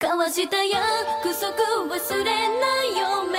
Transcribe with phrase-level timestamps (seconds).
[0.00, 1.52] 交わした約束
[1.88, 3.38] 忘れないよ目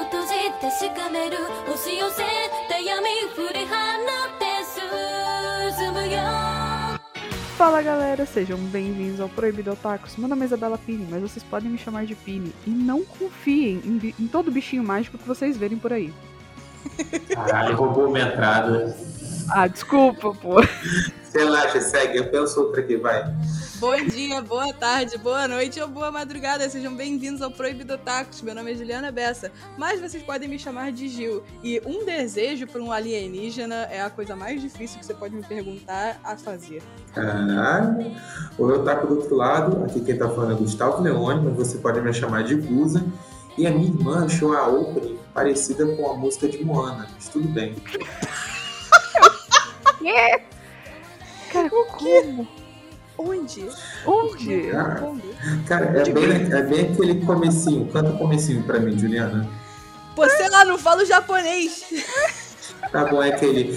[0.00, 0.28] を閉じ
[0.60, 1.36] てしかめる
[1.68, 2.22] 押し寄せ
[2.68, 3.04] た闇
[3.34, 4.46] 振り放って
[5.78, 6.18] 進むよ
[7.58, 10.16] Fala galera, sejam bem-vindos ao Proibido Otakus.
[10.16, 12.52] Meu nome é Isabela Pini, mas vocês podem me chamar de Pini.
[12.66, 16.12] E não confiem em, bi- em todo bichinho mágico que vocês verem por aí.
[17.32, 18.96] Caralho, roubou minha entrada.
[19.50, 20.56] Ah, desculpa, pô.
[21.37, 22.17] Relaxa, segue.
[22.17, 23.31] Eu penso outra aqui, vai.
[23.75, 26.67] Bom dia, boa tarde, boa noite ou boa madrugada.
[26.67, 28.41] Sejam bem-vindos ao Proibido Tacos.
[28.41, 31.43] Meu nome é Juliana Bessa, mas vocês podem me chamar de Gil.
[31.63, 35.43] E um desejo para um alienígena é a coisa mais difícil que você pode me
[35.43, 36.81] perguntar a fazer.
[37.13, 38.15] Caralho.
[38.57, 39.85] O eu taco do outro lado.
[39.85, 43.05] Aqui quem tá falando é Gustavo Leone, mas você pode me chamar de Guza.
[43.55, 47.47] E a minha irmã achou a opening parecida com a música de Moana, mas tudo
[47.49, 47.75] bem.
[51.51, 52.47] Cara, o como?
[53.17, 53.67] Onde?
[54.05, 54.61] Onde?
[54.71, 55.23] Cara, Onde?
[55.67, 57.87] cara é, bem, é, bem, aquele comecinho.
[57.87, 59.49] Canta o comecinho pra mim, Juliana.
[60.15, 61.83] Pô, sei lá, não falo japonês.
[62.91, 63.75] Tá bom, é aquele.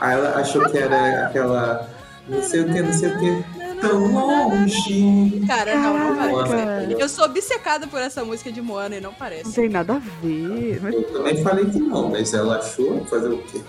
[0.00, 1.88] Aí ela achou que era aquela.
[2.28, 3.44] Não sei o que, não sei o que.
[3.80, 5.42] Tão longe.
[5.46, 6.92] Cara, não, não parece.
[7.00, 9.44] Eu sou obcecada por essa música de Moana e não parece.
[9.44, 10.80] Não tem nada a ver.
[10.92, 13.60] Eu também falei que não, mas ela achou fazer o quê?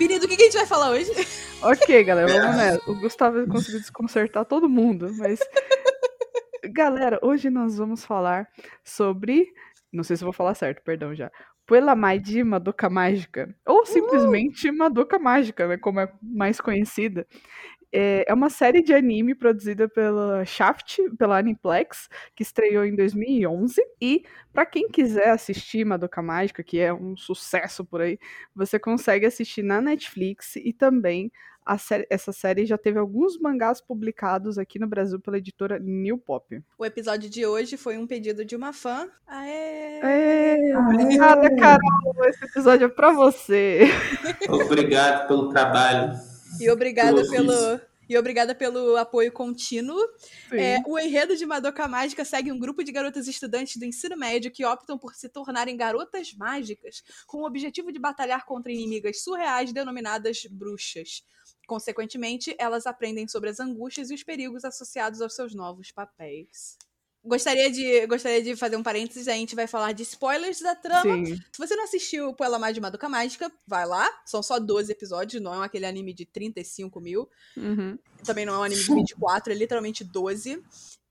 [0.00, 1.10] Pini, do que que a gente vai falar hoje?
[1.62, 2.90] Ok, galera, vamos nessa.
[2.90, 5.38] O Gustavo conseguiu desconcertar todo mundo, mas.
[6.72, 8.48] galera, hoje nós vamos falar
[8.82, 9.46] sobre.
[9.92, 11.30] Não sei se eu vou falar certo, perdão já.
[11.66, 13.54] Puelamai de Madoka Mágica.
[13.66, 15.76] Ou simplesmente Madoka Mágica, né?
[15.76, 17.26] Como é mais conhecida.
[17.92, 23.80] É é uma série de anime produzida pela Shaft, pela Aniplex, que estreou em 2011.
[24.00, 28.18] E pra quem quiser assistir Madoka Mágica, que é um sucesso por aí,
[28.54, 31.32] você consegue assistir na Netflix e também
[31.66, 36.16] a série- essa série já teve alguns mangás publicados aqui no Brasil pela editora New
[36.16, 36.60] Pop.
[36.78, 39.08] O episódio de hoje foi um pedido de uma fã.
[39.26, 40.00] Aê!
[40.02, 42.24] É, obrigada, Carol.
[42.28, 43.88] Esse episódio é pra você.
[44.48, 46.12] Obrigado pelo trabalho.
[46.58, 47.80] E obrigada Pelo pelo.
[48.10, 49.96] E obrigada pelo apoio contínuo.
[50.50, 54.50] É, o enredo de Madoka Mágica segue um grupo de garotas estudantes do ensino médio
[54.50, 59.72] que optam por se tornarem garotas mágicas com o objetivo de batalhar contra inimigas surreais
[59.72, 61.22] denominadas bruxas.
[61.68, 66.76] Consequentemente, elas aprendem sobre as angústias e os perigos associados aos seus novos papéis.
[67.22, 71.24] Gostaria de, gostaria de fazer um parênteses, a gente vai falar de spoilers da trama.
[71.24, 71.36] Sim.
[71.36, 74.08] Se você não assistiu Puella Mais de Madoka Mágica, vai lá.
[74.24, 77.28] São só 12 episódios, não é aquele anime de 35 mil.
[77.56, 77.98] Uhum.
[78.24, 80.62] Também não é um anime de 24, é literalmente 12.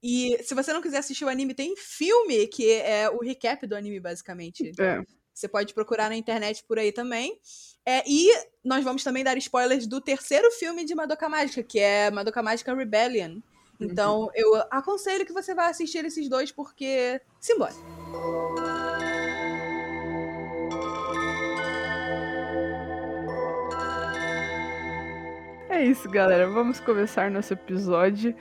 [0.01, 3.75] E se você não quiser assistir o anime, tem filme, que é o recap do
[3.75, 4.71] anime, basicamente.
[4.79, 5.03] É.
[5.31, 7.39] Você pode procurar na internet por aí também.
[7.85, 8.29] É, e
[8.63, 12.73] nós vamos também dar spoilers do terceiro filme de Madoka Mágica, que é Madoka Mágica
[12.73, 13.39] Rebellion.
[13.79, 17.21] Então, eu aconselho que você vá assistir esses dois, porque.
[17.39, 17.73] Simbora.
[25.69, 26.49] É isso, galera.
[26.49, 28.35] Vamos começar nosso episódio.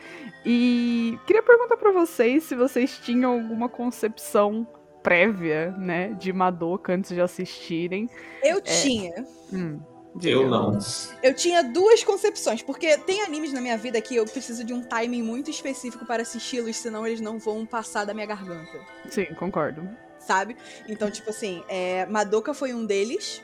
[0.44, 4.66] E queria perguntar pra vocês se vocês tinham alguma concepção
[5.03, 8.10] prévia, né, de Madoka antes de assistirem.
[8.43, 9.25] Eu tinha.
[9.53, 9.81] Hum,
[10.23, 10.79] Eu não.
[11.23, 14.83] Eu tinha duas concepções, porque tem animes na minha vida que eu preciso de um
[14.83, 18.79] timing muito específico para assisti-los, senão eles não vão passar da minha garganta,
[19.11, 19.89] Sim, concordo.
[20.19, 20.56] sabe?
[20.89, 23.43] Então, tipo assim, é, Madoka foi um deles.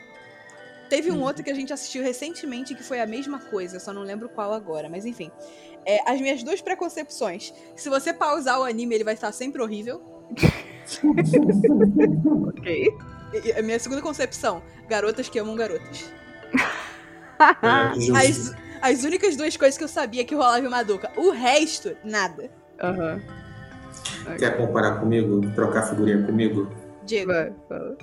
[0.89, 1.23] Teve um Uhum.
[1.23, 4.29] outro que a gente assistiu recentemente que foi a mesma coisa, eu só não lembro
[4.29, 5.31] qual agora, mas enfim.
[5.87, 7.53] É, as minhas duas preconcepções.
[7.77, 10.03] Se você pausar o anime, ele vai estar sempre horrível.
[12.49, 12.89] Ok.
[13.45, 16.05] E a minha segunda concepção, garotas que amam garotas.
[17.63, 18.17] É.
[18.17, 21.11] As, as únicas duas coisas que eu sabia que rolava em Madoka.
[21.17, 22.49] O resto, nada.
[22.81, 23.21] Aham.
[24.39, 25.41] Quer comparar comigo?
[25.55, 26.71] Trocar figurinha comigo?
[27.69, 27.97] Fala.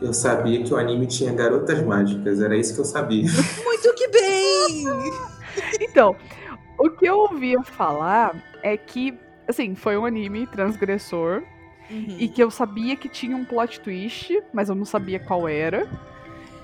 [0.00, 3.24] Eu sabia que o anime tinha garotas mágicas, era isso que eu sabia.
[3.62, 4.84] Muito que bem!
[5.80, 6.16] Então,
[6.78, 9.16] o que eu ouvia falar é que,
[9.46, 11.42] assim, foi um anime transgressor
[12.18, 15.88] e que eu sabia que tinha um plot twist, mas eu não sabia qual era.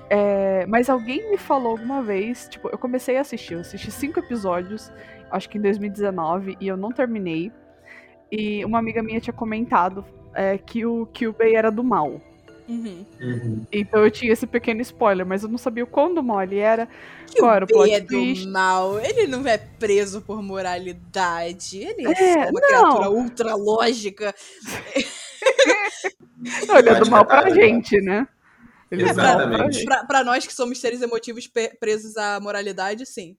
[0.09, 4.19] É, mas alguém me falou alguma vez, tipo, eu comecei a assistir, eu assisti cinco
[4.19, 4.91] episódios,
[5.31, 7.51] acho que em 2019, e eu não terminei.
[8.31, 12.21] E uma amiga minha tinha comentado é, que o Kyubei era do mal.
[12.67, 13.05] Uhum.
[13.21, 13.65] Uhum.
[13.71, 16.57] Então eu tinha esse pequeno spoiler, mas eu não sabia o quão do mal ele
[16.57, 16.87] era.
[17.37, 18.47] Qual era o plot é do twist?
[18.47, 18.99] mal.
[18.99, 21.77] Ele não é preso por moralidade.
[21.77, 22.67] Ele é, É, uma não.
[22.67, 24.33] criatura ultra lógica.
[26.77, 27.89] Ele é do mal pra Exatamente.
[27.91, 28.27] gente, né?
[28.91, 29.85] É pra Exatamente.
[29.85, 31.49] Pra, pra nós que somos seres emotivos
[31.79, 33.37] presos à moralidade, sim.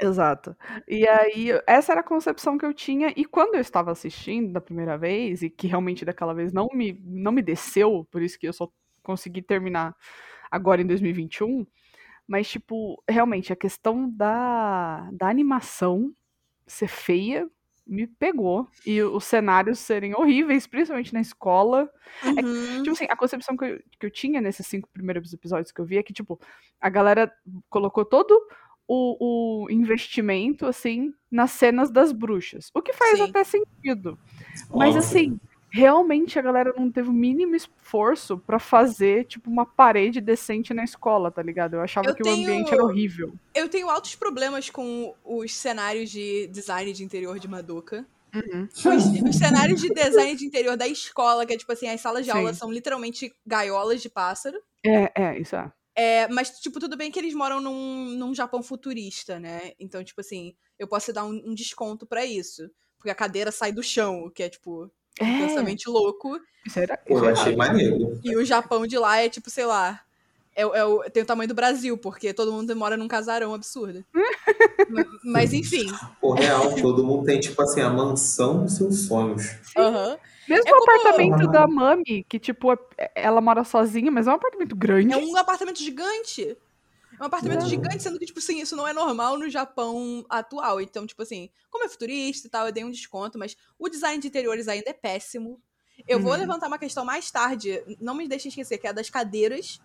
[0.00, 0.56] Exato.
[0.86, 4.60] E aí, essa era a concepção que eu tinha, e quando eu estava assistindo da
[4.60, 8.46] primeira vez, e que realmente daquela vez não me, não me desceu, por isso que
[8.46, 8.70] eu só
[9.02, 9.96] consegui terminar
[10.50, 11.66] agora em 2021,
[12.26, 16.12] mas, tipo, realmente, a questão da, da animação
[16.66, 17.48] ser feia
[17.88, 21.88] me pegou, e os cenários serem horríveis, principalmente na escola.
[22.22, 22.82] É que, Uhum.
[22.82, 25.84] tipo assim, a concepção que eu, que eu tinha nesses cinco primeiros episódios que eu
[25.86, 26.38] vi é que, tipo,
[26.80, 27.32] a galera
[27.70, 28.38] colocou todo
[28.86, 32.70] o, o investimento, assim, nas cenas das bruxas.
[32.74, 33.24] O que faz Sim.
[33.24, 34.18] até sentido.
[34.74, 35.38] Mas, assim,
[35.78, 40.82] realmente a galera não teve o mínimo esforço pra fazer, tipo, uma parede decente na
[40.82, 41.74] escola, tá ligado?
[41.74, 43.32] Eu achava Eu que tenho- o ambiente era horrível.
[43.54, 48.04] Eu tenho altos problemas com os cenários de design de interior de Madoka.
[48.68, 52.26] Os, os cenários de design de interior da escola, que é tipo assim, as salas
[52.26, 52.38] de Sim.
[52.38, 54.58] aula são literalmente gaiolas de pássaro.
[54.84, 55.72] É, é, isso é.
[55.96, 59.72] É, mas, tipo, tudo bem que eles moram num, num Japão futurista, né?
[59.80, 62.70] Então, tipo assim, eu posso dar um, um desconto pra isso.
[62.98, 64.90] Porque a cadeira sai do chão, o que é, tipo,
[65.24, 66.38] intensamente louco.
[66.66, 68.20] isso era, Pô, isso eu achei maneiro.
[68.22, 70.00] E o Japão de lá é, tipo, sei lá.
[70.56, 73.54] É, o- é o, tem o tamanho do Brasil, porque todo mundo mora num casarão
[73.54, 74.04] absurdo.
[75.24, 75.86] Mas, enfim.
[76.20, 79.44] Pô, real, todo mundo tem, tipo assim, a mansão dos seus sonhos.
[79.76, 80.18] aham.
[80.48, 84.30] Mesmo É o como- apartamento da Mami, que, tipo, é- ela mora sozinha, mas é
[84.30, 85.12] um apartamento grande.
[85.12, 86.56] É um apartamento gigante.
[87.18, 87.68] É um apartamento Não.
[87.68, 90.80] gigante, sendo que, tipo assim, isso não é normal no Japão atual.
[90.80, 94.20] Então, tipo assim, como é futurista e tal, eu dei um desconto, mas o design
[94.20, 95.60] de interiores ainda é péssimo.
[96.06, 96.38] Eu vou Uhum.
[96.38, 99.80] levantar uma questão mais tarde, não me deixe esquecer, que é a das cadeiras.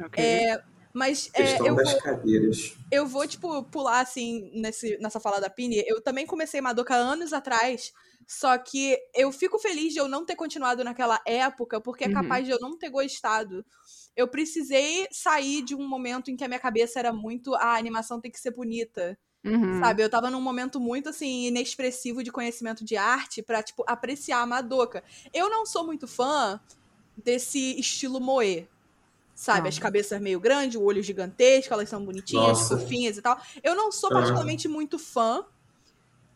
[0.00, 0.22] Ok.
[0.22, 0.62] É,
[0.92, 2.74] mas é, Questão eu, das vou, cadeiras.
[2.90, 5.82] eu vou, tipo, pular, assim, nesse, nessa fala da Pini.
[5.86, 7.92] Eu também comecei Madoka anos atrás,
[8.26, 12.14] só que eu fico feliz de eu não ter continuado naquela época, porque é Uhum.
[12.14, 13.64] capaz de eu não ter gostado.
[14.16, 18.20] Eu precisei sair de um momento em que a minha cabeça era muito a animação
[18.20, 19.78] tem que ser bonita, Uhum.
[19.80, 20.02] sabe?
[20.02, 24.46] Eu tava num momento muito, assim, inexpressivo de conhecimento de arte pra, tipo, apreciar a
[24.46, 25.04] Madoka.
[25.32, 26.60] Eu não sou muito fã
[27.16, 28.68] desse estilo moe.
[29.34, 29.68] Sabe, Não.
[29.68, 32.78] as cabeças meio grandes, o olho gigantesco, elas são bonitinhas, Nossa.
[32.78, 33.40] fofinhas e tal.
[33.62, 34.14] Eu não sou Ah.
[34.14, 35.44] particularmente muito fã.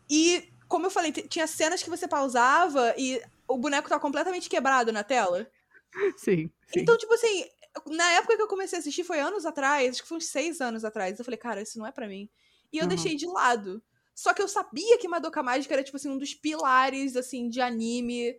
[0.09, 4.91] E, como eu falei, tinha cenas que você pausava e o boneco tá completamente quebrado
[4.91, 5.47] na tela.
[6.17, 6.79] Sim, sim.
[6.81, 7.45] Então, tipo assim,
[7.87, 10.59] na época que eu comecei a assistir, foi anos atrás, acho que foi uns seis
[10.61, 11.17] anos atrás.
[11.17, 12.29] Eu falei, cara, isso não é pra mim.
[12.71, 12.89] E eu Uhum.
[12.89, 13.81] deixei de lado.
[14.13, 17.61] Só que eu sabia que Madoka Mágica era, tipo assim, um dos pilares, assim, de
[17.61, 18.35] anime.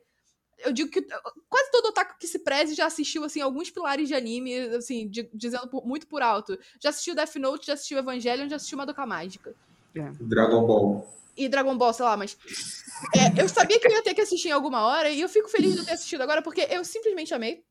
[0.58, 1.02] Eu digo que
[1.48, 5.28] quase todo otaku que se preze já assistiu, assim, alguns pilares de anime, assim, de-
[5.34, 6.56] dizendo por- muito por alto.
[6.80, 9.56] Já assistiu Death Note, já assistiu Evangelion, já assistiu Madoka Mágica.
[10.20, 11.12] Dragon Ball.
[11.36, 12.36] E Dragon Ball, sei lá, mas.
[13.16, 15.48] é, eu sabia que eu ia ter que assistir em alguma hora, e eu fico
[15.48, 17.64] feliz de eu ter assistido agora, porque eu simplesmente amei.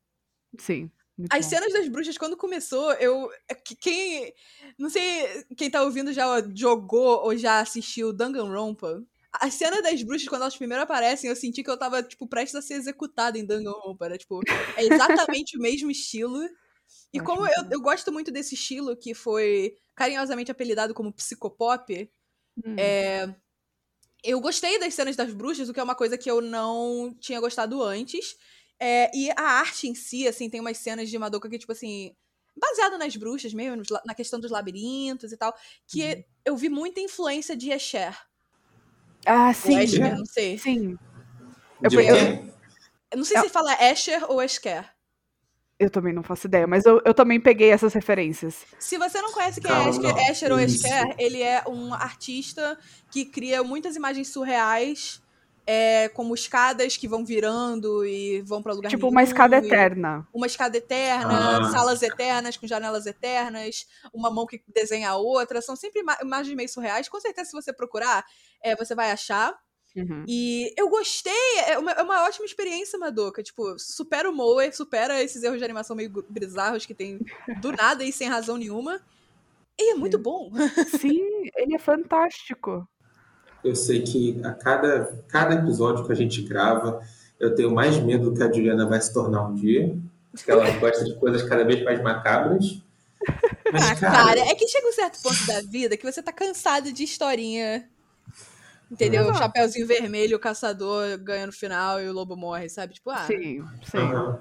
[0.58, 0.90] Sim.
[1.22, 1.50] Muito As bom.
[1.50, 3.30] cenas das bruxas, quando começou, eu.
[3.48, 4.32] é que- Quem.
[4.78, 9.02] Não sei quem tá ouvindo já jogou ou já assistiu Danganronpa.
[9.40, 12.54] As cenas das bruxas, quando elas primeiro aparecem, eu senti que eu tava, tipo, prestes
[12.54, 14.04] a ser executada em Danganronpa.
[14.04, 14.40] Era, tipo,
[14.76, 16.42] é exatamente o mesmo estilo.
[17.12, 22.10] E Eu como eu, eu gosto muito desse estilo, que foi carinhosamente apelidado como psicopop,
[22.62, 22.76] Hum.
[22.78, 23.34] é,
[24.22, 27.40] eu gostei das cenas das bruxas, o que é uma coisa que eu não tinha
[27.40, 28.36] gostado antes.
[28.84, 32.16] É, e a arte em si, assim, tem umas cenas de Madoka que, tipo assim,
[32.56, 35.54] baseado nas bruxas mesmo, na questão dos labirintos e tal,
[35.86, 38.12] que eu vi muita influência de Escher.
[39.24, 39.78] Ah, Ou sim.
[39.78, 40.58] Escher, não sei.
[40.58, 40.96] Sim.
[41.80, 42.52] Eu quem?
[43.12, 44.92] Eu não sei Eu- se fala Escher ou Escher.
[45.78, 48.64] Eu também não faço ideia, mas eu, eu também peguei essas referências.
[48.80, 50.30] Se você não conhece quem é Escher.
[50.30, 50.58] Escher ou.
[50.58, 52.76] Escher, ele é um artista
[53.12, 55.22] que cria muitas imagens surreais,
[55.66, 59.66] é, como escadas que vão virando e vão pra lugar tipo, uma nenhum, escada e-
[59.66, 60.26] eterna.
[60.34, 61.70] uma escada eterna, Ah.
[61.70, 65.62] salas eternas com janelas eternas, uma mão que desenha a outra.
[65.62, 67.08] São sempre ima- imagens meio surreais.
[67.08, 68.24] Com certeza, se você procurar,
[68.62, 69.56] é, você vai achar.
[69.94, 70.24] Uhum.
[70.26, 71.32] E eu gostei,
[71.68, 73.42] é uma, é uma ótima experiência, Madoka.
[73.42, 77.20] Tipo, supera o Moe, supera esses erros de animação meio bizarros que tem
[77.60, 79.00] do nada e sem razão nenhuma.
[79.78, 80.22] E é muito Sim.
[80.22, 80.50] bom.
[80.98, 81.20] Sim,
[81.56, 82.88] ele é fantástico.
[83.64, 87.00] Eu sei que a cada, cada episódio que a gente grava,
[87.38, 89.96] eu tenho mais medo do que a Juliana vai se tornar um dia.
[90.32, 92.80] Porque ela gosta de coisas cada vez mais macabras.
[93.72, 96.32] Mas, Ah, cara, cara, é que chega um certo ponto da vida que você tá
[96.32, 97.88] cansado de historinha.
[98.90, 99.22] Entendeu?
[99.22, 99.38] Exato.
[99.38, 102.92] Chapeuzinho vermelho, o caçador ganha no final e o lobo morre, sabe?
[102.94, 103.24] Tipo, ah.
[103.26, 103.98] Sim, sim.
[103.98, 104.38] Aham.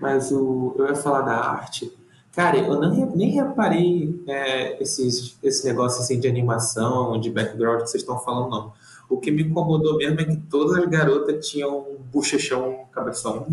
[0.00, 1.92] Mas o, eu ia falar da arte.
[2.38, 7.88] Cara, eu não, nem reparei é, esses, esse negócio assim de animação, de background que
[7.88, 8.72] vocês estão falando, não.
[9.08, 13.48] O que me incomodou mesmo é que todas as garotas tinham um bochechão, cabeção.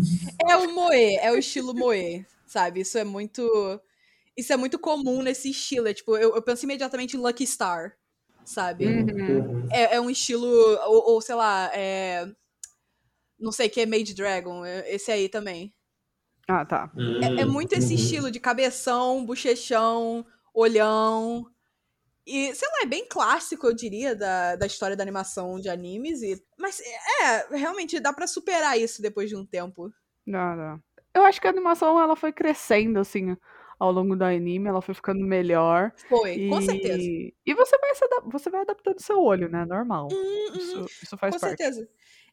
[0.48, 2.82] É o moe, é o estilo moe, sabe?
[2.82, 3.42] Isso é muito.
[4.36, 5.88] Isso é muito comum nesse estilo.
[5.88, 7.96] É, tipo, eu, eu penso imediatamente em Lucky Star.
[8.44, 8.86] sabe?
[8.86, 9.02] Uhum.
[9.02, 9.68] Uhum.
[9.72, 12.24] É, é um estilo, ou, ou, sei lá, é.
[13.36, 15.74] Não sei, que é Made Dragon, é- esse aí também.
[16.48, 16.90] Ah, tá.
[17.20, 17.94] É, é muito esse Uhum.
[17.94, 20.24] estilo de cabeção, bochechão,
[20.54, 21.46] olhão.
[22.26, 26.22] E, sei lá, é bem clássico, eu diria, da, da história da animação de animes.
[26.22, 29.92] E, mas, é, realmente dá pra superar isso depois de um tempo.
[30.26, 30.82] Não, não.
[31.14, 33.36] Eu acho que a animação ela foi crescendo, assim,
[33.78, 35.92] ao longo do anime, ela foi ficando melhor.
[36.08, 36.60] Foi, com e...
[36.60, 37.12] certeza.
[37.46, 39.64] E você vai, se adap- você vai adaptando seu olho, né?
[39.64, 40.08] Normal.
[40.10, 40.16] Hum,
[40.54, 40.58] uhum.
[40.58, 41.56] Isso, isso faz Com parte.
[41.56, 41.88] certeza.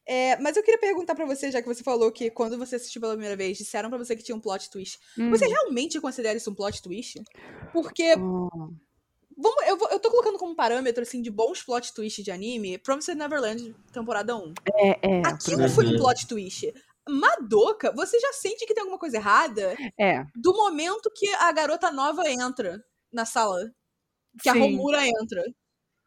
[0.06, 3.00] É, mas eu queria perguntar pra você, já que você falou que quando você assistiu
[3.00, 4.98] pela primeira vez, disseram pra você que tinha um plot twist.
[5.18, 5.30] Hum.
[5.30, 7.22] Você realmente considera isso um plot twist?
[7.72, 8.48] Porque, Hum.
[9.36, 12.76] vamos, eu, vou- eu tô colocando como parâmetro, assim, de bons plot twists de anime,
[12.78, 14.52] Promised Neverland, temporada 1.
[14.74, 14.88] É,
[15.20, 15.22] é.
[15.26, 16.72] Aquilo foi um plot twist.
[17.08, 20.24] Madoka, você já sente que tem alguma coisa errada É.
[20.34, 22.82] do momento que a garota nova entra
[23.12, 23.70] na sala.
[24.42, 24.60] Que a Sim.
[24.60, 25.42] Romura entra.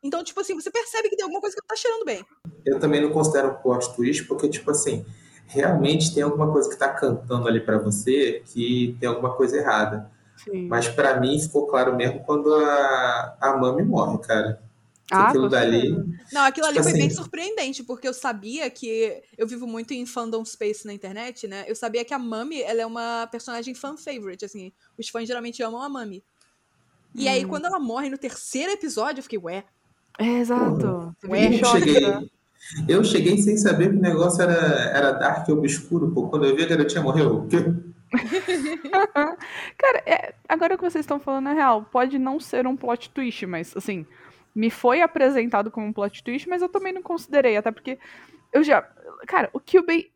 [0.03, 2.23] Então, tipo assim, você percebe que tem alguma coisa que não tá cheirando bem.
[2.65, 5.05] Eu também não considero um plot twist, porque, tipo assim,
[5.47, 10.11] realmente tem alguma coisa que tá cantando ali pra você que tem alguma coisa errada.
[10.43, 10.67] Sim.
[10.67, 14.61] Mas pra mim ficou claro mesmo quando a, a Mami morre, cara.
[15.09, 15.89] Ah, aquilo dali.
[16.33, 19.23] Não, aquilo ali Tipo foi bem assim- surpreendente, porque eu sabia que.
[19.37, 21.63] Eu vivo muito em fandom space na internet, né?
[21.65, 24.71] Eu sabia que a Mami, ela é uma personagem fan favorite, assim.
[24.97, 26.21] Os fãs geralmente amam a Mami.
[27.15, 27.47] E aí, Hum.
[27.47, 29.63] quando ela morre no terceiro episódio, eu fiquei, ué.
[30.17, 31.15] É, exato.
[31.23, 32.01] Eu choque, né?
[32.01, 32.31] cheguei,
[32.87, 36.27] eu cheguei sem saber que o negócio era, era dark e obscuro, pô.
[36.27, 37.57] Quando eu vi a garotinha morreu, o quê?
[39.77, 41.87] Cara, é, agora que vocês estão falando é real.
[41.91, 44.05] Pode não ser um plot twist, mas assim,
[44.55, 47.99] me foi apresentado como um plot twist, mas eu também não considerei, até porque
[48.51, 48.81] eu já.
[49.27, 50.11] Cara, o Kyubey.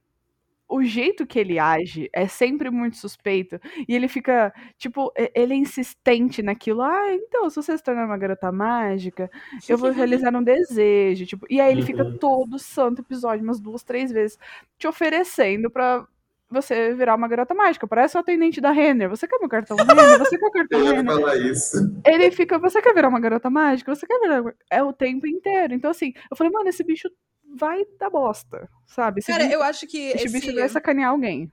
[0.74, 3.60] O jeito que ele age é sempre muito suspeito.
[3.88, 6.82] E ele fica, tipo, ele é insistente naquilo.
[6.82, 9.30] Ah, então, se você se tornar uma garota mágica,
[9.68, 9.92] eu vou
[10.30, 11.25] realizar um desejo.
[11.25, 12.18] Tipo, e aí ele fica Uhum.
[12.18, 14.38] todo santo episódio, umas duas, três vezes,
[14.78, 16.06] te oferecendo pra
[16.50, 17.88] você virar uma garota mágica.
[17.88, 19.10] Parece o atendente da Renner.
[19.10, 20.20] Você quer meu cartão Renner?
[20.20, 21.06] Você quer o cartão Eu Renner?
[21.16, 21.78] falar isso.
[22.06, 23.94] Ele fica, você quer virar uma garota mágica?
[23.96, 24.42] Você quer virar.
[24.42, 25.74] uma-" É o tempo inteiro.
[25.74, 27.10] Então, assim, eu falei, mano, esse bicho
[27.55, 29.20] vai dar bosta, sabe?
[29.20, 29.98] Esse, Cara, bicho, eu acho que.
[29.98, 31.51] esse esse- bicho vai sacanear alguém.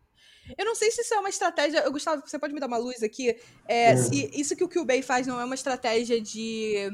[0.56, 1.80] Eu não sei se isso é uma estratégia.
[1.80, 3.36] Eu, Gustavo, você pode me dar uma luz aqui?
[3.66, 3.96] É, Hum.
[3.98, 6.90] Se isso que o Kyubey faz não é uma estratégia de.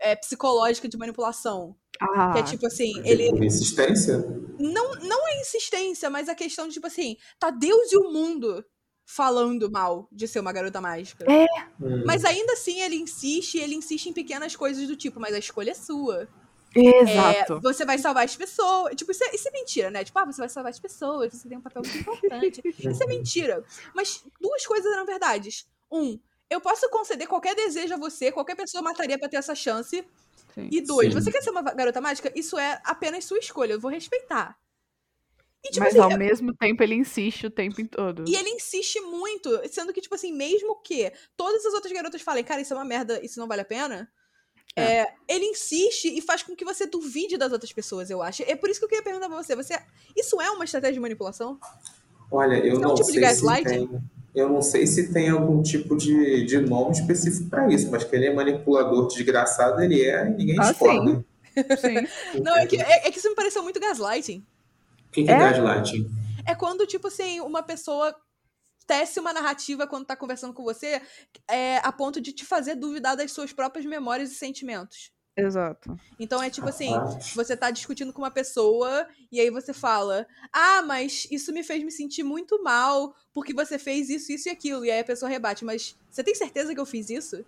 [0.00, 1.74] é, psicológica de manipulação.
[2.00, 3.28] Ah, Que é tipo assim, ele.
[3.44, 4.18] Insistência?
[4.58, 8.64] Não, não é insistência, mas a questão de, tipo assim, tá Deus e o mundo
[9.04, 11.24] falando mal de ser uma garota mágica.
[11.24, 11.46] É.
[11.82, 12.04] Hum.
[12.06, 15.70] Mas ainda assim ele insiste, ele insiste em pequenas coisas do tipo, mas a escolha
[15.70, 16.28] é sua.
[16.74, 17.54] Exato.
[17.54, 18.94] É, você vai salvar as pessoas.
[18.94, 20.04] Tipo, isso é, isso é mentira, né?
[20.04, 22.62] Tipo, ah, você vai salvar as pessoas, você tem um papel muito importante.
[22.78, 23.64] Isso é mentira.
[23.94, 25.66] Mas duas coisas eram verdades.
[25.90, 26.18] Um,
[26.50, 30.04] eu posso conceder qualquer desejo a você, qualquer pessoa mataria pra ter essa chance.
[30.54, 30.68] Sim.
[30.72, 31.20] E dois, Sim.
[31.20, 32.32] você quer ser uma garota mágica?
[32.34, 34.58] Isso é apenas sua escolha, eu vou respeitar.
[35.64, 38.24] E, tipo Mas assim, ao mesmo tempo ele insiste o tempo todo.
[38.28, 42.44] e ele insiste muito, sendo que, tipo assim, mesmo que todas as outras garotas falem,
[42.44, 44.10] cara, isso é uma merda, isso não vale a pena.
[44.76, 44.98] É.
[45.00, 48.42] é, ele insiste e faz com que você duvide das outras pessoas, eu acho.
[48.44, 49.78] É por isso que eu queria perguntar pra você: você
[50.16, 51.58] isso é uma estratégia de manipulação?
[52.30, 54.02] Olha, eu Isso é um não tipo sei se tem.
[54.34, 58.14] Eu não sei se tem algum tipo de, de nome específico para isso, mas que
[58.14, 61.24] ele é manipulador desgraçado, ele é e ninguém Ah, discorda.
[61.80, 62.06] Sim.
[62.44, 64.44] Não, é que, é, é que isso me pareceu muito gaslighting.
[65.08, 65.38] O que, que é, É?
[65.38, 66.08] gaslighting?
[66.46, 68.14] É quando, tipo assim, uma pessoa
[68.88, 71.00] tece uma narrativa quando tá conversando com você
[71.48, 75.12] é, a ponto de te fazer duvidar das suas próprias memórias e sentimentos.
[75.36, 75.98] Exato.
[76.18, 80.82] Então é tipo assim, você tá discutindo com uma pessoa e aí você fala: "Ah,
[80.82, 84.84] mas isso me fez me sentir muito mal porque você fez isso, isso e aquilo".
[84.84, 87.44] E aí a pessoa rebate: "Mas você tem certeza que eu fiz isso?".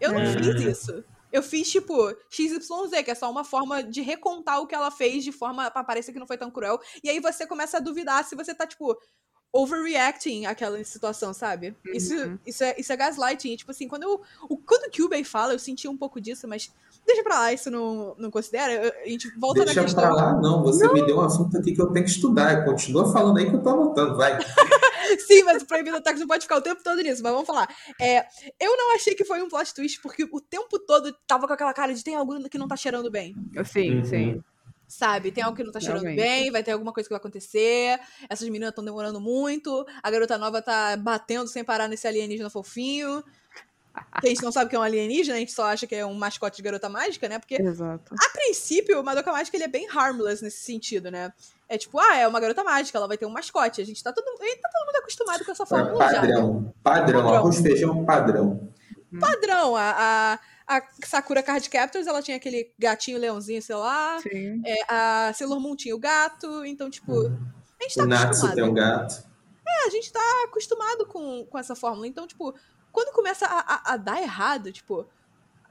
[0.00, 0.34] Eu não É.
[0.38, 1.04] fiz isso.
[1.32, 1.94] Eu fiz tipo
[2.30, 5.82] XYZ, que é só uma forma de recontar o que ela fez de forma pra
[5.82, 6.78] parecer que não foi tão cruel.
[7.02, 8.96] E aí você começa a duvidar se você tá tipo
[9.54, 11.76] overreacting àquela situação, sabe?
[11.86, 12.38] Isso, Uhum.
[12.44, 13.52] isso, é, isso é gaslighting.
[13.52, 16.48] E, tipo assim, quando, eu, o, quando o Kyubey fala, eu senti um pouco disso,
[16.48, 16.72] mas
[17.06, 18.72] deixa pra lá, isso não, não considera.
[18.72, 20.02] Eu- a gente volta na Deixa questão.
[20.02, 20.62] pra lá, não.
[20.64, 22.64] Você me deu um assunto aqui que eu tenho que estudar.
[22.64, 24.36] Continua falando aí que eu tô anotando, vai.
[25.26, 27.68] Sim, mas o Proibido Ataque não pode ficar o tempo todo nisso, mas vamos falar.
[28.00, 28.26] É,
[28.60, 31.72] eu não achei que foi um plot twist, porque o tempo todo tava com aquela
[31.74, 33.34] cara de tem algo que não tá cheirando bem.
[33.64, 34.04] Sim, Uhum.
[34.04, 34.42] sim.
[34.86, 35.32] Sabe?
[35.32, 36.22] Tem algo que não tá cheirando Realmente.
[36.22, 37.98] bem, vai ter alguma coisa que vai acontecer.
[38.28, 39.84] Essas meninas estão demorando muito.
[40.02, 43.22] A garota nova tá batendo sem parar nesse alienígena fofinho.
[44.20, 46.04] Que a gente não sabe que é um alienígena, a gente só acha que é
[46.04, 47.38] um mascote de garota mágica, né?
[47.38, 48.12] Porque Exato.
[48.12, 51.32] a princípio, o Madoka Mágica ele é bem harmless nesse sentido, né?
[51.68, 53.80] É tipo, ah, é uma garota mágica, ela vai ter um mascote.
[53.80, 56.22] A gente tá todo, tá todo mundo acostumado com essa fórmula já.
[56.22, 56.28] né?
[56.28, 56.74] Padrão.
[56.82, 57.22] Padrão.
[57.22, 57.34] Padrão.
[57.34, 58.72] Arroz, feijão, padrão.
[59.20, 64.18] Padrão, a, a, a Sakura Card Captors, ela tinha aquele gatinho leãozinho, sei lá.
[64.20, 64.62] Sim.
[64.64, 66.64] É, a Sailor Moon tinha o gato.
[66.64, 68.54] Então, tipo, a gente tá O Natsu acostumado.
[68.54, 69.24] tem um gato.
[69.66, 72.06] É, a gente tá acostumado com, com essa fórmula.
[72.06, 72.54] Então, tipo,
[72.92, 75.06] quando começa a, a- a dar errado, tipo,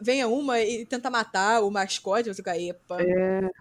[0.03, 2.97] venha uma e tenta matar o mascote, você fica, epa.
[3.01, 3.51] epa.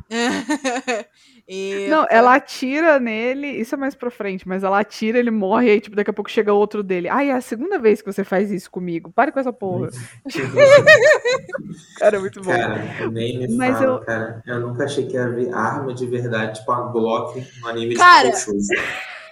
[1.88, 5.70] Não, ela atira nele, isso é mais pra frente, mas ela atira, ele morre, e
[5.70, 7.08] aí, tipo, daqui a pouco chega outro dele.
[7.08, 9.10] Ai, é a segunda vez que você faz isso comigo.
[9.12, 9.88] Pare com essa porra.
[11.98, 12.50] Cara, é muito bom.
[12.50, 14.42] Cara, nem me Mas fala, eu- cara.
[14.46, 18.30] Eu nunca achei que ia ver arma de verdade, tipo a Glock no anime Cara,
[18.30, 18.66] de Shoujo.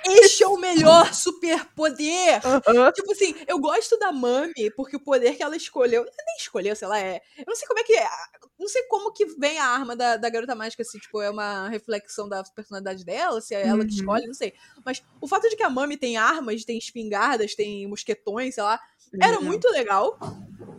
[0.04, 2.40] Este é o melhor superpoder!
[2.44, 2.92] Aham.
[2.92, 6.02] Tipo assim, eu gosto da Mami porque o poder que ela escolheu.
[6.04, 7.20] Nem escolheu, sei lá, é.
[7.38, 8.08] Eu não sei como é que é.
[8.58, 11.68] Não sei como que vem a arma da, da garota mágica, se tipo, é uma
[11.68, 13.96] reflexão da personalidade dela, se é ela que Uhum.
[14.00, 14.52] escolhe, não sei.
[14.84, 18.80] Mas o fato de que a Mami tem armas, tem espingardas, tem mosquetões, sei lá,
[19.22, 19.44] era Uhum.
[19.46, 20.18] muito legal.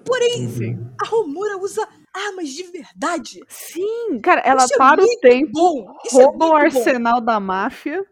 [0.06, 0.78] Porém, Sim.
[1.04, 3.40] a Romura usa armas de verdade.
[3.48, 6.74] Sim, cara, ela Isso é para o muito tempo, Bom, isso é rouba o muito
[6.74, 6.80] bom.
[6.80, 8.06] arsenal da máfia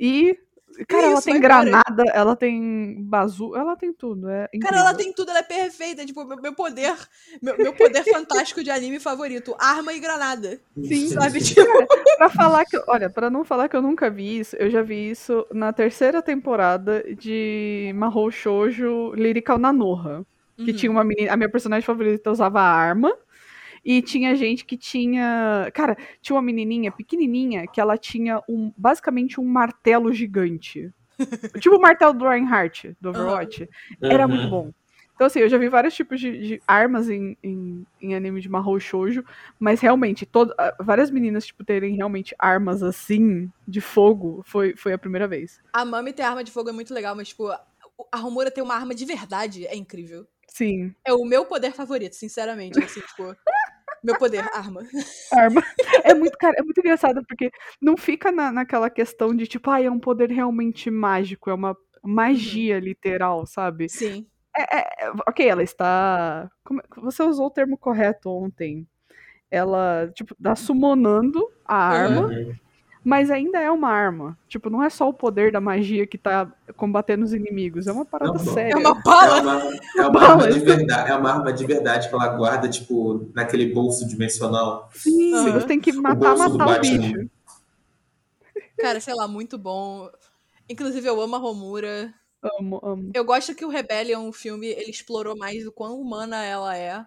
[0.00, 0.38] e.
[0.88, 1.64] Cara, ela Isso, tem vai embora.
[1.64, 4.30] granada, ela tem bazu, ela tem tudo.
[4.30, 4.68] É incrível.
[4.68, 6.06] Cara, ela tem tudo, ela é perfeita.
[6.06, 6.96] Tipo, meu, meu poder,
[7.42, 10.58] meu, meu poder fantástico de anime favorito: arma e granada.
[10.82, 11.40] Sim, Sabe?
[11.44, 11.66] Tipo,
[12.16, 15.10] Pra falar que, olha, pra não falar que eu nunca vi isso, eu já vi
[15.10, 20.24] isso na terceira temporada de Mahou Shoujo Lyrical Nanoha.
[20.56, 20.76] Que Uhum.
[20.76, 23.12] tinha uma menina, a minha personagem favorita usava arma.
[23.84, 25.70] E tinha gente que tinha.
[25.74, 30.92] Cara, tinha uma menininha pequenininha que ela tinha um basicamente um martelo gigante.
[31.60, 33.68] tipo o martelo do Reinhardt, do Overwatch.
[34.02, 34.30] Era Uhum.
[34.30, 34.70] muito bom.
[35.14, 38.48] Então, assim, eu já vi vários tipos de, de armas em, em, em anime de
[38.48, 39.22] Mahou Shoujo,
[39.58, 44.94] mas realmente, todo, ah, várias meninas, tipo, terem realmente armas assim, de fogo, foi, foi
[44.94, 45.60] a primeira vez.
[45.74, 48.74] A Mami ter arma de fogo é muito legal, mas, tipo, a Romura ter uma
[48.74, 50.26] arma de verdade é incrível.
[50.48, 52.82] Sim, É o meu poder favorito, sinceramente.
[52.82, 53.36] Assim, tipo,
[54.02, 54.82] meu poder, arma.
[55.32, 55.62] arma.
[56.04, 59.80] É muito, cara, é muito engraçado, porque não fica na, naquela questão de, tipo, ah,
[59.82, 63.88] é um poder realmente mágico, é uma magia literal, sabe?
[63.88, 64.26] Sim.
[64.56, 66.50] É, ok, ela está.
[66.64, 68.86] como é- você usou o termo correto ontem.
[69.50, 72.54] Ela, tipo, tá summonando a arma, Uhum.
[73.04, 74.36] Mas ainda é uma arma.
[74.48, 78.04] Tipo, não é só o poder da magia que tá combatendo os inimigos, é uma
[78.04, 78.52] parada Não, não.
[78.54, 78.72] séria.
[78.74, 79.40] É uma É bala.
[79.40, 79.60] uma,
[79.96, 81.10] é uma Bala, arma de verdade.
[81.10, 84.90] É uma arma de verdade que ela guarda, tipo, naquele bolso dimensional.
[84.94, 87.30] Sim, você tem que O matar, do matar o bicho.
[88.78, 90.08] Cara, sei lá, muito bom.
[90.68, 92.12] Inclusive, eu amo a Romura.
[92.58, 93.10] Amo, amo.
[93.14, 97.04] Eu gosto que o Rebellion, o filme, ele explorou mais o quão humana ela é.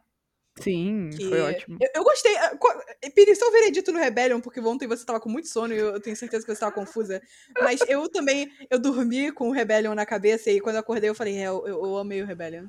[0.60, 1.30] Sim, Que...
[1.30, 1.78] foi ótimo.
[1.82, 2.36] Eu, eu gostei.
[2.38, 5.78] ah, qu- Piri, seu veredito no Rebellion, porque ontem você tava com muito sono e
[5.78, 7.22] eu tenho certeza que você tava confusa.
[7.62, 11.16] Mas eu também, eu dormi com o Rebellion na cabeça e quando eu acordei eu
[11.16, 12.66] falei, é, eu, eu, eu amei o Rebellion.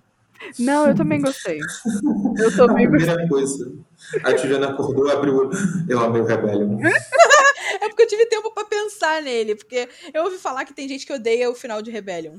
[0.59, 1.59] Não, eu também gostei.
[2.37, 3.07] Eu A também gostei.
[3.07, 3.73] primeira coisa.
[4.25, 5.51] A Juliana acordou, abriu o olho.
[5.89, 6.79] Eu amei o Rebellion.
[7.81, 11.05] É porque eu tive tempo pra pensar nele, porque eu ouvi falar que tem gente
[11.05, 12.39] que odeia o final de Rebellion.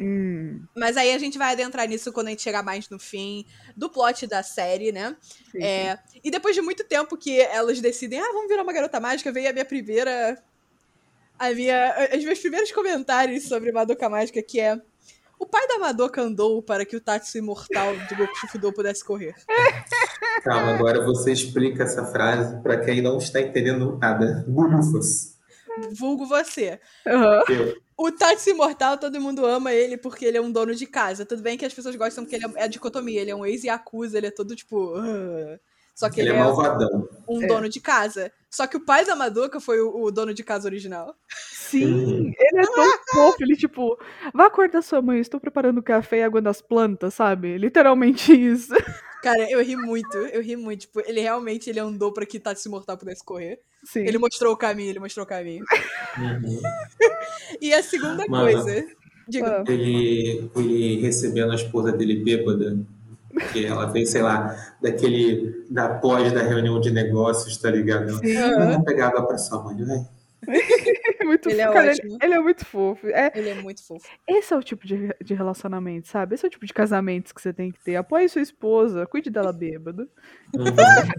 [0.00, 3.44] Hum, Mas aí a gente vai adentrar nisso quando a gente chegar mais no fim
[3.76, 5.16] do plot da série, né?
[5.50, 9.00] sim, É, e depois de muito tempo que elas decidem, ah, vamos virar uma garota
[9.00, 10.40] mágica, veio a minha primeira.
[11.38, 14.80] A minha, os meus primeiros comentários sobre Madoka Mágica, que é.
[15.38, 19.36] O pai da Madoka andou para que o Tatsu imortal de Goku Shufudo pudesse correr.
[20.42, 24.44] Calma, agora você explica essa frase pra quem não está entendendo nada.
[24.48, 25.37] Bulufas.
[25.98, 26.80] Vulgo você.
[27.48, 27.76] Eu.
[27.96, 31.26] O Tatsu imortal, todo mundo ama ele porque ele é um dono de casa.
[31.26, 33.20] Tudo bem que as pessoas gostam porque ele é, é a dicotomia.
[33.20, 34.94] Ele é um ex-yakuza, ele é todo tipo.
[34.96, 35.58] "Ah".
[35.94, 37.08] Só que Ele ele, é é malvadão.
[37.28, 37.46] um É.
[37.46, 38.30] dono de casa.
[38.50, 41.14] Só que o pai da Madoka foi o, o dono de casa original.
[41.52, 43.98] Sim, ele é tão fofo, ele tipo,
[44.34, 47.58] vá acordar sua mãe, estou preparando café e água das plantas, sabe?
[47.58, 48.72] Literalmente isso.
[49.22, 50.82] Cara, eu ri muito, eu ri muito.
[50.82, 53.60] Tipo, ele realmente ele andou pra que Tatsu Imortal pudesse correr.
[53.84, 54.00] Sim.
[54.00, 55.64] Ele mostrou o caminho, ele mostrou o caminho.
[56.18, 56.60] Uhum.
[57.60, 58.44] E a segunda Mano.
[58.52, 58.86] coisa.
[59.26, 59.64] Diga.
[59.66, 62.78] Ah, Ele, ele recebendo a esposa dele bêbada.
[63.52, 65.57] Que ela veio, sei lá, daquele.
[65.68, 68.10] Da pós da reunião de negócios, tá ligado?
[68.18, 69.98] sim, Vamos pegar água pra sua mãe, vai.
[71.20, 71.74] é muito Ele é fofo.
[71.76, 72.08] Cara, ótimo.
[72.14, 73.06] ele, ele é muito fofo.
[73.08, 74.08] É, Ele é muito fofo.
[74.26, 76.34] esse é o tipo de, de relacionamento, sabe?
[76.34, 77.96] Esse é o tipo de casamentos que você tem que ter.
[77.96, 80.08] Apoie sua esposa, cuide dela bêbada.
[80.54, 80.64] Uhum.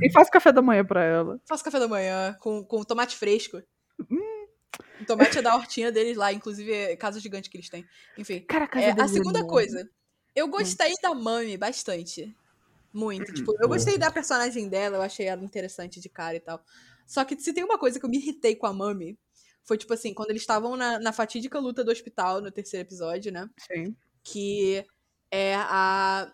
[0.02, 1.40] E faça café da manhã pra ela.
[1.48, 3.62] Faço café da manhã com, com tomate fresco.
[5.02, 7.86] O tomate é da hortinha deles lá, inclusive é casa gigante que eles têm.
[8.18, 8.40] Enfim.
[8.48, 9.50] Cara, a casa É, a é segunda enorme.
[9.54, 9.90] coisa.
[10.36, 12.34] Eu gostei da Mami bastante.
[12.94, 13.32] Muito.
[13.34, 16.64] Tipo, eu gostei da personagem dela, eu achei ela interessante de cara e tal.
[17.06, 19.18] Só que se tem uma coisa que eu me irritei com a Mami,
[19.64, 23.32] foi tipo assim, quando eles estavam na, na fatídica luta do hospital, no terceiro episódio,
[23.32, 23.48] né?
[23.72, 23.96] Sim.
[24.24, 24.86] Que
[25.32, 26.32] é a.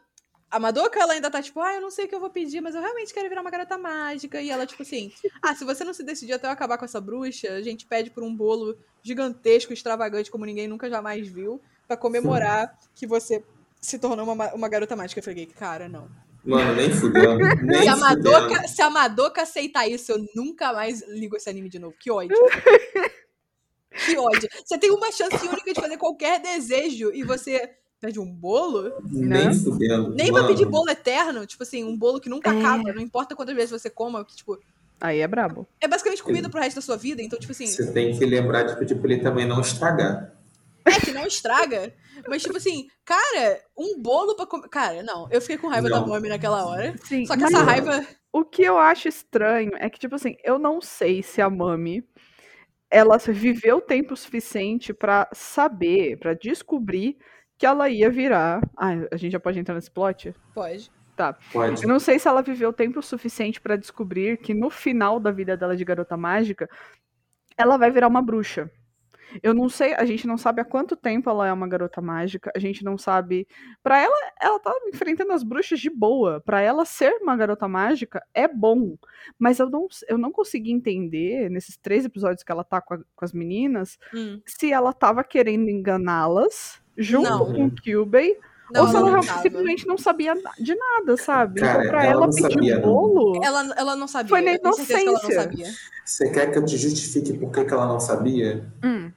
[0.50, 2.62] a Madoka, ela ainda tá tipo, ah, eu não sei o que eu vou pedir,
[2.62, 4.42] mas eu realmente quero virar uma garota mágica.
[4.42, 7.02] E ela, tipo assim, ah, se você não se decidir até eu acabar com essa
[7.02, 11.98] bruxa, a gente pede por um bolo gigantesco, extravagante, como ninguém nunca jamais viu, pra
[11.98, 13.44] comemorar que você
[13.82, 15.20] se tornou uma, uma garota mágica.
[15.20, 16.10] Eu falei, cara, não.
[16.46, 17.40] Mano, nem fudendo.
[17.64, 21.80] Nem Se a, se a Madoka aceitar isso, eu nunca mais ligo esse anime de
[21.80, 21.96] novo.
[22.00, 22.38] Que ódio.
[24.06, 24.48] que ódio.
[24.64, 28.94] Você tem uma chance única de fazer qualquer desejo e você pede um bolo?
[29.10, 30.10] Nem fudendo.
[30.12, 33.36] Nem pra Mano, pedir bolo eterno, tipo assim, um bolo que nunca acaba, não importa
[33.36, 34.60] quantas vezes você coma, que, tipo,
[35.02, 35.68] Aí é brabo.
[35.82, 38.64] é basicamente comida pro resto da sua vida, então, tipo assim, Você tem que lembrar
[38.64, 40.35] de pedir pra ele também não estragar.
[40.86, 41.94] É que não estraga,
[42.28, 44.70] mas, tipo assim, cara, um bolo pra comer.
[44.70, 46.08] Cara, não, eu fiquei com raiva da Não.
[46.08, 46.96] Mami naquela hora.
[47.04, 48.06] Sim, Só que essa raiva.
[48.32, 52.08] o que eu acho estranho é que, tipo assim, eu não sei se a Mami
[52.90, 57.18] ela viveu tempo suficiente pra saber, pra descobrir
[57.58, 58.62] que ela ia virar.
[58.78, 60.34] Ah, a gente já pode entrar nesse plot?
[60.54, 60.92] Pode.
[61.52, 61.82] Pode.
[61.82, 65.56] Eu não sei se ela viveu tempo suficiente pra descobrir que no final da vida
[65.56, 66.70] dela de garota mágica,
[67.58, 68.70] ela vai virar uma bruxa.
[69.44, 72.52] Eu não sei, a gente não sabe há quanto tempo ela é uma garota mágica,
[72.56, 73.48] a gente não sabe.
[73.84, 76.42] Pra ela, ela tá enfrentando as bruxas de boa.
[76.42, 78.96] Pra ela ser uma garota mágica é bom,
[79.40, 83.00] mas eu não, eu não consegui entender nesses três episódios que ela tá com, a-
[83.16, 84.40] com as meninas Hum.
[84.46, 87.54] se ela tava querendo enganá-las junto Não.
[87.54, 88.38] com o Kyubey
[88.72, 91.60] Não, ou se ela não simplesmente não sabia de nada, sabe?
[91.62, 92.84] Cara, então, pra ela ela, pedir sabia, não.
[92.94, 93.42] bolo.
[93.44, 94.30] Ela, ela não sabia.
[94.30, 95.42] Foi na certeza que ela não inocência.
[95.44, 95.68] sabia.
[96.06, 98.66] Você quer que eu te justifique por que que ela não sabia?
[98.84, 99.12] Hum,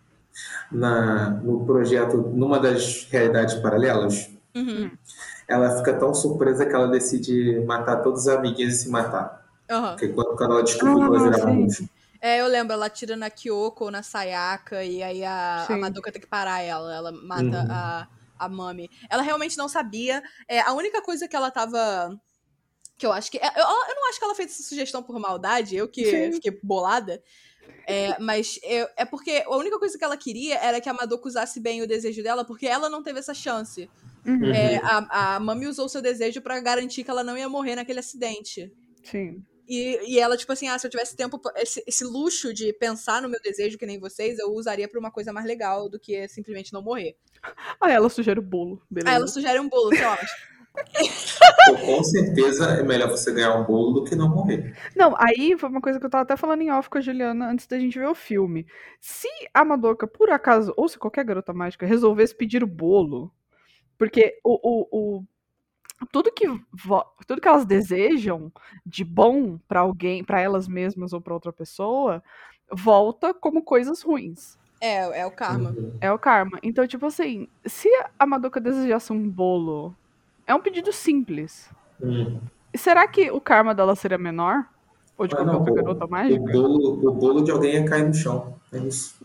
[0.70, 4.90] Na, no projeto, numa das realidades paralelas, Uhum.
[5.46, 9.46] ela fica tão surpresa que ela decide matar todos os amiguinhos e se matar.
[9.70, 9.90] Aham.
[9.90, 11.62] Porque quando, quando ela descobriu que Ah, sim.
[11.62, 11.84] bruxa.
[12.20, 15.76] É, eu lembro, ela tira na Kyoko ou na Sayaka, e aí a, a.
[15.76, 16.92] Madoka tem que parar ela.
[16.94, 17.66] Ela mata Uhum.
[17.70, 18.90] a, a Mami.
[19.08, 20.22] Ela realmente não sabia.
[20.48, 22.18] É, a única coisa que ela tava.
[22.96, 23.36] Que eu acho que.
[23.38, 26.32] Eu, eu não acho que ela fez essa sugestão por maldade, eu que Sim.
[26.32, 27.22] fiquei bolada.
[27.86, 31.26] É, mas eu- é porque a única coisa que ela queria era que a Madoka
[31.28, 33.88] usasse bem o desejo dela, porque ela não teve essa chance.
[34.26, 37.76] uhum, É, a, a Mami usou seu desejo pra garantir que ela não ia morrer
[37.76, 38.70] naquele acidente.
[39.02, 39.42] Sim.
[39.66, 43.20] E, e ela, tipo assim, ah, se eu tivesse tempo, esse, esse luxo de pensar
[43.20, 46.26] no meu desejo, que nem vocês, eu usaria pra uma coisa mais legal do que
[46.28, 47.16] simplesmente não morrer.
[47.80, 49.10] Aí ela sugere o bolo, beleza.
[49.10, 49.96] Aí ela sugere um bolo, Pô,
[51.84, 54.76] com certeza é melhor você ganhar um bolo do que não morrer.
[54.96, 57.50] Não, aí foi uma coisa que eu tava até falando em off com a Juliana
[57.50, 58.66] antes da gente ver o filme.
[59.00, 63.30] Se a Madoka, por acaso, ou se qualquer garota mágica, resolvesse pedir o bolo,
[63.96, 64.88] porque o, o,
[65.18, 65.24] o-
[66.12, 66.46] tudo que
[67.26, 68.52] tudo que elas desejam
[68.86, 72.22] de bom pra alguém, pra elas mesmas ou pra outra pessoa,
[72.70, 74.56] volta como coisas ruins.
[74.80, 75.70] é, é o karma.
[75.70, 75.92] Uhum.
[76.00, 76.58] É o karma.
[76.62, 77.88] Então, tipo assim, se
[78.18, 79.92] a Madoka desejasse um bolo,
[80.48, 81.68] é um pedido simples.
[82.02, 82.40] Hum.
[82.74, 84.66] Será que o karma dela seria menor?
[85.16, 86.40] Ou de Ah, qualquer não, outra garota o mágica?
[86.52, 88.58] bolo, o bolo de alguém ia cair no chão.
[88.72, 89.16] É isso.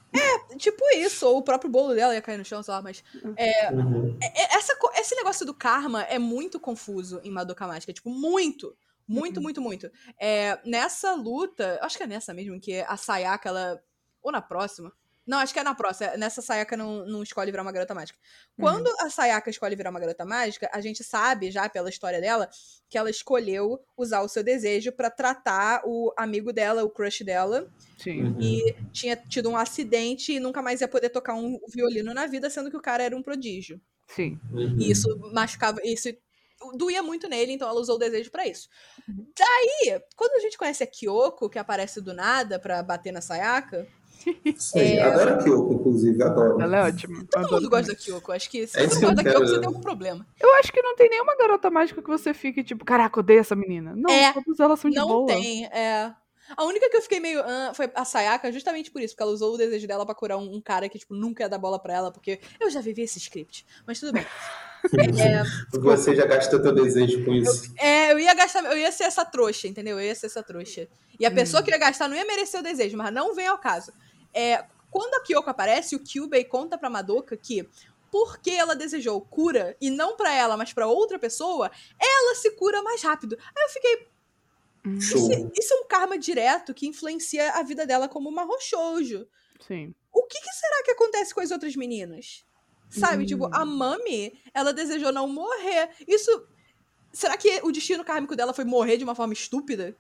[0.58, 3.04] Tipo isso, ou o próprio bolo dela ia cair no chão, sei lá, mas.
[3.24, 4.18] Uhum.
[4.22, 7.94] é- essa, co- esse negócio do karma é muito confuso em Madoka Mágica.
[7.94, 8.76] Tipo, muito.
[9.08, 9.44] Muito, Uhum.
[9.44, 9.92] muito, muito.
[10.20, 13.82] É, nessa luta, acho que é nessa mesmo, que a Sayaka, ela.
[14.22, 14.92] Ou na próxima.
[15.26, 16.18] Não, acho que é na próxima.
[16.18, 18.20] Nessa Sayaka não, não escolhe virar uma garota mágica.
[18.60, 22.50] Quando a Sayaka escolhe virar uma garota mágica, a gente sabe já pela história dela
[22.90, 27.72] que ela escolheu usar o seu desejo pra tratar o amigo dela, o crush dela,
[27.98, 28.24] Sim.
[28.24, 28.42] Uhum.
[28.42, 32.50] e tinha tido um acidente e nunca mais ia poder tocar um violino na vida,
[32.50, 33.80] sendo que o cara era um prodígio.
[34.08, 34.40] Sim.
[34.52, 34.78] Uhum.
[34.78, 36.10] E isso machucava, isso
[36.76, 38.70] doía muito nele, então ela usou o desejo pra isso.
[39.08, 43.88] Daí, quando a gente conhece a Kyoko, que aparece do nada pra bater na Sayaka,
[44.58, 45.02] Sei, É.
[45.04, 46.62] adoro a Kyoko, inclusive, adoro.
[46.62, 47.26] Ela é ótima.
[47.30, 48.32] todo Adoro mundo gosta da Kyoko.
[48.32, 50.28] Acho que se É você não gosta da eu Kyoko, você tem algum problema.
[50.40, 53.56] Eu acho que não tem nenhuma garota mágica que você fique tipo, caraca, odeio essa
[53.56, 53.94] menina.
[53.96, 55.28] Não, É, todas elas são de Não boa.
[55.28, 56.14] tem, é.
[56.58, 57.42] A única que eu fiquei meio.
[57.42, 60.38] ah, foi a Sayaka, justamente por isso, porque ela usou o desejo dela pra curar
[60.38, 63.02] um, um cara que, tipo, nunca ia dar bola pra ela, porque eu já vivi
[63.04, 63.66] esse script.
[63.88, 64.26] Mas tudo bem.
[65.18, 67.74] É, Você já gastou teu desejo com isso.
[67.80, 69.98] É, eu ia gastar, eu ia ser essa trouxa, entendeu?
[69.98, 70.90] Eu ia ser essa trouxa.
[71.18, 71.34] E a Hum.
[71.36, 73.94] pessoa que ia gastar não ia merecer o desejo, mas não vem ao caso.
[74.34, 77.68] É, quando a Kyoko aparece, o Kyubei conta pra Madoka que
[78.12, 82.84] porque ela desejou cura, e não pra ela, mas pra outra pessoa, ela se cura
[82.84, 83.36] mais rápido.
[83.40, 84.08] Aí eu fiquei,
[84.86, 85.18] Hum, isso,
[85.58, 89.26] isso é um karma direto que influencia a vida dela como uma roshoujo.
[89.66, 89.96] Sim.
[90.12, 92.46] O que, que será que acontece com as outras meninas?
[92.90, 93.26] Sabe, Hum.
[93.26, 95.90] tipo, a Mami, ela desejou não morrer.
[96.08, 96.48] Isso.
[97.12, 99.96] Será que o destino kármico dela foi morrer de uma forma estúpida?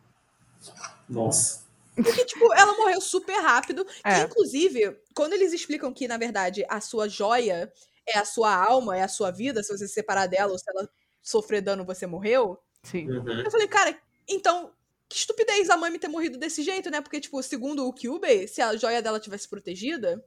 [1.10, 1.63] Nossa.
[1.96, 3.86] Porque, tipo, ela morreu super rápido.
[3.86, 4.22] Que, É.
[4.24, 7.72] inclusive, quando eles explicam que, na verdade, a sua joia
[8.08, 10.66] é a sua alma, é a sua vida, se você se separar dela ou se
[10.70, 10.90] ela
[11.22, 12.60] sofrer dano, você morreu.
[12.84, 13.10] Sim.
[13.10, 13.42] Uhum.
[13.42, 14.72] Eu falei, cara, então,
[15.08, 17.00] que estupidez a Mami ter morrido desse jeito, né?
[17.00, 20.24] Porque, tipo, segundo o Kyubey, se a joia dela tivesse protegida,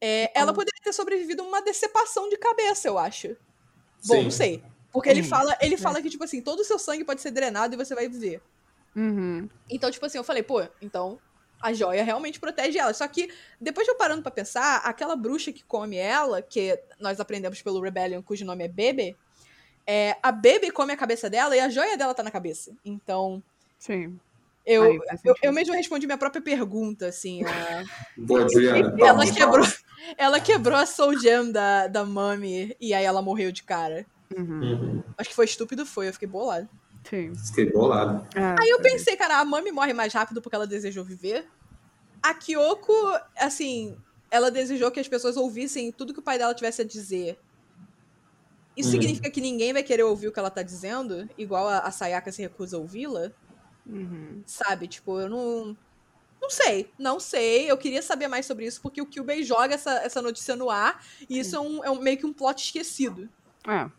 [0.00, 3.28] é, ela poderia ter sobrevivido a uma decepação de cabeça, eu acho.
[4.06, 4.22] Bom, Sim.
[4.24, 4.62] não sei.
[4.92, 7.74] Porque ele fala, ele fala que, tipo assim, todo o seu sangue pode ser drenado
[7.74, 8.42] e você vai viver.
[8.94, 9.48] Uhum.
[9.70, 11.18] Então, tipo assim, eu falei, pô, então
[11.62, 12.92] a joia realmente protege ela.
[12.94, 17.20] Só que, depois de eu parando pra pensar, aquela bruxa que come ela, que nós
[17.20, 19.16] aprendemos pelo Rebellion, cujo nome é Bebe,
[19.86, 22.72] é, a Bebe come a cabeça dela e a joia dela tá na cabeça.
[22.84, 23.42] Então,
[23.78, 24.18] Sim.
[24.64, 27.42] eu, Aí eu, eu mesmo respondi minha própria pergunta, assim.
[27.44, 27.84] a-
[28.16, 28.96] Boa, Juliana.
[29.00, 29.66] ela quebrou.
[30.16, 34.06] Ela quebrou a Soul Gem da, da Mami e aí ela morreu de cara.
[34.34, 34.60] Uhum.
[34.62, 35.02] Uhum.
[35.18, 36.08] Acho que foi estúpido, foi.
[36.08, 36.68] Eu fiquei bolado.
[37.08, 37.34] Sim.
[37.34, 38.26] Fiquei bolado.
[38.36, 41.48] É, Aí eu pensei, cara, a Mami morre mais rápido porque ela desejou viver.
[42.22, 42.92] A Kyoko,
[43.38, 43.96] assim,
[44.30, 47.38] ela desejou que as pessoas ouvissem tudo que o pai dela tivesse a dizer.
[48.76, 48.92] Isso Hum.
[48.92, 52.30] significa que ninguém vai querer ouvir o que ela tá dizendo, igual a, a Sayaka
[52.30, 53.32] se recusa a ouvi-la,
[53.86, 54.42] Uhum.
[54.46, 54.86] sabe?
[54.86, 55.76] Tipo, eu não.
[56.40, 57.70] Não sei, não sei.
[57.70, 61.04] Eu queria saber mais sobre isso, porque o Kyubey joga essa, essa notícia no ar,
[61.28, 63.28] e isso é, um, é um- meio que um plot esquecido.
[63.66, 63.90] É,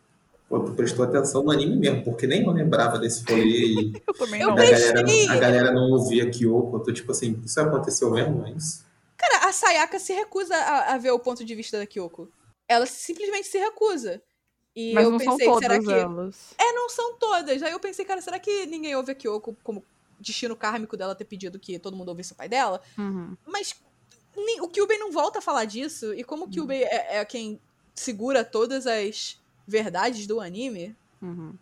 [0.51, 4.41] Pô, tu prestou atenção no anime mesmo, porque nem eu lembrava desse rolê eu também
[4.41, 4.53] Eu não.
[4.55, 6.75] a, galera, a galera não ouvia Kyoko.
[6.75, 8.45] Eu tô tipo assim, isso aconteceu mesmo?
[8.45, 8.83] É isso?
[9.17, 12.29] Cara, a Sayaka se recusa a, a ver o ponto de vista da Kyoko.
[12.67, 14.21] Ela simplesmente se recusa.
[14.75, 15.99] E Mas eu não são pensei, será todas que.
[15.99, 16.55] elas.
[16.59, 17.63] É, não são todas.
[17.63, 19.85] Aí eu pensei, cara, será que ninguém ouve a Kyoko como
[20.19, 22.81] destino kármico dela ter pedido que todo mundo ouvisse o pai dela?
[22.97, 23.37] Uhum.
[23.47, 23.73] Mas
[24.35, 26.13] nem- o Kyubey não volta a falar disso.
[26.13, 27.57] E como o Kyubey é, é quem
[27.95, 31.55] segura todas as verdades do anime, Uhum.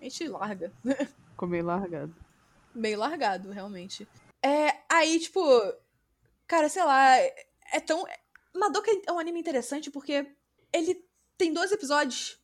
[0.00, 0.72] a gente larga.
[1.30, 2.14] Ficou meio largado.
[2.74, 4.06] Meio largado, realmente.
[4.44, 5.40] É, aí, tipo,
[6.46, 8.04] cara, sei lá, é tão.
[8.54, 10.26] Madoka é um anime interessante porque
[10.72, 11.02] ele
[11.38, 12.38] tem 12 episódios.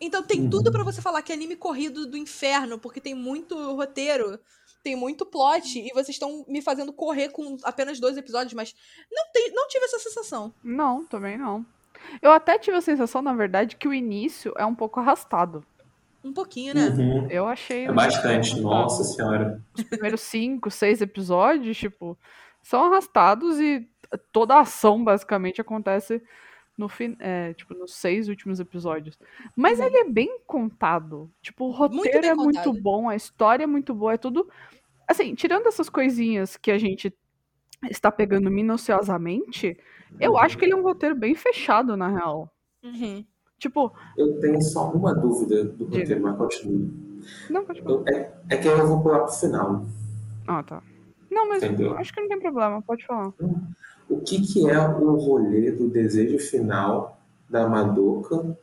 [0.00, 0.50] Então tem Uhum.
[0.50, 4.38] tudo pra você falar que é anime corrido do inferno, porque tem muito roteiro,
[4.82, 8.74] tem muito plot, e vocês estão me fazendo correr com apenas 12 episódios, mas
[9.10, 10.52] não, tem, não tive essa sensação.
[10.62, 11.64] Não, também não.
[12.20, 15.64] Eu até tive a sensação, na verdade, que o início é um pouco arrastado.
[16.24, 16.88] Um pouquinho, né?
[16.88, 17.28] Uhum.
[17.30, 17.86] Eu achei.
[17.86, 19.62] É bastante, nossa senhora.
[19.76, 22.18] Os primeiros cinco, seis episódios, tipo,
[22.62, 23.88] são arrastados e
[24.32, 26.20] toda a ação basicamente acontece
[26.76, 29.18] no fim, é, tipo, nos seis últimos episódios.
[29.54, 31.30] Mas ele é bem contado.
[31.40, 32.82] Tipo, o roteiro é muito contado.
[32.82, 34.50] bom, a história é muito boa, é tudo.
[35.08, 37.14] Assim, tirando essas coisinhas que a gente
[37.90, 39.76] está pegando minuciosamente,
[40.20, 42.50] eu acho que ele é um roteiro bem fechado, na real.
[42.82, 43.24] Uhum.
[43.58, 45.98] Tipo, Eu tenho só uma dúvida do Diga.
[46.00, 46.88] roteiro, mas continua.
[47.50, 47.94] não pode falar.
[47.94, 49.84] Eu- é, é que eu vou pular pro final.
[50.46, 50.82] Ah, tá.
[51.30, 51.96] Não, mas Entendeu?
[51.98, 53.32] acho que não tem problema, pode falar.
[54.08, 57.18] O que, que é o rolê do desejo final
[57.50, 58.56] da Madoka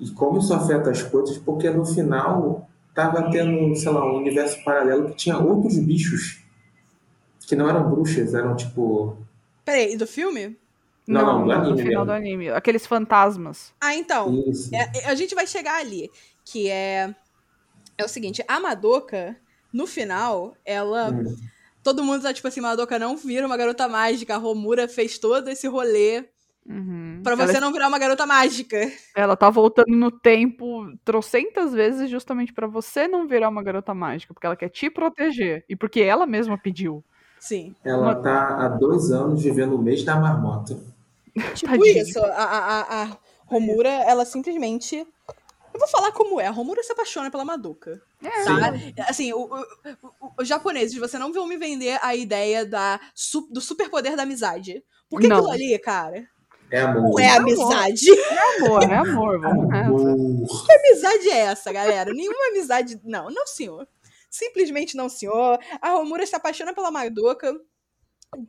[0.00, 1.38] e como isso afeta as coisas?
[1.38, 6.42] Porque no final tava tendo, sei lá, um universo paralelo que tinha outros bichos
[7.46, 9.16] que não eram bruxas, eram tipo.
[9.64, 10.56] Peraí, e do filme?
[11.08, 12.06] Não, não, do no anime final mesmo.
[12.06, 12.48] do anime.
[12.50, 13.72] Aqueles fantasmas.
[13.80, 14.44] Ah, então.
[14.48, 14.74] Isso.
[14.74, 16.10] É, a gente vai chegar ali,
[16.44, 17.14] que é
[17.98, 19.36] é o seguinte, a Madoka,
[19.72, 21.34] no final, ela Hum.
[21.82, 25.48] todo mundo tá tipo assim, Madoka não vira uma garota mágica, a Romura fez todo
[25.48, 26.24] esse rolê
[26.68, 27.20] Uhum.
[27.22, 28.76] pra você ela, não virar uma garota mágica.
[29.14, 34.34] ela tá voltando no tempo trocentas vezes justamente pra você não virar uma garota mágica,
[34.34, 37.04] porque ela quer te proteger e porque ela mesma pediu.
[37.40, 37.74] Sim.
[37.84, 40.76] Ela Uma- tá há dois anos vivendo o mês da marmota.
[41.54, 42.02] Tipo Tadinha.
[42.02, 44.96] isso, a, a, a- a Romura, ela simplesmente
[45.74, 48.00] eu vou falar como é, a Romura se apaixona pela Madoka.
[48.24, 48.72] É, Tá?
[49.08, 49.60] Assim, o, o-
[50.22, 54.22] o- os japoneses, você não vão me vender a ideia da, su- do superpoder da
[54.22, 54.82] amizade.
[55.10, 55.36] Porque Não.
[55.36, 56.26] aquilo ali, cara,
[56.70, 57.02] É amor.
[57.12, 57.40] não é amor.
[57.42, 58.10] amizade.
[58.10, 59.72] é amor, é amor, vamos.
[59.74, 60.66] Amor.
[60.66, 62.10] Que amizade é essa, galera?
[62.12, 62.98] Nenhuma amizade.
[63.04, 63.86] Não, não, senhor.
[64.30, 65.58] Simplesmente não, senhor.
[65.80, 67.58] A Romura se apaixona pela Madoka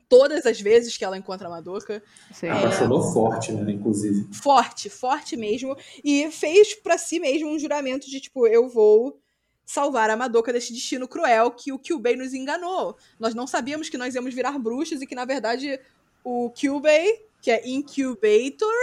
[0.10, 2.02] todas as vezes que ela encontra a Madoka.
[2.34, 2.48] Sim.
[2.48, 3.72] Ela apaixonou forte, né?
[3.72, 4.28] Inclusive.
[4.34, 5.76] Forte, forte mesmo.
[6.04, 9.20] E fez pra si mesmo um juramento de, tipo, eu vou
[9.66, 12.98] salvar a Madoka deste destino cruel que o Kyubey nos enganou.
[13.20, 15.80] Nós não sabíamos que nós íamos virar bruxas e que, na verdade,
[16.24, 18.74] o Kyubey, que é Incubator...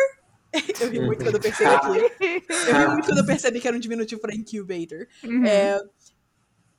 [0.81, 1.89] eu ri muito quando eu percebi aqui.
[2.69, 5.09] Eu ri muito quando eu percebi que era um diminutivo pra Incubator.
[5.25, 5.45] Uhum.
[5.45, 5.83] É,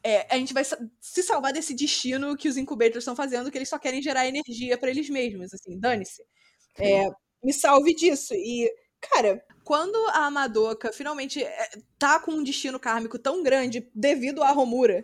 [0.06, 3.68] é, a gente vai se salvar desse destino que os incubators estão fazendo, que eles
[3.68, 6.22] só querem gerar energia pra eles mesmos, assim, dane-se.
[6.78, 7.10] É,
[7.44, 8.36] me salve disso.
[8.36, 14.44] E, cara, quando a Madoka finalmente é, tá com um destino kármico tão grande devido
[14.44, 15.04] à Romura,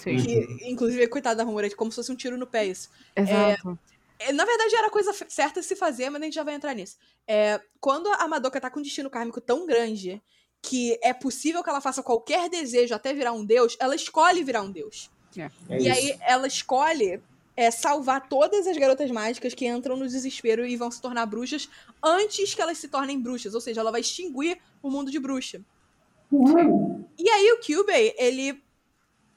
[0.00, 0.16] Sim.
[0.16, 2.90] que, inclusive, coitada da Romura, é como se fosse um tiro no pé isso.
[3.14, 3.78] Exato.
[4.18, 6.74] É, Na verdade, era a coisa certa se fazer, mas a gente já vai entrar
[6.74, 6.96] nisso.
[7.24, 10.20] É, quando a Madoka tá com um destino kármico tão grande
[10.62, 14.62] que é possível que ela faça qualquer desejo até virar um deus, ela escolhe virar
[14.62, 15.10] um deus.
[15.36, 15.98] É e isso.
[15.98, 17.20] aí ela escolhe
[17.56, 21.68] é, salvar todas as garotas mágicas que entram no desespero e vão se tornar bruxas
[22.02, 23.54] antes que elas se tornem bruxas.
[23.54, 25.60] Ou seja, ela vai extinguir o mundo de bruxa.
[27.18, 28.62] E aí o Kyubey, ele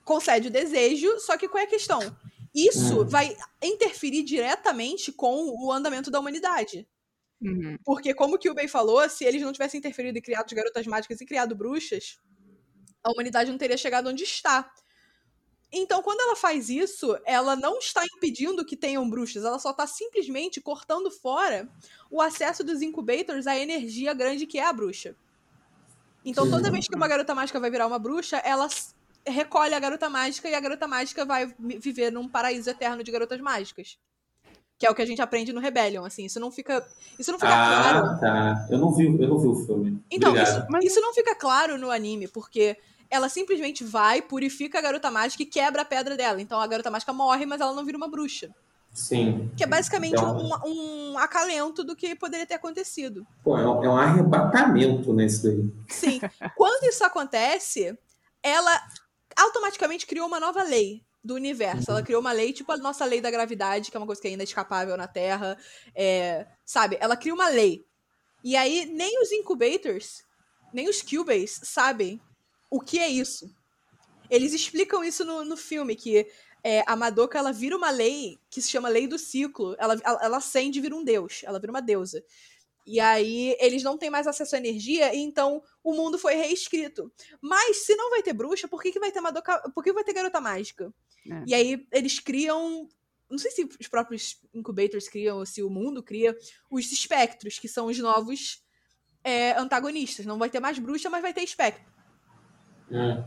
[0.03, 1.99] concede o desejo, só que qual é a questão?
[2.53, 3.07] Isso Hum.
[3.07, 6.86] vai interferir diretamente com o andamento da humanidade.
[7.41, 7.77] Uhum.
[7.84, 11.25] Porque, como o Kyubey falou, se eles não tivessem interferido e criado garotas mágicas e
[11.25, 12.19] criado bruxas,
[13.04, 14.71] a humanidade não teria chegado onde está.
[15.73, 19.88] Então, quando ela faz isso, ela não está impedindo que tenham bruxas, ela só está
[19.88, 21.67] simplesmente cortando fora
[22.12, 25.15] o acesso dos incubators à energia grande que é a bruxa.
[26.25, 28.67] Então, toda vez que uma garota mágica vai virar uma bruxa, ela
[29.25, 33.12] recolhe a garota mágica e a garota mágica vai vi- viver num paraíso eterno de
[33.12, 33.97] garotas mágicas.
[34.81, 36.25] Que é o que a gente aprende no Rebellion, assim.
[36.25, 36.83] Isso não fica,
[37.19, 38.03] isso não fica claro.
[38.07, 38.67] Ah, tá.
[38.67, 40.03] Eu não vi, eu não vi o filme.
[40.09, 42.75] Então, isso, mas isso não fica claro no anime, porque
[43.07, 46.41] ela simplesmente vai, purifica a garota mágica e quebra a pedra dela.
[46.41, 48.49] Então a garota mágica morre, mas ela não vira uma bruxa.
[48.91, 49.51] Sim.
[49.55, 53.23] Que é basicamente Então- um, um acalento do que poderia ter acontecido.
[53.43, 55.71] Pô, é um, é um arrebatamento nesse daí.
[55.89, 56.19] Sim.
[56.57, 57.95] Quando isso acontece,
[58.41, 58.81] ela
[59.37, 61.91] automaticamente criou uma nova lei do universo.
[61.91, 64.27] Ela criou uma lei, tipo a nossa lei da gravidade, que é uma coisa que
[64.27, 65.57] ainda é escapável na Terra.
[65.95, 66.97] É, sabe?
[66.99, 67.86] Ela cria uma lei.
[68.43, 70.23] E aí, nem os incubators,
[70.73, 72.19] nem os Cubays sabem
[72.69, 73.53] o que é isso.
[74.29, 76.25] Eles explicam isso no, no filme, que
[76.63, 79.75] é, a Madoka, ela vira uma lei que se chama Lei do Ciclo.
[79.77, 81.41] Ela, ela, ela acende e vira um deus.
[81.43, 82.23] Ela vira uma deusa.
[82.86, 87.12] E aí, eles não têm mais acesso à energia, e então o mundo foi reescrito.
[87.39, 89.69] Mas, se não vai ter bruxa, por que, que vai ter Madoka...
[89.73, 90.91] Por que vai ter garota mágica?
[91.29, 91.43] É.
[91.47, 92.88] E aí, eles criam...
[93.29, 96.36] Não sei se os próprios incubators criam, ou se o mundo cria,
[96.69, 98.62] os espectros, que são os novos
[99.23, 100.25] é, antagonistas.
[100.25, 101.84] Não vai ter mais bruxa, mas vai ter espectro.
[102.91, 103.23] Hum.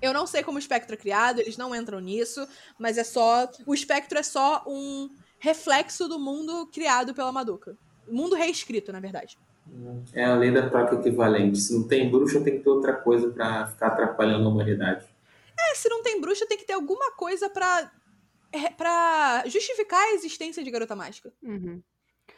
[0.00, 2.46] Eu não sei como o espectro é criado, eles não entram nisso,
[2.78, 3.50] mas é só.
[3.66, 7.76] O espectro é só um reflexo do mundo criado pela Madoka.
[8.06, 9.36] O mundo reescrito, na verdade.
[10.12, 11.58] É a lei da troca equivalente.
[11.58, 15.06] Se não tem bruxa, tem que ter outra coisa pra ficar atrapalhando a humanidade.
[15.70, 17.90] É, se não tem bruxa, tem que ter alguma coisa pra.
[18.52, 21.32] é, pra justificar a existência de garota mágica.
[21.42, 21.82] Uhum.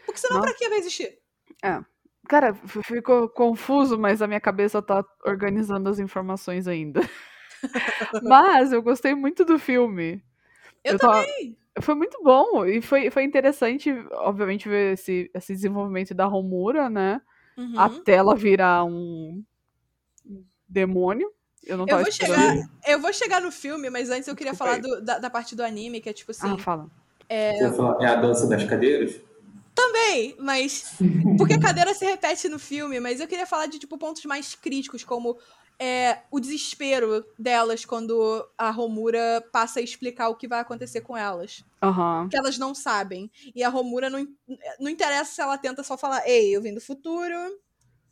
[0.05, 0.49] Porque senão, Nossa.
[0.49, 1.19] pra que vai existir?
[2.29, 7.01] Cara, f- ficou confuso, mas a minha cabeça tá organizando as informações ainda.
[8.23, 10.23] mas eu gostei muito do filme.
[10.85, 11.57] Eu, tava- também.
[11.81, 17.21] Foi muito bom e foi, foi interessante, obviamente, ver esse, esse desenvolvimento da Romura, né?
[17.57, 17.79] Uhum.
[17.79, 19.43] Até ela virar um
[20.69, 21.33] demônio.
[21.65, 22.55] Eu não Eu vou, chegar,
[22.87, 25.55] eu vou chegar no filme, mas antes eu queria Desculpa falar do- da, da parte
[25.55, 26.53] do anime, que é tipo assim.
[26.55, 26.91] Ah, fala.
[27.77, 29.21] Falar, é a dança das cadeiras?
[29.75, 30.99] Também, mas.
[31.39, 34.55] Porque a cadeira se repete no filme, mas eu queria falar de tipo, pontos mais
[34.55, 35.39] críticos, como
[35.79, 41.17] é, o desespero delas quando a Romura passa a explicar o que vai acontecer com
[41.17, 41.65] elas.
[41.83, 42.29] Aham.
[42.29, 43.31] Que elas não sabem.
[43.55, 44.27] E a Romura não,
[44.79, 47.35] não interessa se ela tenta só falar, ei, eu vim do futuro,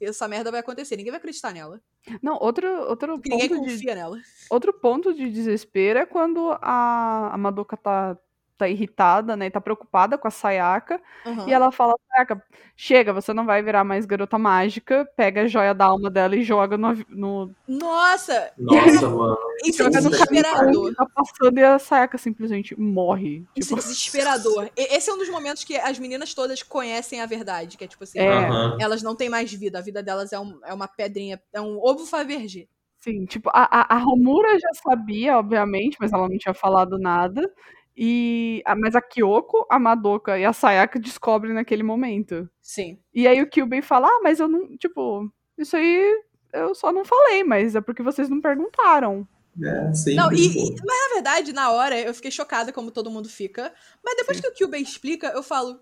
[0.00, 0.96] essa merda vai acontecer.
[0.96, 1.80] Ninguém vai acreditar nela.
[2.22, 4.18] Não, outro, outro, Porque ninguém ponto de, confia nela.
[4.50, 8.18] outro ponto de desespero é quando a, a Madoka tá,
[8.60, 9.50] tá irritada, né?
[9.50, 11.00] Tá preocupada com a Sayaka.
[11.26, 11.48] Aham.
[11.48, 12.42] E ela fala, Sayaka,
[12.76, 15.08] chega, você não vai virar mais garota mágica.
[15.16, 19.36] Pega a joia da alma dela e joga no, no, Nossa, Nossa, mano.
[19.64, 20.94] isso é joga no desesperador.
[20.94, 23.44] tá passando e a Sayaka simplesmente morre.
[23.56, 24.70] Isso Tipo, é desesperador.
[24.76, 28.04] Esse é um dos momentos que as meninas todas conhecem a verdade, que é tipo
[28.04, 28.48] assim, É.
[28.78, 31.78] Elas não têm mais vida, a vida delas é, um- é uma pedrinha, é um
[31.82, 32.66] ovo favergé.
[33.02, 37.50] Sim, tipo, a, a, a Romura já sabia, obviamente, mas ela não tinha falado nada.
[37.96, 42.48] E, a- mas a Kyoko, a Madoka e a Sayaka descobrem naquele momento.
[42.62, 42.98] Sim.
[43.12, 46.22] E aí o Kyubey fala, ah, mas eu não, tipo, isso aí
[46.52, 49.26] eu só não falei, mas é porque vocês não perguntaram.
[49.62, 53.10] É, sempre, Não, e, e- mas na verdade, na hora, eu fiquei chocada como todo
[53.10, 53.72] mundo fica.
[54.02, 55.80] Mas depois que o Kyubey explica, eu falo,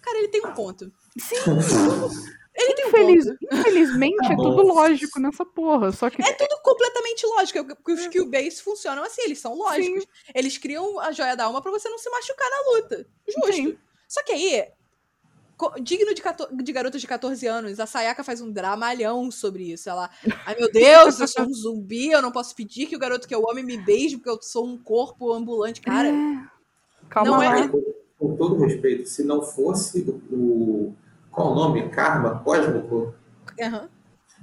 [0.00, 0.90] cara, ele tem um ponto.
[2.54, 7.24] Ele tem um Infeliz- infelizmente é tudo lógico nessa porra, só que É tudo completamente
[7.26, 10.04] lógico, porque os Kyubeis funcionam assim, eles são lógicos.
[10.34, 13.06] Eles criam a joia da alma pra você não se machucar na luta.
[13.28, 13.52] Justo.
[13.52, 13.78] Sim.
[14.08, 14.64] Só que aí,
[15.80, 19.88] digno de, 14 de garotas de 14 anos, a Sayaka faz um dramalhão sobre isso.
[19.88, 20.10] Ela,
[20.44, 23.34] ai meu Deus, eu sou um zumbi, eu não posso pedir que o garoto que
[23.34, 25.80] eu amo me beije porque eu sou um corpo ambulante.
[25.80, 26.10] Cara,
[27.08, 27.58] calma não lá.
[27.60, 30.00] é- Com, com todo respeito, se não fosse
[30.32, 30.92] o.
[31.30, 31.88] qual o nome?
[31.90, 33.14] Karma cósmico?
[33.60, 33.88] aham.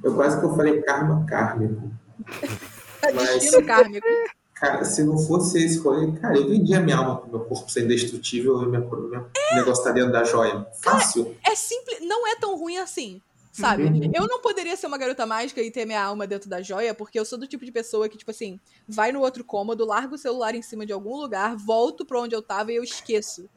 [0.04, 1.92] Eu quase que eu falei karma kármico.
[3.00, 4.08] É Mas- destino kármico.
[4.56, 7.86] Cara, se não fosse esse rolê, cara, eu vendia minha alma pro meu corpo ser
[7.86, 10.66] indestrutível e meu, meu negócio tá dentro da joia.
[10.82, 11.36] Fácil.
[11.46, 13.22] É simples, não é tão ruim assim.
[13.60, 13.86] Sabe?
[13.86, 14.12] Uhum.
[14.14, 17.20] Eu não poderia ser uma garota mágica e ter minha alma dentro da joia, porque
[17.20, 20.18] eu sou do tipo de pessoa que, tipo assim, vai no outro cômodo, larga o
[20.18, 23.50] celular em cima de algum lugar, volto pra onde eu tava e eu esqueço.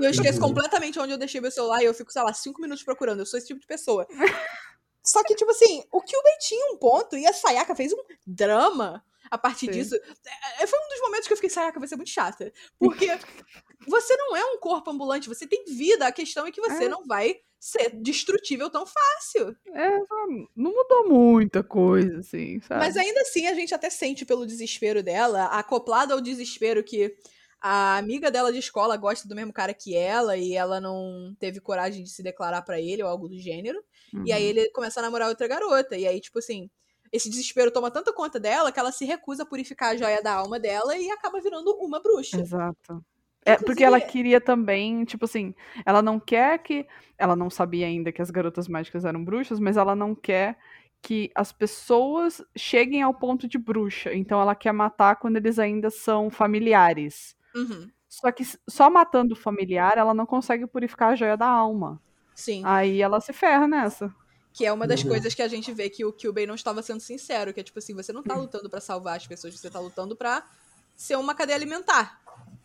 [0.00, 2.62] E eu esqueço completamente onde eu deixei meu celular e eu fico, sei lá, cinco
[2.62, 3.20] minutos procurando.
[3.20, 4.06] Eu sou esse tipo de pessoa.
[5.04, 9.02] Só que, tipo assim, o Kyubey tinha um ponto e a Sayaka fez um drama
[9.30, 9.72] a partir Sim.
[9.72, 9.94] disso.
[10.58, 12.50] É, Foi um dos momentos que eu fiquei, Sayaka, vai ser muito chata.
[12.78, 13.06] Porque
[13.86, 16.06] você não é um corpo ambulante, você tem vida.
[16.06, 16.88] A questão é que você É.
[16.88, 19.56] não vai ser destrutível tão fácil.
[19.74, 19.98] É,
[20.54, 22.80] não mudou muita coisa, assim, sabe?
[22.80, 27.16] Mas ainda assim, a gente até sente pelo desespero dela, acoplado ao desespero que
[27.60, 31.60] a amiga dela de escola gosta do mesmo cara que ela e ela não teve
[31.60, 33.82] coragem de se declarar pra ele ou algo do gênero.
[34.24, 34.48] E aí Uhum.
[34.50, 35.96] ele começa a namorar outra garota.
[35.96, 36.70] E aí, tipo assim,
[37.12, 40.34] esse desespero toma tanta conta dela que ela se recusa a purificar a joia da
[40.34, 42.40] alma dela e acaba virando uma bruxa.
[42.40, 43.04] Exato.
[43.48, 46.86] É, porque ela queria também, tipo assim, ela não quer que.
[47.16, 50.56] Ela não sabia ainda que as garotas mágicas eram bruxas, mas ela não quer
[51.02, 54.12] que as pessoas cheguem ao ponto de bruxa.
[54.14, 57.36] Então ela quer matar quando eles ainda são familiares.
[57.54, 57.88] Uhum.
[58.08, 62.00] Só que só matando o familiar, ela não consegue purificar a joia da alma.
[62.34, 62.62] Sim.
[62.64, 64.14] Aí ela se ferra nessa.
[64.52, 65.10] Que é uma das Uhum.
[65.10, 67.52] coisas que a gente vê que o Kyubey não estava sendo sincero.
[67.52, 70.16] Que é tipo assim, você não tá lutando pra salvar as pessoas, você tá lutando
[70.16, 70.44] pra
[70.96, 72.20] ser uma cadeia alimentar.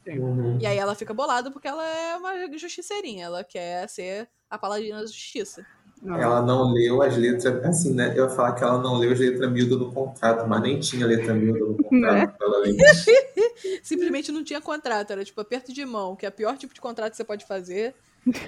[0.07, 0.57] Uhum.
[0.61, 3.25] E aí ela fica bolada porque ela é uma justiceirinha.
[3.25, 5.65] Ela quer ser a paladina da justiça.
[6.05, 8.11] Ela não leu as letras, assim, né?
[8.17, 11.05] Eu ia falar que ela não leu as letras miúdas do contrato, mas nem tinha
[11.07, 12.27] letra miúda no Né?
[12.27, 12.37] contrato.
[12.37, 12.75] pra ela ler.
[13.81, 15.11] Simplesmente não tinha contrato.
[15.11, 17.45] Era tipo aperto de mão, que é o pior tipo de contrato que você pode
[17.45, 17.95] fazer.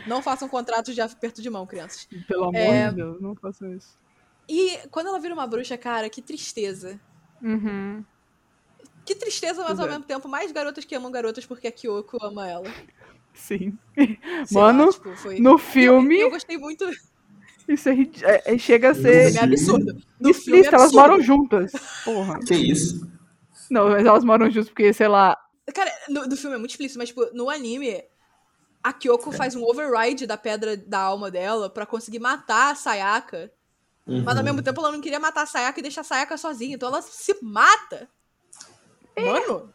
[0.08, 2.08] Não façam contratos de aperto de mão, crianças.
[2.28, 2.90] Pelo amor É.
[2.90, 3.98] de Deus, não façam isso.
[4.50, 7.00] E quando ela vira uma bruxa, cara, que tristeza.
[7.42, 8.04] Uhum.
[9.06, 9.90] Que tristeza, mas ao é.
[9.90, 12.72] mesmo tempo, mais garotas que amam garotas porque a Kyoko ama ela.
[13.34, 13.78] Sim.
[13.96, 14.18] Sei
[14.52, 15.40] Mano, lá, tipo, foi...
[15.40, 16.86] No E eu- filme, Eu, gostei muito.
[17.68, 17.94] isso é,
[18.24, 19.86] é- é- chega a No ser filme é absurdo.
[19.86, 21.72] No filme é explícito, elas moram juntas.
[22.04, 22.40] Porra.
[22.40, 23.08] Que isso?
[23.70, 25.38] Não, mas elas moram juntas porque, sei lá.
[25.74, 28.04] Cara, no, do filme é muito explícito, mas, tipo, no anime,
[28.84, 33.52] a Kyoko faz um override da pedra da alma dela pra conseguir matar a Sayaka.
[34.08, 34.44] Mas ao Uhum.
[34.44, 36.76] mesmo tempo ela não queria matar a Sayaka e deixar a Sayaka sozinha.
[36.76, 38.08] Então ela se mata.
[39.18, 39.74] Mano,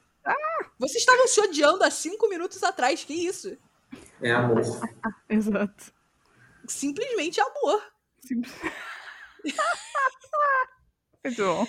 [0.78, 3.04] vocês estavam se odiando há cinco minutos atrás.
[3.04, 3.56] Que isso?
[4.22, 4.60] É amor.
[5.28, 5.92] Exato.
[6.66, 7.82] Simplesmente amor.
[8.24, 8.52] Simples.
[11.24, 11.66] Muito bom.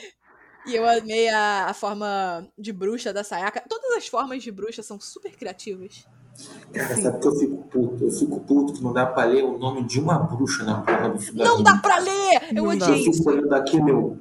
[0.66, 3.64] E eu amei a, a forma de bruxa da Sayaka.
[3.68, 6.06] Todas as formas de bruxa são super criativas.
[6.74, 8.04] Cara, sabe que eu fico puto?
[8.06, 11.10] Eu fico puto que não dá pra ler o nome de uma bruxa na porra
[11.10, 11.44] do filme.
[11.44, 12.50] Não dá pra ler!
[12.56, 12.86] Eu Não dá.
[12.86, 13.18] odiei Eu isso.
[13.20, 14.20] fico olhando aqui, meu.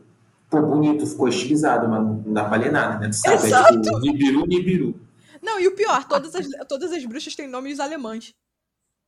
[0.50, 3.08] Pô, bonito, ficou estilizado, mas não dá pra ler nada, né?
[3.08, 3.46] Tu sabe?
[3.46, 3.74] Exato.
[3.74, 5.00] É tipo Nibiru, Nibiru.
[5.40, 8.34] Não, e o pior, todas as, todas as bruxas têm nomes alemães.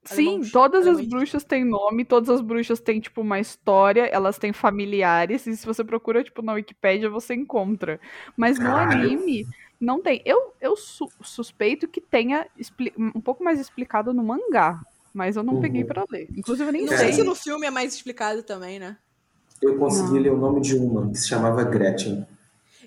[0.05, 1.09] Sim, Alemãos, todas as alemães.
[1.09, 5.65] bruxas têm nome, todas as bruxas têm, tipo, uma história, elas têm familiares, e se
[5.67, 8.01] você procura, tipo, na Wikipédia, você encontra.
[8.37, 9.01] Mas no Caralho.
[9.01, 9.47] anime,
[9.81, 10.21] não tem.
[10.25, 12.47] Eu, eu su- suspeito que tenha
[12.99, 14.81] um pouco mais explicado no mangá,
[15.15, 15.61] mas eu não Uhum.
[15.61, 16.29] peguei pra ler.
[16.37, 17.13] Inclusive, eu nem Não sei sei.
[17.13, 18.97] se no filme é mais explicado também, né?
[19.63, 20.21] Eu consegui Não.
[20.21, 22.27] ler o nome de uma, que se chamava Gretchen.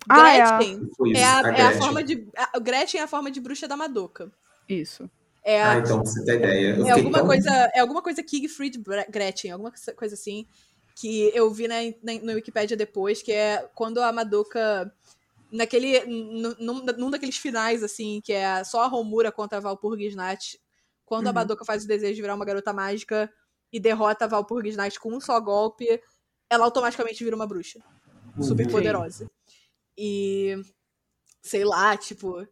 [0.09, 1.77] Ah, é a- Gretchen Foi isso, é a, a é a Gretchen.
[1.81, 2.27] forma de.
[2.35, 4.31] A, Gretchen é a forma de bruxa da Madoka.
[4.67, 5.09] Isso.
[5.43, 6.75] É, a- Ah, então você tem ideia.
[6.75, 7.49] Eu é alguma tão- coisa.
[7.73, 10.45] É alguma coisa Siegfried Bre- Gretchen, alguma coisa assim.
[10.95, 14.91] Que eu vi na, na, no Wikipedia depois, que é quando a Madoka.
[15.51, 16.03] Naquele.
[16.05, 20.59] Num, num daqueles finais, assim, que é só a Romura contra a Valpurgisnacht.
[21.05, 21.35] Quando a Uhum.
[21.35, 23.31] Madoka faz o desejo de virar uma garota mágica
[23.71, 26.01] e derrota a Valpurgisnacht com um só golpe,
[26.49, 27.79] ela automaticamente vira uma bruxa.
[28.41, 28.71] super Uhum.
[28.73, 29.29] poderosa.
[29.97, 30.55] E
[31.41, 32.45] sei lá, tipo,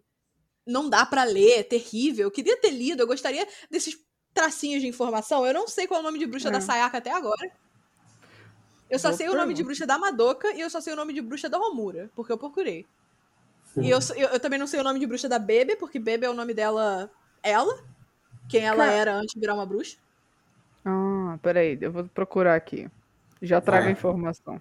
[0.65, 2.25] não dá pra ler, é terrível.
[2.27, 3.97] Eu queria ter lido, eu gostaria desses
[4.33, 5.45] tracinhos de informação.
[5.45, 6.51] Eu não sei qual é o nome de bruxa É.
[6.51, 7.51] da Sayaka até agora.
[8.89, 10.95] Eu só Boa sei o nome de bruxa da Madoka e eu só sei o
[10.95, 12.85] nome de bruxa da Romura, porque eu procurei.
[13.81, 16.25] E eu, eu, eu também não sei o nome de bruxa da Bebe, porque Bebe
[16.25, 17.83] é o nome dela, ela,
[18.47, 19.97] quem ela Cara- era antes de virar uma bruxa.
[20.85, 22.89] Ah, peraí, eu vou procurar aqui.
[23.43, 23.91] Já trago a Vai.
[23.91, 24.59] informação.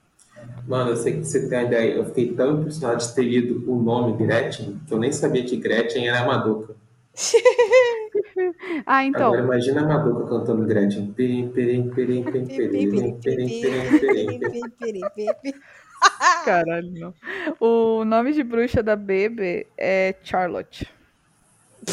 [0.67, 1.95] Mano, eu sei que você tem a ideia.
[1.95, 5.57] Eu fiquei tão impressionado de ter lido o nome Gretchen que eu nem sabia que
[5.57, 6.75] Gretchen era a Madoka.
[8.87, 9.29] Ah, então.
[9.29, 11.13] Agora imagina a Madoka cantando Gretchen.
[11.13, 15.61] Pirim, pirim, pirim, pirim, pirim, pirim, pirim, pirim.
[16.45, 17.15] Caralho, não.
[17.61, 20.89] O nome de bruxa da Bebe é Charlotte.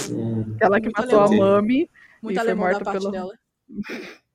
[0.10, 1.48] Hum, Ela que Muito matou a alemão.
[1.56, 1.90] Mami.
[2.22, 3.34] Muito E foi alemão da morta parte pelo- dela.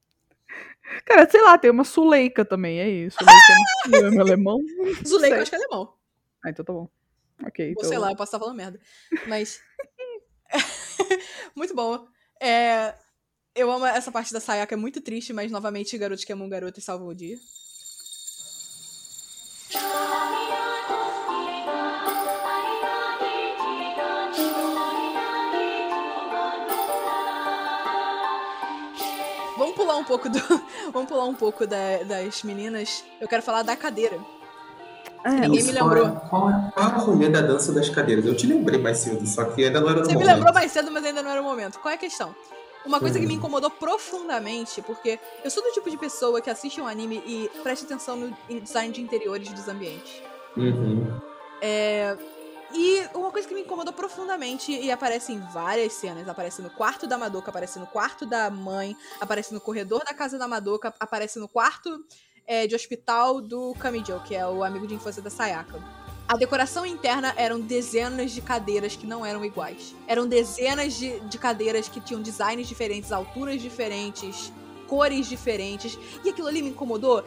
[1.05, 3.19] Cara, sei lá, tem uma Suleika também, é isso.
[3.19, 4.59] Suleika é nome alemão.
[5.07, 5.95] Zuleika, eu acho que é alemão.
[6.45, 6.89] Ah, então tá bom.
[7.45, 7.89] Ok, Ou então.
[7.89, 8.81] sei lá, eu posso estar falando merda.
[9.27, 9.61] Mas.
[11.57, 12.07] Muito bom.
[12.41, 12.95] É,
[13.55, 16.83] Eu amo essa parte da Sayaka, é muito triste, mas novamente garotos que amam garotas
[16.85, 17.39] salvam o dia.
[29.95, 30.39] Pular um pouco do.
[30.93, 33.05] Vamos pular um pouco da- das meninas.
[33.21, 34.19] Eu quero falar da cadeira.
[35.25, 36.21] É, Ninguém me Qual é- lembrou.
[36.29, 38.27] Qual é, qual é o rolê da dança das cadeiras?
[38.27, 40.35] Eu te lembrei mais cedo, só que ainda não era no Você me momento.
[40.35, 41.79] lembrou mais cedo, mas ainda não era o momento.
[41.81, 42.35] Qual é a questão?
[42.85, 43.37] Uma coisa que me Hum.
[43.39, 47.87] incomodou profundamente, porque eu sou do tipo de pessoa que assiste um anime e presta
[47.87, 50.21] atenção no design de interiores dos ambientes.
[50.55, 51.19] Uhum.
[52.75, 57.07] E uma coisa que me incomodou profundamente e aparece em várias cenas, aparece no quarto
[57.07, 61.39] da Madoka, aparece no quarto da mãe, aparece no corredor da casa da Madoka, aparece
[61.39, 62.05] no quarto
[62.45, 65.81] é, de hospital do Kamijo, que é o amigo de infância da Sayaka.
[66.27, 69.95] A decoração interna eram dezenas de cadeiras que não eram iguais.
[70.09, 74.53] Eram dezenas de, de cadeiras que tinham designs diferentes, alturas diferentes,
[74.89, 75.99] cores diferentes.
[76.25, 77.23] E aquilo ali me incomodou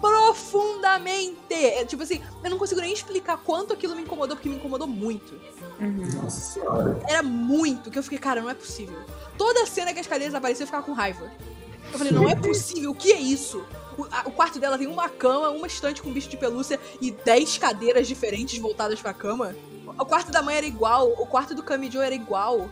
[0.00, 1.36] profundamente.
[1.50, 4.86] É, tipo assim, eu não consigo nem explicar quanto aquilo me incomodou, porque me incomodou
[4.86, 5.34] muito.
[5.80, 6.22] uhum.
[6.22, 7.00] Nossa senhora.
[7.08, 8.98] Era muito que eu fiquei, cara, não é possível.
[9.36, 11.30] Toda cena que as cadeiras apareciam, eu ficava com raiva.
[11.92, 13.64] Eu falei, não é possível, o que é isso?
[13.98, 17.10] O, a- o quarto dela tem uma cama, uma estante com bicho de pelúcia e
[17.10, 19.54] 10 cadeiras diferentes voltadas pra cama.
[19.98, 22.70] O quarto da mãe era igual, o quarto do Kamijo era igual.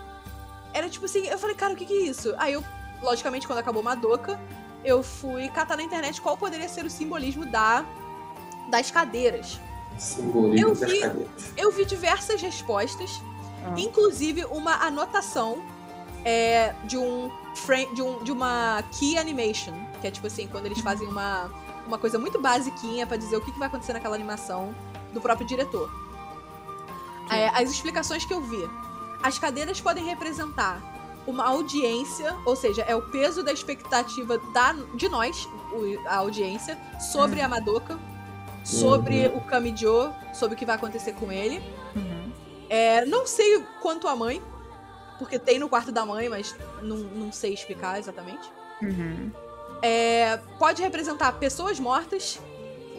[0.73, 2.33] Era tipo assim, eu falei, cara, o que, que é isso?
[2.39, 2.63] Aí eu,
[3.03, 4.39] logicamente, quando acabou Madoka,
[4.85, 7.85] eu fui catar na internet qual poderia ser o simbolismo da
[8.71, 9.59] das cadeiras.
[9.99, 11.01] Simbolismo Eu das vi.
[11.01, 11.53] cadeiras.
[11.57, 13.21] Eu vi diversas respostas,
[13.65, 13.75] Ah.
[13.77, 15.63] inclusive uma anotação
[16.25, 20.67] é, de um frame, de, um, de uma key animation, que é tipo assim, quando
[20.67, 21.51] eles fazem uma,
[21.87, 24.75] uma coisa muito basiquinha pra dizer o que, que vai acontecer naquela animação
[25.15, 25.91] do próprio diretor.
[27.31, 28.69] É, as explicações que eu vi.
[29.23, 30.81] As cadeiras podem representar
[31.29, 36.77] uma audiência, ou seja, é o peso da expectativa da, de nós, o- a audiência,
[36.99, 37.99] sobre a Madoka,
[38.65, 41.59] sobre o Kamijo, sobre o que vai acontecer com ele.
[41.95, 42.33] Uhum.
[42.71, 44.43] É, não sei quanto a mãe,
[45.19, 48.51] porque tem no quarto da mãe, mas não, não sei explicar exatamente.
[48.83, 49.31] Uhum.
[49.83, 52.41] É, pode representar pessoas mortas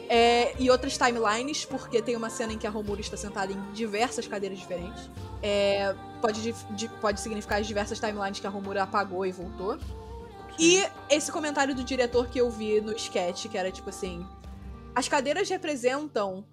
[0.09, 3.71] é, e outras timelines, porque tem uma cena em que a Romura está sentada em
[3.73, 5.07] diversas cadeiras diferentes.
[5.41, 9.77] É, pode, di- pode significar as diversas timelines que a Romura apagou e voltou.
[10.57, 14.27] E esse comentário do diretor que eu vi no sketch, que era tipo assim:
[14.95, 16.45] as cadeiras representam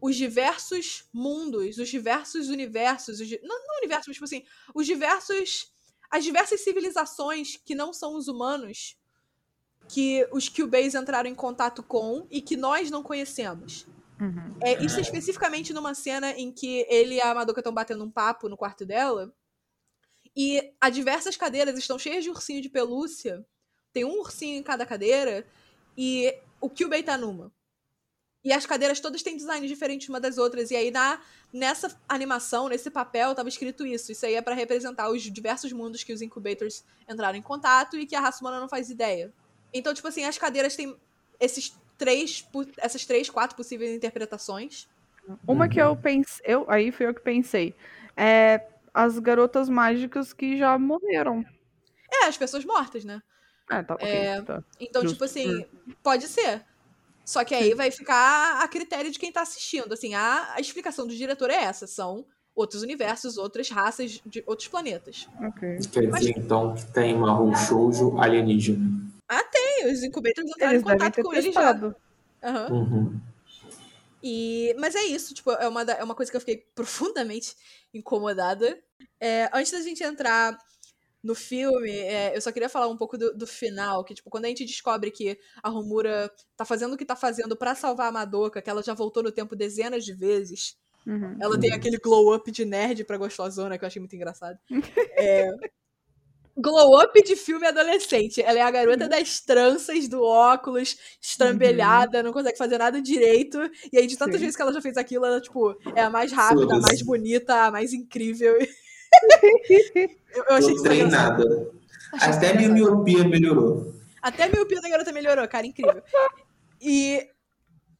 [0.00, 4.44] os diversos mundos, os diversos universos, os não, não universos, mas tipo assim,
[4.74, 5.72] os diversos.
[6.08, 8.96] as diversas civilizações que não são os humanos
[9.88, 13.86] que os Q-Bays entraram em contato com e que nós não conhecemos.
[14.20, 14.56] Uhum.
[14.60, 18.10] É, isso é especificamente numa cena em que ele e a Madoka estão batendo um
[18.10, 19.34] papo no quarto dela.
[20.36, 23.44] E as diversas cadeiras estão cheias de ursinho de pelúcia.
[23.92, 25.46] Tem um ursinho em cada cadeira.
[25.96, 27.52] E o Kyubei tá numa.
[28.44, 30.70] E as cadeiras todas têm designs diferentes uma das outras.
[30.70, 31.20] E aí, na,
[31.52, 34.10] nessa animação, nesse papel, tava escrito isso.
[34.10, 38.06] Isso aí é pra representar os diversos mundos que os incubators entraram em contato e
[38.06, 39.32] que a raça humana não faz ideia.
[39.72, 40.96] Então, tipo assim, as cadeiras têm
[41.40, 42.46] esses três,
[42.78, 44.88] essas três, quatro possíveis interpretações.
[45.46, 47.74] Uma que eu pensei, eu, aí foi eu que pensei,
[48.16, 51.44] é as garotas mágicas que já morreram.
[52.10, 53.22] É, as pessoas mortas, né?
[53.68, 54.42] Ah, tá, ok, É.
[54.42, 54.62] tá.
[54.80, 55.14] Então, Justo.
[55.14, 55.64] tipo assim,
[56.02, 56.64] pode ser.
[57.24, 59.92] Só que aí vai ficar a critério de quem tá assistindo.
[59.92, 61.86] Assim, a, a explicação do diretor é essa.
[61.86, 65.28] São outros universos, outras raças de outros planetas.
[65.40, 65.78] Ok.
[65.92, 69.11] Quer dizer, então, que tem uma shoujo alienígena.
[69.54, 71.94] E os incubators entraram Eles em contato com eles já.
[72.42, 72.72] Aham.
[72.72, 73.20] Uhum.
[74.22, 77.54] E, mas é isso, tipo, é uma, da- é uma coisa que eu fiquei profundamente
[77.92, 78.78] incomodada.
[79.20, 80.56] É, antes da gente entrar
[81.22, 84.44] no filme, é, eu só queria falar um pouco do, do final, que, tipo, quando
[84.44, 88.12] a gente descobre que a Romura tá fazendo o que tá fazendo pra salvar a
[88.12, 91.36] Madoka, que ela já voltou no tempo dezenas de vezes, Uhum.
[91.40, 94.56] ela tem aquele glow up de nerd pra gostosona, que eu achei muito engraçado.
[95.18, 95.50] É,
[96.56, 98.42] glow up de filme adolescente.
[98.42, 103.58] Ela é a garota das tranças, do óculos, estrambelhada, não consegue fazer nada direito.
[103.92, 104.42] E aí, de tantas Sim.
[104.42, 107.66] vezes que ela já fez aquilo, ela, tipo, é a mais rápida, a mais bonita,
[107.66, 108.56] a mais incrível.
[109.94, 111.44] eu, eu achei Tô treinada.
[112.14, 112.96] Isso Até minha engraçado.
[112.96, 113.94] miopia melhorou.
[114.20, 116.02] Até a miopia da garota melhorou, cara, incrível.
[116.80, 117.28] E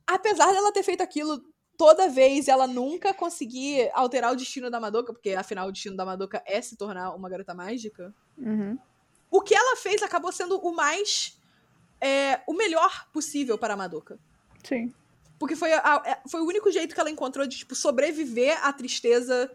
[0.07, 1.43] apesar dela ter feito aquilo
[1.77, 6.05] toda vez, ela nunca conseguir alterar o destino da Madoka, porque afinal o destino da
[6.05, 8.15] Madoka é se tornar uma garota mágica.
[8.39, 8.79] Uhum.
[9.31, 11.39] O que ela fez acabou sendo o mais.
[12.01, 14.19] é, o melhor possível para a Madoka.
[14.65, 14.93] Sim.
[15.39, 18.73] Porque foi, a- é, foi o único jeito que ela encontrou de, tipo, sobreviver à
[18.73, 19.51] tristeza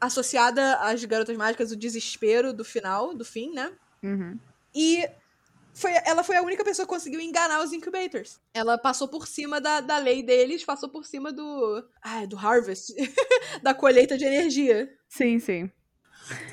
[0.00, 3.72] associada às garotas mágicas, o desespero do final, do fim, né?
[4.02, 4.38] Uhum.
[4.74, 5.08] E
[5.74, 8.40] foi, ela foi a única pessoa que conseguiu enganar os incubators.
[8.52, 11.84] Ela passou por cima da, da lei deles, passou por cima do.
[12.02, 12.92] Ah, do harvest.
[13.62, 14.92] da colheita de energia.
[15.08, 15.70] Sim, sim.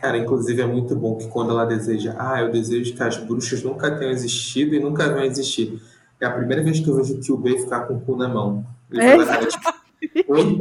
[0.01, 3.63] Cara, inclusive é muito bom que quando ela deseja, ah, eu desejo que as bruxas
[3.63, 5.81] nunca tenham existido e nunca vão existir.
[6.19, 8.65] É a primeira vez que eu vejo o Kyubey ficar com o cu na mão.
[8.91, 9.73] Ele É, fala, tipo,
[10.27, 10.59] Oi?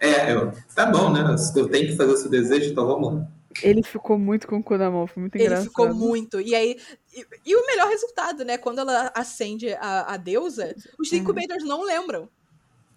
[0.00, 1.20] É, eu, tá bom, né?
[1.56, 3.26] Eu tenho que fazer o seu desejo, então vamos lá.
[3.62, 5.66] Ele ficou muito com o cu na mão, foi muito Ele engraçado.
[5.66, 6.40] ficou muito.
[6.40, 6.76] E aí.
[7.14, 8.56] E, e o melhor resultado, né?
[8.56, 11.18] Quando ela acende a, a deusa, os Uhum.
[11.18, 12.28] incubators não lembram.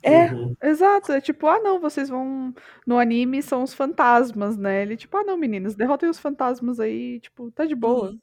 [0.04, 0.56] É, Uhum.
[0.62, 1.12] exato.
[1.14, 2.54] É tipo, ah não, vocês vão.
[2.86, 4.82] No anime são os fantasmas, né?
[4.82, 8.10] Ele, tipo, ah não, meninas, derrotem os fantasmas aí, tipo, tá de boa.
[8.12, 8.20] Uhum.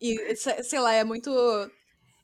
[0.00, 1.30] E, se- sei lá, é muito.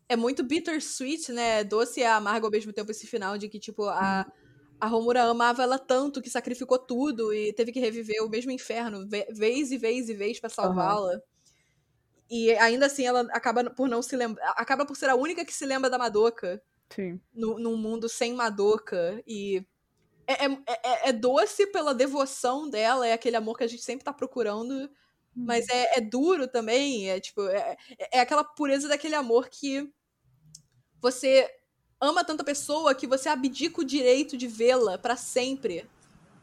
[0.09, 1.65] É muito bittersweet, né?
[1.65, 4.27] Doce e amargo ao mesmo tempo esse final de que, tipo, a,
[4.81, 9.09] a Romura amava ela tanto que sacrificou tudo e teve que reviver o mesmo inferno
[9.09, 11.19] ve- vez e vez e vez pra salvá-la.
[12.31, 14.51] E ainda assim ela acaba por não se lembrar.
[14.57, 16.63] Acaba por ser a única que se lembra da Madoka
[16.95, 17.21] Sim.
[17.35, 19.23] no, num mundo sem Madoka.
[19.27, 19.65] E
[20.27, 24.05] é, é, é- é doce pela devoção dela, é aquele amor que a gente sempre
[24.05, 24.91] tá procurando.
[25.35, 27.77] Mas é, é duro também, é tipo, é,
[28.13, 29.91] é aquela pureza daquele amor que
[31.01, 31.51] você
[31.99, 35.87] ama tanta pessoa que você abdica o direito de vê-la pra sempre.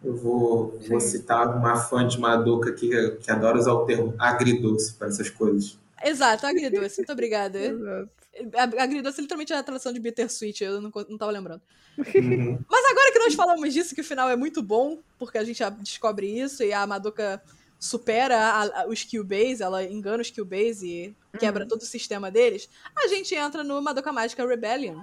[0.04, 4.94] Eu vou, vou citar uma fã de Madoka que, que adora usar o termo agridoce
[4.94, 5.78] para essas coisas.
[6.04, 7.60] Exato, agridoce, muito obrigada.
[7.60, 8.10] Exato.
[8.56, 11.62] A- Agridoce literalmente é a tradução de bittersweet, eu não, não tava lembrando.
[11.98, 12.60] Uhum.
[12.70, 15.70] Agora que nós falamos disso, que o final é muito bom, porque a gente já
[15.70, 17.42] descobre isso e a Madoka
[17.80, 22.70] supera a- a- os Kyubeis, ela engana os Kyubeis e quebra todo o sistema deles,
[22.96, 25.02] a gente entra no Madoka Mágica Rebellion,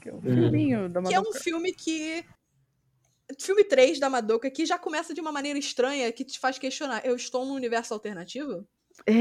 [0.00, 1.40] Que é um filminho da que é um Madoka.
[1.40, 2.24] filme que...
[3.38, 7.04] Filme 3 da Madoka, que já começa de uma maneira estranha, que te faz questionar,
[7.06, 8.66] eu estou num universo alternativo?
[9.06, 9.12] É,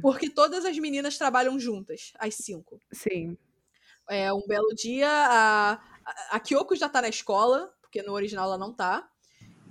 [0.00, 2.80] Porque todas as meninas trabalham juntas, as cinco.
[2.92, 3.36] sim.
[4.08, 5.72] É, um belo dia, a,
[6.30, 9.08] a- Kyoko já tá na escola, porque no original ela não tá.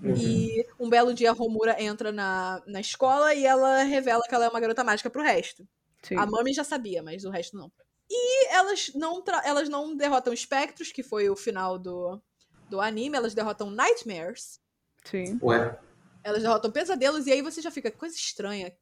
[0.03, 0.13] Uhum.
[0.15, 4.45] E um belo dia a Romura entra na, na escola e ela revela que ela
[4.45, 5.67] é uma garota mágica pro resto.
[6.03, 6.15] sim.
[6.15, 7.71] A Mami já sabia, mas o resto não.
[8.09, 12.21] E elas não, elas não derrotam espectros, que foi o final do,
[12.69, 14.59] do anime, elas derrotam nightmares,
[15.03, 15.39] Sim.
[15.41, 15.79] Ué,
[16.23, 18.75] elas derrotam pesadelos, e aí você já fica, coisa estranha.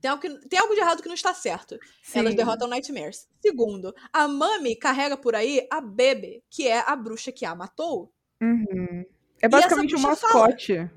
[0.00, 1.78] Tem algo, que- tem algo de errado que não está certo.
[2.14, 2.36] Elas Sim.
[2.36, 3.28] derrotam Nightmares.
[3.40, 8.12] Segundo, a Mami carrega por aí a Bebe, que é a bruxa que a matou.
[8.40, 9.04] Uhum.
[9.42, 10.44] É basicamente um bruxa fala.
[10.46, 10.90] mascote.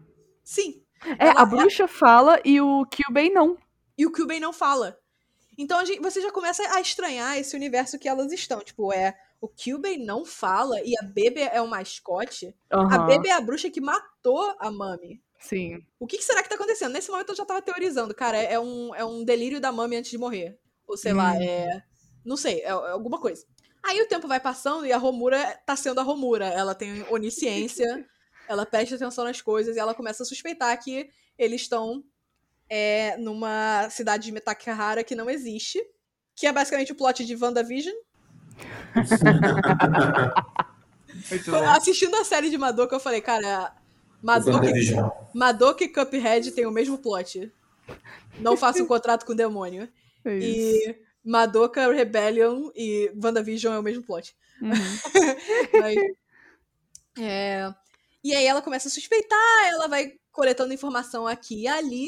[0.43, 0.83] Sim.
[1.19, 3.57] É, Ela- a bruxa fala e o Kyubey não.
[3.97, 4.97] E o Kyubey não fala.
[5.57, 8.59] Então a gente- você já começa a estranhar esse universo que elas estão.
[8.61, 9.13] Tipo, é.
[9.41, 12.55] O Kyubey não fala e a Bebe é o mascote.
[12.71, 15.21] A Aham, Bebe é a bruxa que matou a Mami.
[15.43, 15.85] Sim.
[15.99, 16.93] O que, que será que tá acontecendo?
[16.93, 18.37] Nesse momento eu já tava teorizando, cara.
[18.37, 20.57] É, é um, é um delírio da Mami antes de morrer.
[20.87, 21.41] Ou sei lá, Hum.
[21.41, 21.83] é.
[22.23, 23.45] Não sei, é, é alguma coisa.
[23.83, 26.47] Aí o tempo vai passando e a Romura tá sendo a Romura.
[26.47, 28.07] Ela tem onisciência,
[28.47, 32.01] ela presta atenção nas coisas e ela começa a suspeitar que eles estão
[32.69, 35.83] é, numa cidade de Metakahara que não existe.
[36.35, 37.93] Que é basicamente o plot de WandaVision.
[41.75, 43.71] Assistindo a série de Madoka, eu falei, cara,
[45.33, 47.51] Madoka, e Cuphead têm o mesmo plot.
[48.39, 49.87] Não faça um contrato com o demônio.
[50.25, 50.37] É.
[50.39, 54.35] E Madoka Rebellion e WandaVision é o mesmo plot.
[54.61, 54.71] Uhum.
[55.79, 55.95] Mas,
[57.19, 57.73] é,
[58.23, 62.07] E aí ela começa a suspeitar, ela vai coletando informação aqui e ali.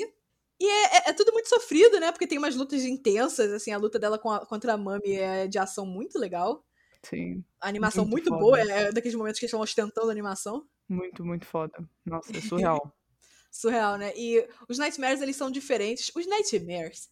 [0.60, 2.12] E é, é- é tudo muito sofrido, né?
[2.12, 5.48] Porque tem umas lutas intensas, assim, a luta dela com a- contra a Mami é
[5.48, 6.64] de ação muito legal.
[7.04, 7.44] Sim.
[7.62, 10.66] A animação Muito muito, boa, é daqueles momentos que eles estão ostentando a animação.
[10.88, 11.74] Muito, muito foda.
[12.06, 12.94] Nossa, é surreal.
[13.52, 14.12] Surreal, né?
[14.18, 16.12] E os Nightmares, eles são diferentes.
[16.14, 17.10] Os Nightmares.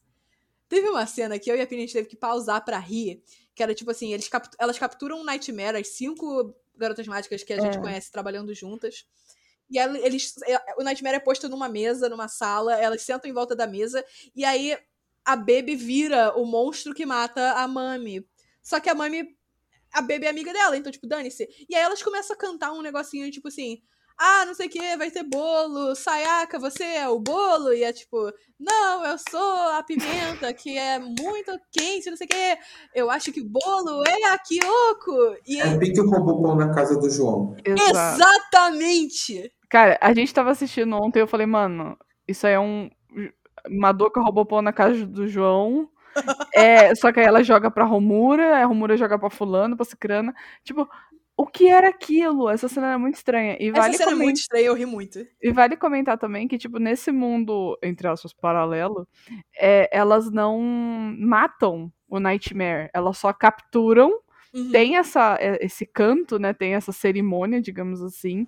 [0.67, 3.23] Teve uma cena que eu e a Pini a gente teve que pausar pra rir.
[3.55, 7.61] Que era tipo assim: eles elas capturam um Nightmare, as cinco garotas mágicas que a
[7.61, 7.81] gente É.
[7.81, 9.05] conhece trabalhando juntas.
[9.69, 13.33] E ela- eles, é, o Nightmare é posto numa mesa, numa sala, elas sentam em
[13.33, 14.03] volta da mesa.
[14.35, 14.77] E aí
[15.23, 18.27] a Baby vira o monstro que mata a Mami.
[18.61, 19.37] Só que a Mami.
[19.93, 21.47] A Baby é amiga dela, então, tipo, dane-se.
[21.69, 23.77] E aí elas começam a cantar um negocinho, tipo assim.
[24.17, 25.95] Ah, não sei o que, vai ter bolo.
[25.95, 27.73] Sayaka, você é o bolo?
[27.73, 32.29] E é tipo, não, eu sou a pimenta, que é muito quente, não sei o
[32.29, 32.57] que.
[32.93, 35.35] Eu acho que o bolo é a Kyoko.
[35.47, 37.55] E É o Pink roubou pão na casa do João.
[37.65, 38.21] Exato.
[38.21, 39.51] exatamente!
[39.69, 42.89] Cara, a gente tava assistindo ontem eu falei, mano, isso aí é um.
[43.69, 45.89] Madoka roubou pão na casa do João.
[46.53, 50.33] É, só que aí ela joga pra Romura, a Romura joga pra Fulano, pra Cicrana.
[50.63, 50.87] Tipo,
[51.35, 52.47] o que era aquilo?
[52.49, 53.57] Essa cena era muito estranha.
[53.59, 55.25] E Essa vale, cena é comen- muito estranha, eu ri muito.
[55.41, 59.07] e vale comentar também que, tipo, nesse mundo, entre aspas, paralelo,
[59.57, 60.59] é, elas não
[61.17, 62.89] matam o Nightmare.
[62.93, 64.19] Elas só capturam
[64.53, 64.69] Uhum.
[64.71, 66.53] tem essa, é, esse canto, né?
[66.53, 68.47] Tem essa cerimônia, digamos assim.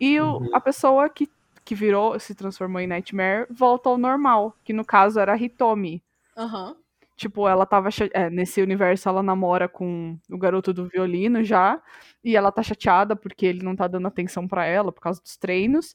[0.00, 0.50] E o- Uhum.
[0.56, 1.28] a pessoa que,
[1.62, 4.56] que virou, se transformou em Nightmare, volta ao normal.
[4.64, 6.02] Que no caso era a Hitomi.
[6.36, 6.74] Aham.
[7.22, 7.88] Tipo, ela tava.
[8.12, 11.80] é, nesse universo, ela namora com o garoto do violino já.
[12.24, 15.36] E ela tá chateada porque ele não tá dando atenção pra ela por causa dos
[15.36, 15.94] treinos.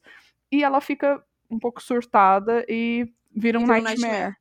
[0.50, 1.22] E ela fica
[1.52, 4.00] um pouco surtada e vira um vira um nightmare.
[4.00, 4.36] nightmare.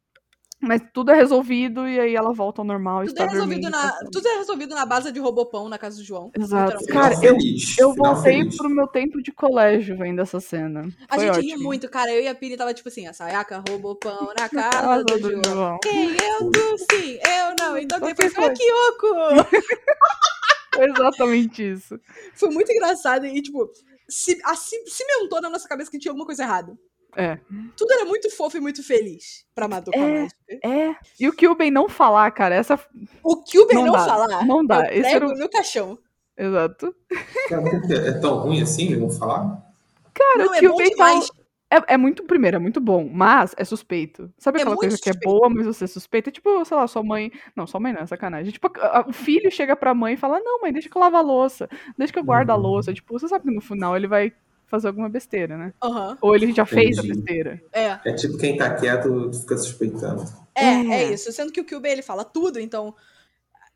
[0.66, 3.00] Mas tudo é resolvido e aí ela volta ao normal.
[3.00, 5.78] Tudo está é, resolvido dormindo, na, tá tudo é resolvido na base de Robopão na
[5.78, 6.30] casa do João.
[6.38, 6.84] Exato.
[6.86, 7.36] Cara, eu-.
[7.78, 8.56] Eu voltei feliz.
[8.56, 10.88] pro meu tempo de colégio vendo essa cena.
[11.08, 11.54] A Foi gente ótimo.
[11.54, 12.12] ria muito, cara.
[12.12, 15.18] Eu e a Pini tava tipo assim, a Sayaka roubou pão na casa Casa do
[15.18, 15.44] do João.
[15.44, 15.78] João.
[15.82, 16.10] Quem?
[16.10, 17.18] Eu, tu, sim.
[17.24, 17.76] Eu não.
[17.76, 19.46] Então depois foi a Kyoko.
[20.74, 21.98] Foi exatamente isso.
[22.34, 23.70] Foi muito engraçado e, tipo,
[24.08, 26.76] se, assim, cimentou na nossa cabeça que tinha alguma coisa errada.
[27.14, 27.38] É.
[27.76, 30.20] Tudo era muito fofo e muito feliz pra Madoka É.
[30.22, 30.36] Mágica.
[30.64, 30.96] É.
[31.20, 32.78] E o Kyubey não falar, cara, essa.
[33.22, 34.86] O Kyuber Não não, dá, falar, não dá.
[34.92, 35.98] eu Esse prego era o- no caixão.
[36.36, 36.94] Exato.
[37.48, 37.94] Quê?
[37.94, 39.62] é tão ruim assim, eu vou falar?
[40.12, 40.90] Cara, não, o é tá.
[40.90, 41.30] demais.
[41.68, 44.30] É, é muito, primeiro, é muito bom, mas é suspeito.
[44.38, 45.34] Sabe É aquela muito coisa que é suspeito.
[45.34, 46.30] boa, mas você é suspeita?
[46.30, 47.32] Tipo, sei lá, sua mãe.
[47.56, 48.52] Não, sua mãe não, é sacanagem.
[48.52, 51.00] Tipo, a- a- o filho chega pra mãe e fala: Não, mãe, deixa que eu
[51.00, 52.60] lavo a louça, deixa que eu guardo a Uhum.
[52.62, 52.94] louça.
[52.94, 54.32] Tipo, você sabe que no final ele vai
[54.66, 55.72] fazer alguma besteira, né?
[55.82, 56.18] Aham.
[56.20, 57.14] Ou ele já fez a Entendi.
[57.20, 57.62] besteira.
[57.72, 57.98] É.
[58.04, 60.24] É tipo quem tá quieto fica suspeitando.
[60.54, 60.86] É, É.
[61.02, 61.30] é isso.
[61.32, 62.94] Sendo que o Kyubey, ele fala tudo, então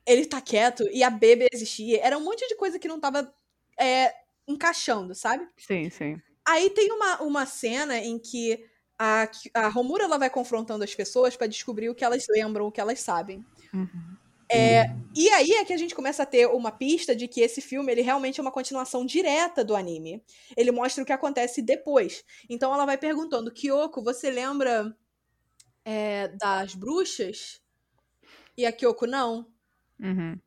[0.06, 2.00] ele tá quieto e a Bebe existia.
[2.02, 3.32] Era um monte de coisa que não tava
[3.78, 4.12] é,
[4.46, 5.46] encaixando, sabe?
[5.56, 6.20] Sim, sim.
[6.46, 8.64] Aí tem uma, uma cena em que
[8.98, 12.72] a, a Romura ela vai confrontando as pessoas pra descobrir o que elas lembram, o
[12.72, 13.44] que elas sabem.
[13.72, 13.88] Uhum.
[14.52, 17.60] É, e aí é que a gente começa a ter uma pista de que esse
[17.60, 20.22] filme ele realmente é uma continuação direta do anime.
[20.56, 22.24] Ele mostra o que acontece depois.
[22.48, 24.94] Então ela vai perguntando, Kyoko, você lembra
[25.84, 27.60] é, das bruxas?
[28.56, 29.46] E a Kyoko, não.
[30.00, 30.38] Uhum.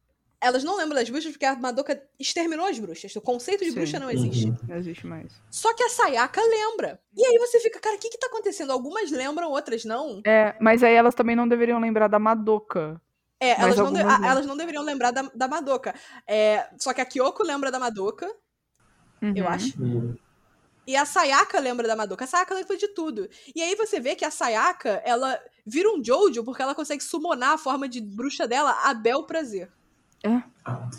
[0.42, 3.16] Elas não lembram das bruxas porque a Madoka exterminou as bruxas.
[3.16, 3.76] O conceito de Sim.
[3.76, 4.48] bruxa não existe.
[4.48, 4.58] Uhum.
[4.68, 5.42] Não existe mais.
[5.50, 7.00] Só que a Sayaka lembra.
[7.16, 8.72] E aí você fica, cara, o que que tá acontecendo?
[8.72, 10.22] Algumas lembram, outras não.
[10.26, 13.02] É, mas aí elas também não deveriam lembrar da Madoka.
[13.44, 14.26] É, elas não, de- não.
[14.26, 15.94] elas não deveriam lembrar da, da Madoka.
[16.28, 18.26] É, só que a Kyoko lembra da Madoka,
[19.22, 19.50] eu Uhum.
[19.50, 19.82] acho.
[19.82, 20.16] Hum.
[20.86, 22.26] E a Sayaka lembra da Madoka.
[22.26, 23.30] A Sayaka lembra de tudo.
[23.56, 27.52] E aí você vê que a Sayaka, ela vira um Jojo porque ela consegue summonar
[27.52, 29.72] a forma de bruxa dela a bel prazer.
[30.26, 30.90] Ah,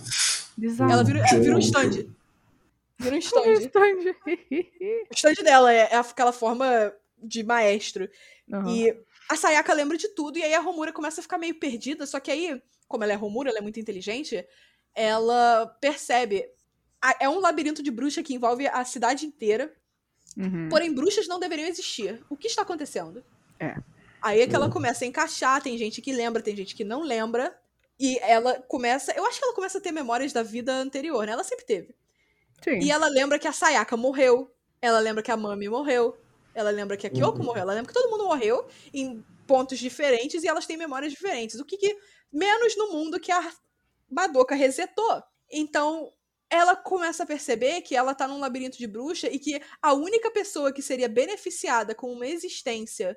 [0.57, 0.91] Bizarro.
[0.93, 1.91] Ela vira, ela vira um stand.
[2.99, 3.53] Vira um Um stand.
[3.61, 4.15] stand.
[5.11, 6.67] O stand dela é, é aquela forma
[7.23, 8.09] de maestro.
[8.53, 8.71] Aham.
[8.71, 8.97] E
[9.29, 12.21] a Sayaka lembra de tudo, e aí a Romura começa a ficar meio perdida, só
[12.21, 14.45] que aí, como ela é Romura, ela é muito inteligente,
[14.95, 16.47] ela percebe.
[17.21, 19.75] É um labirinto de bruxa que envolve a cidade inteira,
[20.37, 20.69] Uhum.
[20.69, 22.25] porém bruxas não deveriam existir.
[22.29, 23.25] O que está acontecendo?
[23.61, 23.77] É.
[24.21, 27.03] Aí é que ela começa a encaixar, tem gente que lembra, tem gente que não
[27.03, 27.57] lembra,
[28.01, 29.13] e ela começa.
[29.13, 31.33] Eu acho que ela começa a ter memórias da vida anterior, né?
[31.33, 31.95] Ela sempre teve.
[32.63, 32.81] Sim.
[32.81, 34.51] E ela lembra que a Sayaka morreu.
[34.81, 36.17] Ela lembra que a Mami morreu.
[36.55, 37.45] Ela lembra que a Kyoko Uhum.
[37.45, 37.63] morreu.
[37.63, 41.59] Ela lembra que todo mundo morreu em pontos diferentes e elas têm memórias diferentes.
[41.61, 41.97] O que, que
[42.33, 43.53] menos no mundo que a
[44.11, 45.23] Madoka resetou.
[45.51, 46.13] Então,
[46.51, 50.31] ela começa a perceber que ela tá num labirinto de bruxa e que a única
[50.31, 53.17] pessoa que seria beneficiada com uma existência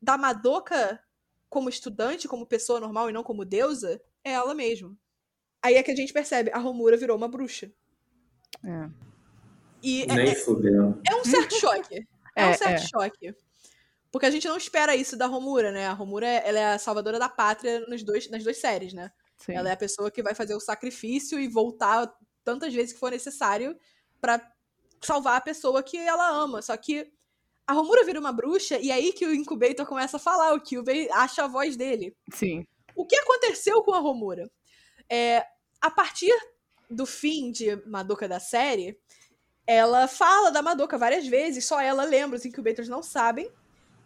[0.00, 1.00] da Madoka
[1.48, 4.96] como estudante, como pessoa normal e não como deusa, é ela mesma.
[5.62, 7.72] Aí é que a gente percebe, a Romura virou uma bruxa.
[8.64, 8.90] É.
[9.82, 11.00] E é, Nem fudeu.
[11.08, 12.06] é um certo choque.
[12.38, 12.86] É, um É, certo é.
[12.86, 13.34] choque.
[14.10, 15.86] Porque a gente não espera isso da Romura, né?
[15.86, 19.10] A Romura ela é a salvadora da pátria nos dois, nas duas séries, né?
[19.36, 19.52] Sim.
[19.52, 22.10] Ela é a pessoa que vai fazer o sacrifício e voltar
[22.42, 23.76] tantas vezes que for necessário
[24.20, 24.40] pra
[25.02, 26.62] salvar a pessoa que ela ama.
[26.62, 27.12] Só que
[27.66, 31.08] a Romura vira uma bruxa e aí que o Incubator começa a falar, o Kyubey
[31.12, 32.16] acha a voz dele.
[32.32, 32.64] Sim.
[32.96, 34.50] O que aconteceu com a Romura?
[35.10, 35.44] É,
[35.80, 36.32] a partir
[36.90, 38.98] do fim de Madoka da série,
[39.68, 43.50] ela fala da Madoka várias vezes, só ela lembra, os incubators não sabem.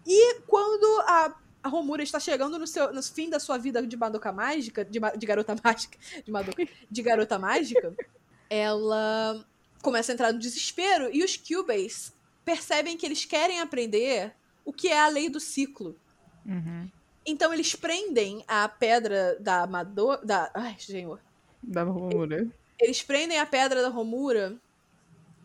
[0.05, 3.97] E quando a, a Romura está chegando no, seu, no fim da sua vida de
[3.97, 7.95] Madoka mágica, de, de garota mágica, de Madoka, de garota mágica,
[8.51, 9.47] ela
[9.81, 12.11] começa a entrar no desespero e os Cubase
[12.45, 14.35] percebem que eles querem aprender
[14.65, 15.97] o que é a lei do ciclo.
[16.45, 16.91] Uhum.
[17.25, 20.27] Então eles prendem a pedra da Madoka.
[20.27, 20.51] Da...
[20.55, 21.21] Ai, senhor.
[21.63, 22.49] Da Romura.
[22.81, 24.59] Eles prendem a pedra da Romura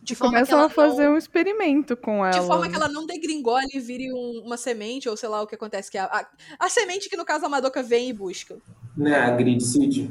[0.08, 1.14] de forma que começam ela a fazer não...
[1.14, 2.40] um experimento com ela.
[2.40, 5.48] De forma que ela não degringole e vire um- uma semente, ou sei lá o
[5.48, 5.92] que acontece.
[5.92, 6.06] Que é a,
[6.60, 8.58] a, a semente que, no caso, a Madoka vem e busca.
[8.96, 10.10] Né, a Grid Seed?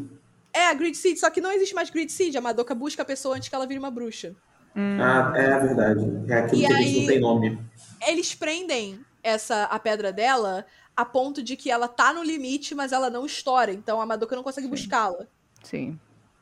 [0.52, 2.36] É, a Grid Seed, só que não existe mais Grid Seed.
[2.36, 4.34] A Madoka busca a pessoa antes que ela vire uma bruxa.
[4.76, 6.00] Hum, Ah, é a verdade.
[6.28, 7.58] É aquilo E que aí- não tem nome.
[8.06, 12.92] Eles prendem essa a pedra dela a ponto de que ela tá no limite, mas
[12.92, 13.72] ela não estoura.
[13.72, 15.26] Então a Madoka não consegue buscá-la.
[15.62, 15.98] sim.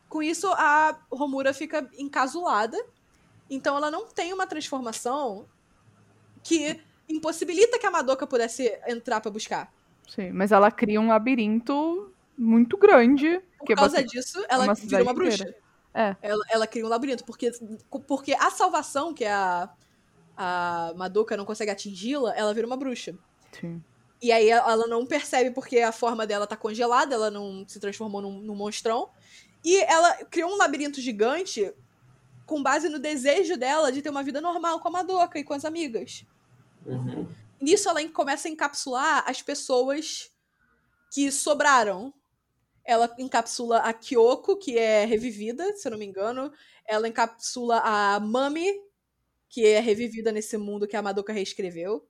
[0.08, 2.78] Com isso, a Romura fica encasulada.
[3.48, 5.46] Então ela não tem uma transformação
[6.42, 9.72] que impossibilita que a Madoka pudesse entrar pra buscar.
[10.08, 10.30] Sim.
[10.32, 13.40] Mas ela cria um labirinto muito grande.
[13.58, 15.42] Por que causa você- disso, ela uma vira uma bruxa.
[15.42, 15.58] inteira.
[15.94, 16.16] É.
[16.20, 17.24] Ela, ela cria um labirinto.
[17.24, 17.50] Porque,
[18.06, 19.70] porque a salvação, que é a,
[20.36, 23.14] a Madoka não consegue atingi-la, ela vira uma bruxa.
[23.60, 23.82] Sim.
[24.20, 28.20] E aí ela não percebe porque a forma dela tá congelada, ela não se transformou
[28.22, 29.10] num, num monstrão.
[29.62, 31.72] E ela criou um labirinto gigante
[32.46, 35.54] com base no desejo dela de ter uma vida normal com a Madoka e com
[35.54, 36.24] as amigas.
[36.84, 37.26] Uhum.
[37.60, 40.30] Nisso ela começa a encapsular as pessoas
[41.12, 42.12] que sobraram.
[42.84, 46.52] Ela encapsula a Kyoko, que é revivida, se eu não me engano.
[46.86, 48.70] Ela encapsula a Mami,
[49.48, 52.06] que é revivida nesse mundo que a Madoka reescreveu.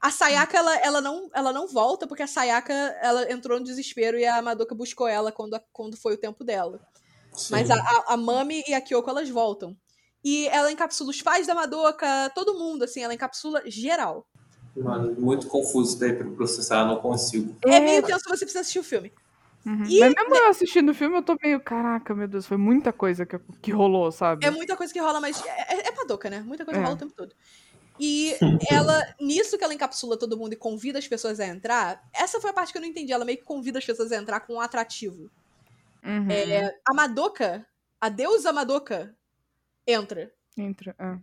[0.00, 4.18] A Sayaka, ela, ela, não, ela não volta, porque a Sayaka ela entrou no desespero
[4.18, 6.86] e a Madoka buscou ela quando, quando foi o tempo dela.
[7.34, 7.52] Sim.
[7.52, 9.76] Mas a, a, a Mami e a Kyoko, elas voltam.
[10.24, 14.26] E ela encapsula os pais da Madoka, todo mundo, assim, ela encapsula geral.
[14.76, 17.56] Mano, muito confuso daí pra processar, não consigo.
[17.64, 19.12] É meio tenso, você precisa assistir o filme.
[19.66, 19.84] Uhum.
[19.84, 22.92] E- Mas mesmo eu assistindo o filme, eu tô meio, caraca, meu Deus, foi muita
[22.92, 24.44] coisa que, que rolou, sabe?
[24.46, 26.40] É muita coisa que rola, mas é, é, é Madoka, né?
[26.40, 26.82] Muita coisa É.
[26.82, 27.34] rola o tempo todo.
[28.00, 28.36] E
[28.70, 32.50] ela, nisso que ela encapsula todo mundo e convida as pessoas a entrar, essa foi
[32.50, 33.12] a parte que eu não entendi.
[33.12, 35.28] Ela meio que convida as pessoas a entrar com um atrativo.
[36.04, 36.30] Uhum.
[36.30, 37.66] É, a Madoka,
[38.00, 39.16] a deusa Madoka,
[39.86, 40.32] entra.
[40.56, 40.94] Entra.
[40.98, 41.18] ah.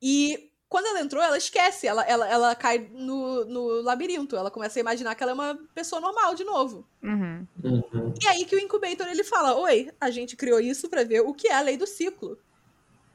[0.00, 4.36] E quando ela entrou, ela esquece, ela, ela, ela cai no, no labirinto.
[4.36, 6.86] Ela começa a imaginar que ela é uma pessoa normal de novo.
[7.02, 7.46] Uhum.
[7.64, 8.14] Uhum.
[8.22, 11.32] E aí que o Incubator ele fala: Oi, a gente criou isso pra ver o
[11.32, 12.38] que é a lei do ciclo.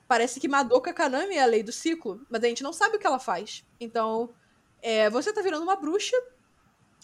[0.07, 2.99] Parece que Madoka Kanami é a lei do ciclo, mas a gente não sabe o
[2.99, 3.63] que ela faz.
[3.79, 4.29] Então,
[4.81, 6.15] é, você tá virando uma bruxa,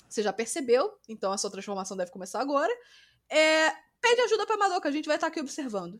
[0.07, 2.71] você já percebeu, então a sua transformação deve começar agora.
[3.29, 3.71] É,
[4.01, 5.99] pede ajuda pra Madoka, a gente vai estar aqui observando.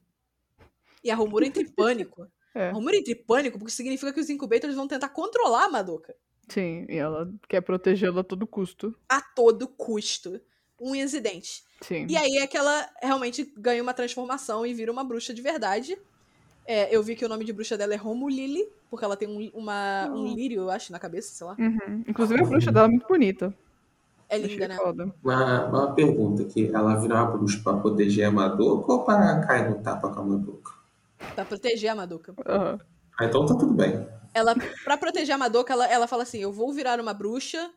[1.04, 2.28] E a Romura entra em pânico.
[2.54, 2.70] É.
[2.70, 6.16] A Romura entra em pânico porque significa que os Incubators vão tentar controlar a Madoka
[6.50, 8.96] Sim, e ela quer protegê-la a todo custo.
[9.08, 10.42] a todo custo.
[10.82, 11.64] Unhas e dentes.
[11.82, 12.08] Sim.
[12.10, 15.98] E aí é que ela realmente ganha uma transformação e vira uma bruxa de verdade.
[16.66, 19.50] É, eu vi que o nome de bruxa dela é Romulili, porque ela tem um,
[19.54, 21.56] uma, um lírio, eu acho, na cabeça, sei lá.
[21.60, 22.04] Uhum.
[22.08, 23.54] Inclusive a bruxa dela é muito bonita.
[24.30, 24.78] É linda, né?
[25.24, 29.70] Uma, uma pergunta aqui, ela virou uma bruxa pra proteger a Madoka ou pra cair
[29.70, 30.72] no tapa com a Madoka?
[31.36, 32.34] Pra proteger a Madoka.
[32.48, 32.80] Aham.
[33.20, 34.08] Ah, então tá tudo bem.
[34.34, 37.72] Ela, pra proteger a Madoka, ela, ela fala assim: eu vou virar uma bruxa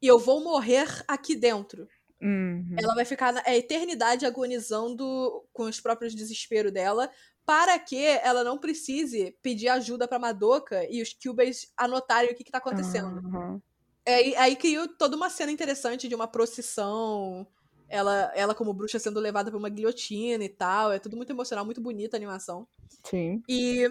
[0.00, 1.88] e eu vou morrer aqui dentro.
[2.20, 2.76] Uhum.
[2.78, 7.10] Ela vai ficar na a eternidade agonizando com os próprios desesperos dela,
[7.44, 12.44] para que ela não precise pedir ajuda pra Madoka e os Cubase anotarem o que,
[12.44, 13.18] que tá acontecendo.
[13.26, 13.60] Aham.
[14.06, 17.46] É, e aí criou toda uma cena interessante de uma procissão.
[17.88, 20.92] Ela, ela como bruxa sendo levada pra uma guilhotina e tal.
[20.92, 22.66] É tudo muito emocional, muito bonita a animação.
[23.04, 23.42] Sim.
[23.48, 23.90] E.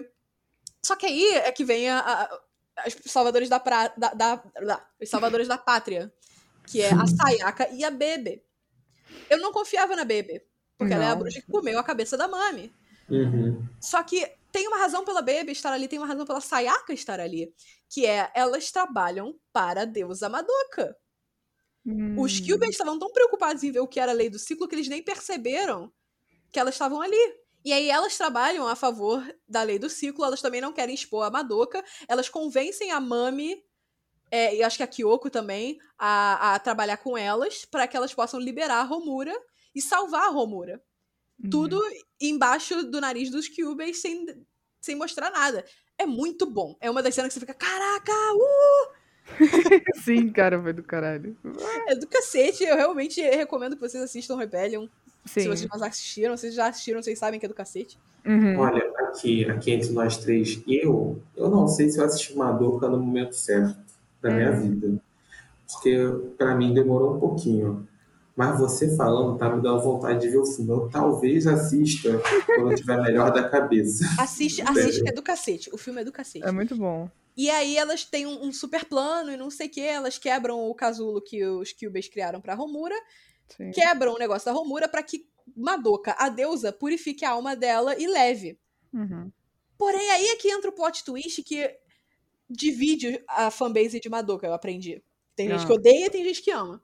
[0.82, 2.40] Só que aí é que vem a, a-
[2.84, 6.12] as salvadores da, pra, da, da, da- Os salvadores da pátria.
[6.66, 8.42] Que é a Sayaka e a Bebe.
[9.30, 10.42] Eu não confiava na Bebe.
[10.76, 11.18] Porque ela é a Não.
[11.20, 12.72] bruxa que comeu a cabeça da Mami.
[13.08, 13.64] Uhum.
[13.80, 17.20] Só que tem uma razão pela Baby estar ali, tem uma razão pela Sayaka estar
[17.20, 17.52] ali.
[17.90, 20.96] Que é, elas trabalham para a deusa Madoka.
[22.18, 22.46] Os Hum.
[22.46, 24.88] Cubans estavam tão preocupados em ver o que era a lei do ciclo que eles
[24.88, 25.92] nem perceberam
[26.50, 27.18] que elas estavam ali.
[27.66, 31.26] E aí elas trabalham a favor da lei do ciclo, elas também não querem expor
[31.26, 33.62] a Madoka, elas convencem a Mami,
[34.30, 38.14] é, e acho que a Kyoko também, a, a trabalhar com elas, para que elas
[38.14, 39.34] possam liberar a Romura
[39.74, 40.82] e salvar a Romura
[41.42, 41.50] Uhum.
[41.50, 41.80] tudo
[42.20, 44.26] embaixo do nariz dos Cubans sem,
[44.80, 45.64] sem mostrar nada.
[45.98, 46.76] É muito bom.
[46.80, 48.96] É uma das cenas que você fica, caraca, uh!
[50.04, 51.36] Sim, cara, foi do caralho.
[51.88, 52.64] É do cacete.
[52.64, 54.86] Eu realmente recomendo que vocês assistam Rebellion.
[55.24, 55.48] Se Sim.
[55.48, 57.98] vocês não assistiram, vocês já assistiram, vocês sabem que é do cacete.
[58.24, 58.58] Uhum.
[58.58, 62.98] Olha, aqui, aqui entre nós três, eu, eu não sei se eu assisti Madoka no
[62.98, 63.76] momento certo
[64.22, 64.60] da minha Hum.
[64.60, 65.02] vida.
[65.72, 65.98] Porque
[66.38, 67.88] pra mim demorou um pouquinho.
[68.36, 70.70] Mas você falando tá me dando vontade de ver o filme.
[70.70, 74.04] Eu talvez assista quando eu estiver melhor da cabeça.
[74.20, 75.70] Assiste, assiste que é do cacete.
[75.72, 76.44] O filme é do cacete.
[76.46, 77.10] É muito bom.
[77.34, 79.80] E aí elas têm um, um super plano e não sei o que.
[79.80, 82.94] Elas quebram o casulo que os Cubas criaram pra Romura.
[83.56, 83.70] Sim.
[83.70, 85.26] Quebram o negócio da Romura pra que
[85.56, 88.58] Madoka, a deusa, purifique a alma dela e leve.
[88.92, 89.30] Uhum.
[89.78, 91.70] Porém, aí é que entra o plot twist que
[92.50, 95.02] divide a fanbase de Madoka, eu aprendi.
[95.34, 95.66] Tem gente Ah.
[95.66, 96.82] que odeia e tem gente que ama.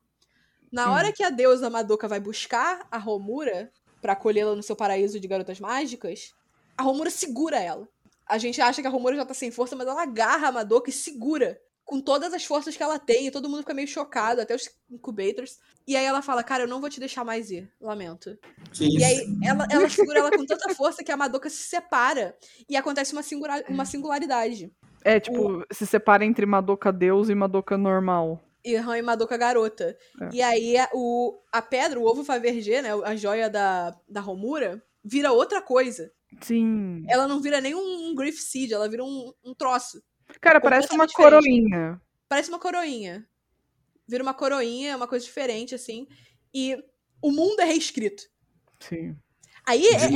[0.72, 0.92] Na Hum.
[0.94, 3.70] hora que a deusa Madoka vai buscar a Romura
[4.00, 6.32] pra acolhê-la no seu paraíso de garotas mágicas,
[6.76, 7.86] a Romura segura ela.
[8.26, 10.88] A gente acha que a Romura já tá sem força, mas ela agarra a Madoka
[10.88, 11.60] e segura.
[11.84, 14.70] Com todas as forças que ela tem, e todo mundo fica meio chocado, até os
[14.90, 15.58] incubators.
[15.86, 18.38] E aí ela fala, cara, eu não vou te deixar mais ir, lamento.
[18.72, 18.98] Que isso?
[19.00, 22.34] E aí ela, ela segura ela com tanta força que a Madoka se separa
[22.70, 24.72] e acontece uma, singula- uma singularidade.
[25.04, 28.40] É, tipo, se separa entre Madoka Deus e Madoka normal.
[28.64, 29.96] E Han e Madoka garota.
[30.20, 30.28] É.
[30.32, 34.82] E aí a, o, a pedra, o ovo Fabergé, né, a joia da, da Romura,
[35.04, 36.12] vira outra coisa.
[36.40, 37.04] Sim.
[37.08, 40.02] Ela não vira nem um, um Griff Seed, ela vira um, um troço.
[40.40, 42.00] Cara, parece uma coroinha.
[42.28, 43.26] Parece uma coroinha.
[44.06, 46.06] Vira uma coroinha, é uma coisa diferente, assim.
[46.54, 46.76] E
[47.20, 48.24] o mundo é reescrito.
[48.80, 49.16] Sim.
[49.66, 50.08] Aí é, é-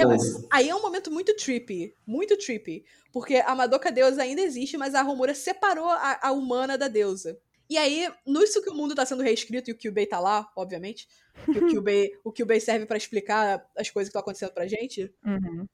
[0.50, 1.94] aí é um momento muito trippy.
[2.06, 2.84] Muito trippy.
[3.12, 7.38] Porque a Madoka deusa ainda existe, mas a Romura separou a, a humana da deusa.
[7.68, 11.08] E aí, nisso que o mundo tá sendo reescrito e o Kyubei tá lá, obviamente.
[11.44, 15.12] Que o Kyubei, o Kyubei serve pra explicar as coisas que estão acontecendo pra gente.
[15.24, 15.66] Uhum.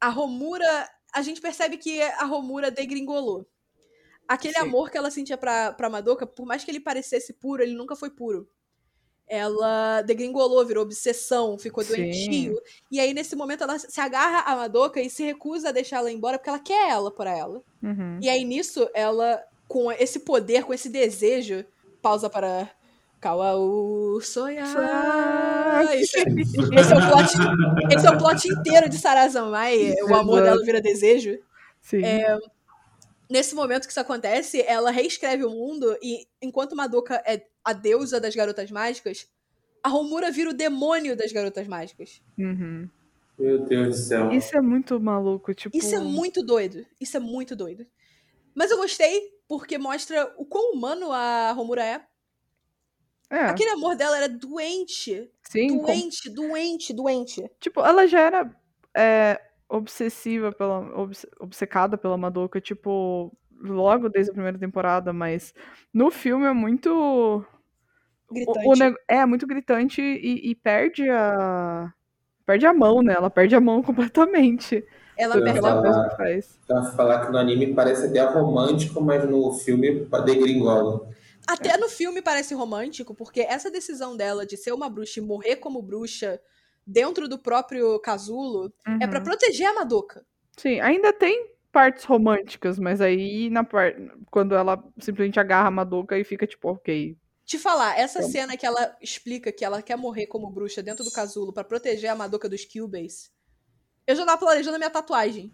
[0.00, 0.88] A Romura.
[1.14, 3.46] A gente percebe que a Romura degringolou.
[4.26, 4.60] Aquele Sim.
[4.60, 7.94] amor que ela sentia pra, pra Madoka, por mais que ele parecesse puro, ele nunca
[7.94, 8.48] foi puro.
[9.26, 11.96] Ela degringolou, virou obsessão, ficou Sim.
[11.96, 12.60] doentio.
[12.90, 16.12] E aí, nesse momento, ela se agarra a Madoka e se recusa a deixar ela
[16.12, 17.62] embora porque ela quer ela pra ela.
[17.82, 18.18] Uhum.
[18.20, 19.42] E aí, nisso, ela,
[19.74, 21.64] com esse poder, com esse desejo,
[22.00, 22.70] pausa para.
[23.20, 25.82] Kawau sonhar.
[25.94, 29.94] Esse, esse é o plot, esse é o plot inteiro de Sarazamai.
[30.02, 31.38] O amor dela vira desejo.
[31.80, 32.04] Sim.
[32.04, 32.38] É,
[33.28, 38.20] Nesse momento que isso acontece, ela reescreve o mundo e, enquanto Madoka é a deusa
[38.20, 39.26] das garotas mágicas,
[39.82, 42.22] a Romura vira o demônio das garotas mágicas.
[42.38, 42.88] Uhum.
[43.38, 44.30] Meu Deus do céu.
[44.30, 45.74] Isso é muito maluco, tipo.
[45.74, 46.84] Isso é muito doido.
[47.00, 47.86] Isso é muito doido.
[48.54, 52.06] Mas eu gostei porque mostra o quão humano a Romura é.
[53.30, 55.30] É, Aquele amor dela era doente.
[55.42, 55.68] sim.
[55.68, 57.50] com- Doente, doente, doente.
[57.58, 58.56] Tipo, ela já era
[58.96, 60.78] é, obsessiva pela.
[61.00, 65.52] obce- obcecada pela Madoka, tipo, logo desde a primeira temporada, mas
[65.92, 66.90] no filme é muito.
[66.92, 67.44] o-
[68.30, 68.68] Gritante.
[68.68, 71.92] o neg- é muito gritante e, e perde a.
[72.46, 73.14] Perde a mão, né?
[73.14, 74.84] Ela perde a mão completamente.
[75.16, 75.82] Ela Tudo que perde a mão.
[75.82, 76.58] mesma faz.
[76.66, 81.08] Pra falar que no anime parece até romântico, mas no filme degringola.
[81.46, 85.56] Até no filme parece romântico, porque essa decisão dela de ser uma bruxa e morrer
[85.56, 86.40] como bruxa
[86.86, 89.24] dentro do próprio casulo é pra Uhum.
[89.24, 90.24] proteger a Madoka.
[90.56, 93.92] Sim, ainda tem partes românticas, mas aí na par...
[94.30, 97.16] quando ela simplesmente agarra a Madoka e fica tipo, ok.
[97.44, 98.30] Te falar, essa Então.
[98.30, 102.08] cena que ela explica que ela quer morrer como bruxa dentro do casulo pra proteger
[102.10, 103.30] a Madoka dos Kyubeis,
[104.06, 105.52] eu já tava planejando a minha tatuagem.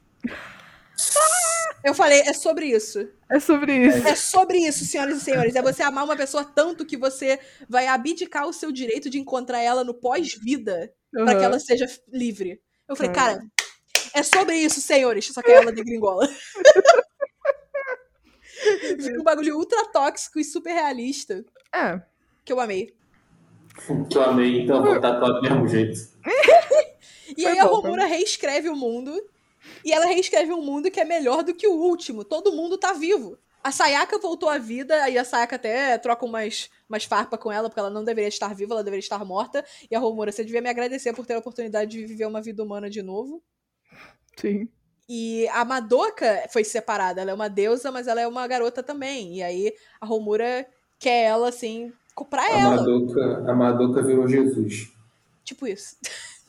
[1.83, 3.09] Eu falei, é sobre isso.
[3.31, 4.07] É sobre isso.
[4.07, 5.55] É sobre isso, senhoras e senhores.
[5.57, 7.39] É você amar uma pessoa tanto que você
[7.69, 11.45] vai abdicar o seu direito de encontrar ela no pós-vida pra que Aham.
[11.45, 12.61] ela seja livre.
[12.87, 13.15] Eu falei, É.
[13.15, 13.41] cara,
[14.15, 15.27] é sobre isso, senhores.
[15.29, 16.29] Só que ela degringola.
[19.01, 21.43] Fica um bagulho ultra tóxico e super realista
[21.75, 21.99] É.
[22.45, 22.95] que eu amei.
[24.11, 25.99] Que eu amei, então vou tatuar do mesmo jeito.
[27.37, 29.13] E Foi aí a bom, Romura reescreve o mundo.
[29.85, 32.25] E ela reescreve um mundo que é melhor do que o último.
[32.25, 33.39] Todo mundo tá vivo.
[33.63, 37.69] A Sayaka voltou à vida, aí a Sayaka até troca umas, umas farpas com ela,
[37.69, 39.63] porque ela não deveria estar viva, ela deveria estar morta.
[39.91, 42.63] E a Romura, você devia me agradecer por ter a oportunidade de viver uma vida
[42.63, 43.43] humana de novo.
[44.37, 44.67] Sim.
[45.07, 47.21] E a Madoka foi separada.
[47.21, 49.39] Ela é uma deusa, mas ela é uma garota também.
[49.39, 50.67] E aí a Romura
[50.99, 51.93] quer ela, assim,
[52.31, 52.77] pra A ela.
[52.77, 54.91] Madoka, a Madoka virou Jesus.
[55.45, 55.97] Tipo isso.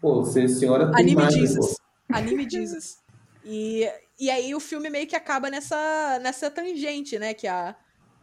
[0.00, 1.74] Pô, você, é senhora tem Anime mais, Jesus.
[1.74, 2.14] pô.
[2.14, 2.98] Anime Jesus.
[3.44, 3.88] E,
[4.18, 7.32] e aí o filme meio que acaba nessa, nessa tangente, né?
[7.34, 7.76] Que a,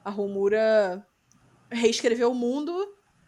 [0.03, 1.05] a Romura
[1.71, 2.73] reescreveu o mundo,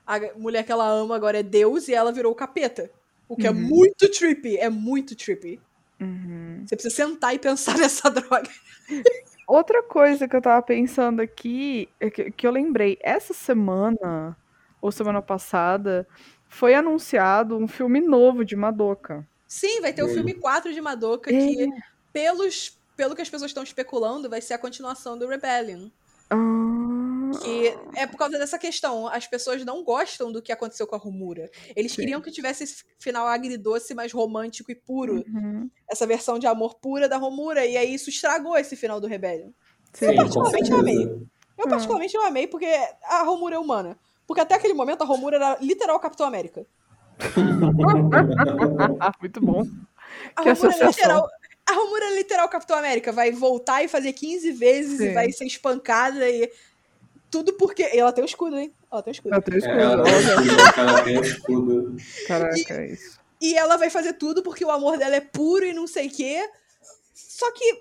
[0.05, 2.91] a mulher que ela ama agora é Deus e ela virou o capeta.
[3.27, 3.55] O que é Uhum.
[3.57, 5.59] muito trippy, é muito trippy.
[5.99, 6.63] Uhum.
[6.65, 8.49] Você precisa sentar e pensar nessa droga.
[9.47, 14.37] Outra coisa que eu tava pensando aqui, é que, que eu lembrei, essa semana,
[14.81, 16.07] ou semana passada,
[16.55, 19.27] foi anunciado um filme novo de Madoka.
[19.47, 21.37] Sim, vai ter o filme 4 de Madoka, É.
[21.37, 21.69] que,
[22.13, 25.89] pelos, pelo que as pessoas estão especulando, vai ser a continuação do Rebellion.
[26.29, 29.07] Ah, Que é por causa dessa questão.
[29.07, 31.49] As pessoas não gostam do que aconteceu com a Romura.
[31.75, 32.01] Eles Sim.
[32.01, 35.23] queriam que tivesse esse final agridoce, mais romântico e puro.
[35.27, 35.69] uhum.
[35.89, 37.65] Essa versão de amor pura da Romura.
[37.65, 39.49] E aí isso estragou esse final do Rebellion.
[39.93, 40.07] Sim.
[40.07, 41.03] Com particularmente eu amei.
[41.57, 41.69] Eu, Ah.
[41.69, 42.65] particularmente, eu amei, porque
[43.03, 43.97] a Romura é humana.
[44.27, 46.65] Porque até aquele momento a Romura era literal Capitão América.
[49.21, 49.63] Muito bom.
[50.35, 50.87] A Que Romura é associação.
[50.89, 51.29] literal.
[51.67, 53.11] A Romura é literal Capitão América.
[53.11, 55.13] Vai voltar e fazer 15 vezes e Sim.
[55.13, 56.51] vai ser espancada e.
[57.31, 57.83] tudo porque.
[57.83, 58.71] e Ela tem um escudo, hein?
[58.91, 59.33] Ela tem um escudo.
[59.33, 60.21] Ela tem É, escudo, ela, tem olha.
[60.21, 61.95] escudo, ela tem um escudo.
[62.27, 63.19] Caraca, é isso.
[63.41, 66.11] E ela vai fazer tudo porque o amor dela é puro e não sei o
[66.11, 66.47] quê.
[67.13, 67.73] Só que,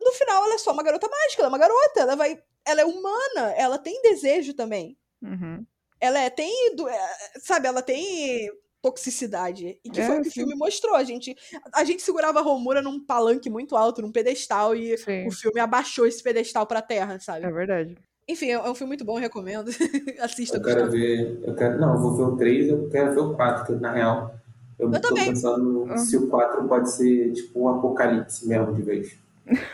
[0.00, 1.42] no final, ela é só uma garota mágica.
[1.42, 2.00] Ela é uma garota.
[2.00, 2.42] Ela vai.
[2.64, 3.52] Ela é humana.
[3.56, 4.96] Ela tem desejo também.
[5.22, 5.64] Uhum.
[6.00, 6.52] Ela é, tem.
[6.88, 9.78] é, Sabe, ela tem toxicidade.
[9.84, 10.94] E que É, foi o que o filme mostrou.
[10.94, 11.36] A gente,
[11.74, 15.26] a gente segurava a Romura num palanque muito alto, num pedestal, e Sim.
[15.26, 17.44] o filme abaixou esse pedestal pra terra, sabe?
[17.46, 17.96] É verdade.
[18.28, 19.68] Enfim, é um filme muito bom, eu recomendo.
[20.20, 20.92] Assista, Eu quero Gustavo.
[20.92, 21.40] ver.
[21.44, 23.92] Eu quero, não, eu vou ver o 3, eu quero ver o 4, que na
[23.92, 24.34] real.
[24.78, 25.24] Eu, Eu tô também.
[25.30, 25.96] pensando Uhum.
[25.98, 29.18] se o 4 pode ser tipo um apocalipse mesmo de vez.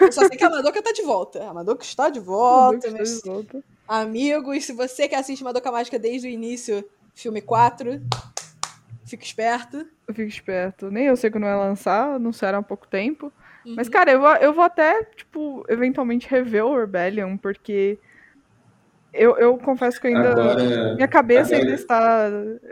[0.01, 1.45] Eu só sei que a Madoka tá de volta.
[1.47, 3.65] A Madoka está de volta, que meus está de volta.
[3.89, 4.65] Amigos.
[4.65, 8.01] Se você que assiste Madoka Mágica desde o início, filme 4,
[9.07, 9.87] fica esperto.
[10.07, 10.91] Eu fico esperto.
[10.91, 13.33] Nem eu sei quando vai lançar, anunciaram há pouco tempo.
[13.67, 13.93] Mas, Uhum.
[13.93, 17.99] cara, eu, vou- eu vou até, tipo, eventualmente rever o Rebellion, porque
[19.13, 20.33] eu, eu confesso que ainda.
[20.33, 20.95] Agora.
[20.95, 22.29] Minha cabeça agora- ainda está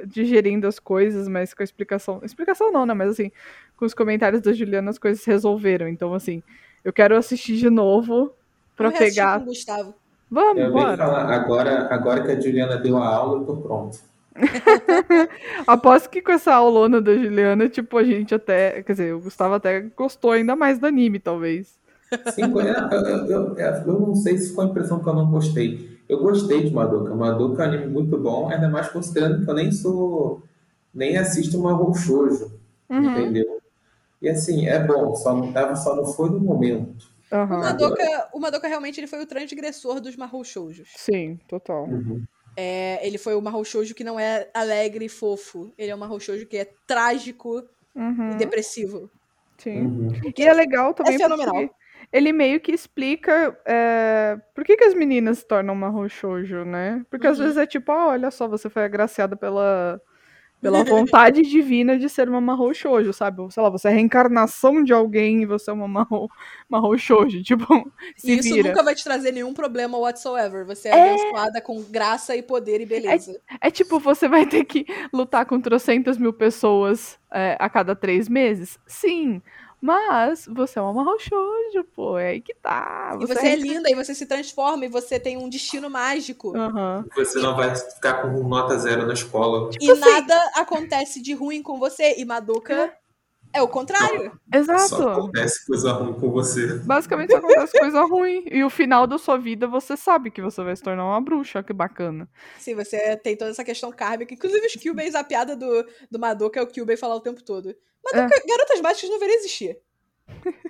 [0.07, 2.21] digerindo as coisas, mas com a explicação.
[2.23, 2.93] Explicação não, né?
[2.93, 3.31] Mas assim,
[3.77, 5.89] com os comentários da Juliana as coisas se resolveram.
[5.89, 6.43] Então, assim,
[6.85, 8.35] eu quero assistir de novo
[8.79, 9.39] reassistir pegar.
[9.39, 9.95] com o Gustavo.
[10.33, 10.97] Vamos, Eu bora.
[10.97, 13.99] falar, agora, agora que a Juliana deu a aula, eu tô pronto.
[15.66, 18.83] Aposto que com essa aulona da Juliana, tipo, a gente até.
[18.83, 21.78] Quer dizer, o Gustavo até gostou ainda mais do anime, talvez.
[22.24, 25.99] Sim, eu, eu, eu, eu não sei se foi a impressão que eu não gostei.
[26.09, 27.14] Eu gostei de Madoka.
[27.14, 30.43] Madoka é um anime muito bom, ainda mais considerando que eu nem sou.
[30.95, 32.53] nem assisto uma Shoujo,
[32.91, 33.07] Uhum.
[33.09, 33.61] entendeu?
[34.22, 37.07] E assim, é bom, só não, tava, só não foi no momento.
[37.49, 37.59] O Aham.
[37.59, 40.91] Madoka, o Madoka realmente ele foi o transgressor dos Mahou Shoujos.
[40.97, 41.87] Sim, total.
[42.57, 45.72] É, ele foi o Mahou Shoujo que não é alegre e fofo.
[45.78, 47.62] Ele é o Mahou Shoujo que é trágico
[47.95, 49.11] Uhum, e depressivo.
[49.59, 49.80] sim.
[49.87, 50.20] Uhum.
[50.39, 51.55] E é legal também É fenomenal.
[51.55, 51.70] porque
[52.12, 57.05] ele meio que explica é, por que, que as meninas se tornam uma shoujo, né?
[57.11, 57.45] Porque às Uhum.
[57.45, 60.01] vezes é tipo, ah, olha só, você foi agraciada pela,
[60.63, 63.43] pela vontade divina de ser uma Mahou Shoujo, sabe?
[63.53, 66.31] Sei lá, você é a reencarnação de alguém e você é uma Mahou,
[66.71, 67.43] Mahou Shoujo.
[67.45, 67.67] Tipo,
[68.17, 68.71] se E isso vira.
[68.71, 70.65] nunca vai te trazer nenhum problema whatsoever.
[70.65, 71.11] Você é, É.
[71.15, 73.39] abençoada com graça e poder e beleza.
[73.61, 78.29] É tipo, você vai ter que lutar com trocentas mil pessoas é, a cada três
[78.29, 78.79] meses?
[78.87, 79.43] Sim.
[79.83, 82.16] Mas você é uma Mahou Shoujo, pô.
[82.16, 83.18] É aí que tá.
[83.20, 86.57] E você é linda, e você se transforma, e você tem um destino mágico.
[86.57, 87.05] Aham.
[87.16, 89.70] Você não vai ficar com nota zero na escola.
[89.80, 92.14] E assim- nada acontece de ruim com você.
[92.16, 92.95] E Madoka
[93.53, 94.32] é o contrário.
[94.53, 95.09] Só Exato.
[95.09, 96.78] acontece coisa ruim com você.
[96.78, 98.44] Basicamente só acontece coisa ruim.
[98.50, 101.62] E o final da sua vida você sabe que você vai se tornar uma bruxa.
[101.62, 102.28] Que bacana.
[102.59, 104.34] Sim, você tem toda essa questão kármica.
[104.34, 107.74] Inclusive, os Kyubeis, a piada do, do Madoka é o Kyubei falar o tempo todo.
[108.05, 109.78] Madoka, garotas mágicas não deveriam existir.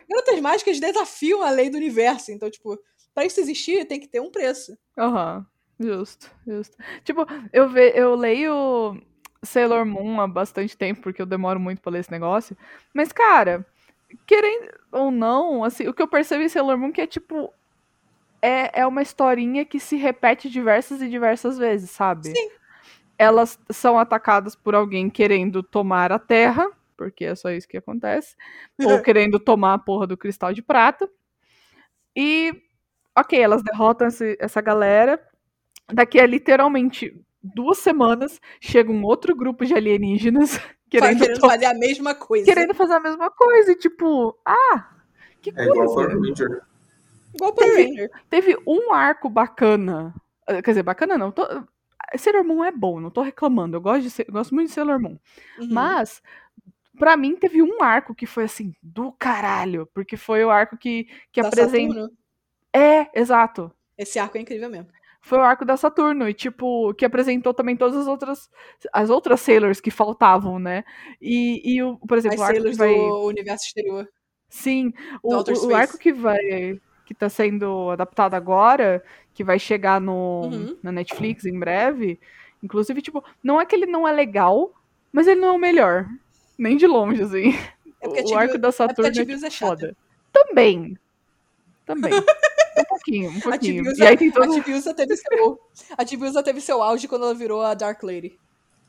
[0.08, 2.32] Garotas mágicas desafiam a lei do universo.
[2.32, 2.78] Então, tipo,
[3.14, 4.76] pra isso existir, tem que ter um preço.
[4.98, 5.46] Aham.
[5.80, 6.76] Justo, justo.
[7.02, 9.02] Tipo, eu, ve, eu leio
[9.44, 12.56] Sailor Moon há bastante tempo, porque eu demoro muito pra ler esse negócio.
[12.94, 13.66] Mas, cara,
[14.26, 17.52] querendo ou não, assim, o que eu percebi em Sailor Moon é que é tipo.
[18.42, 22.30] É, é uma historinha que se repete diversas e diversas vezes, sabe?
[22.30, 22.50] Sim.
[23.18, 28.36] Elas são atacadas por alguém querendo tomar a Terra, porque é só isso que acontece.
[28.84, 31.08] ou querendo tomar a porra do cristal de prata.
[32.16, 32.52] E,
[33.16, 35.20] ok, elas derrotam esse- essa galera.
[35.92, 41.64] Daqui a literalmente duas semanas chega um outro grupo de alienígenas querendo, querendo to- fazer
[41.66, 42.44] a mesma coisa.
[42.44, 43.72] querendo fazer a mesma coisa.
[43.72, 44.90] E tipo, ah,
[45.40, 45.94] que É igual coisa.
[46.10, 46.62] Power Ranger.
[47.34, 48.10] Igual Power Teve- Ranger.
[48.30, 50.14] Teve um arco bacana.
[50.46, 51.30] eh, Quer dizer, bacana não.
[51.30, 51.42] Tô...
[52.16, 53.76] Sailor Moon é bom, não tô reclamando.
[53.76, 55.18] Eu gosto, de, eu gosto muito de Sailor Moon.
[55.58, 55.68] Uhum.
[55.70, 56.22] Mas,
[56.98, 59.88] pra mim, teve um arco que foi assim, do caralho.
[59.94, 62.10] Porque foi o arco que, que apresenta.
[62.72, 63.72] É, exato.
[63.96, 64.88] esse arco é incrível mesmo.
[65.24, 66.28] Foi o arco da Saturno.
[66.28, 68.50] E, tipo, que apresentou também todas as outras.
[68.92, 70.84] As outras Sailors que faltavam, né?
[71.20, 72.94] E, e o, por exemplo, As o arco que vai.
[72.94, 74.08] do universo exterior.
[74.48, 74.92] Sim,
[75.22, 75.34] o,
[75.68, 76.78] o- arco que vai.
[77.06, 80.76] Que tá sendo adaptado agora, que vai chegar no, Uhum.
[80.82, 82.18] na Netflix em breve.
[82.62, 84.72] Inclusive, tipo, não é que ele não é legal,
[85.12, 86.06] mas ele não é o melhor.
[86.58, 87.54] Nem de longe, assim.
[88.00, 89.96] É o arco da a Saturno é, é foda.
[90.32, 90.96] Também.
[91.86, 92.12] Também.
[92.80, 93.82] um pouquinho, um A pouquinho.
[93.84, 94.52] Tibiusa, E aí tem a todo...
[94.54, 95.60] Tibiusa teve seu,
[95.96, 98.38] a Tibiusa teve seu auge quando ela virou a Dark Lady.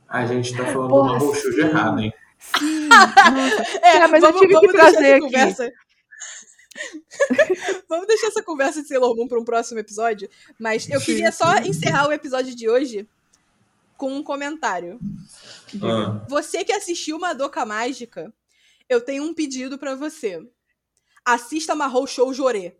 [0.07, 1.59] A gente tá falando Porra, uma sim.
[1.59, 2.13] errado, hein?
[2.39, 3.79] Sim, nossa.
[3.81, 5.19] É, mas eu tive que deixar trazer essa aqui.
[5.21, 5.71] conversa.
[7.87, 10.29] vamos deixar essa conversa de Sailor Moon para um próximo episódio.
[10.59, 13.07] Mas eu queria só encerrar o episódio de hoje
[13.97, 14.99] com um comentário.
[15.81, 18.33] Ah, Você que assistiu Madoka Mágica,
[18.89, 20.41] eu tenho um pedido pra você.
[21.23, 22.75] Assista Mahou Show Jorê.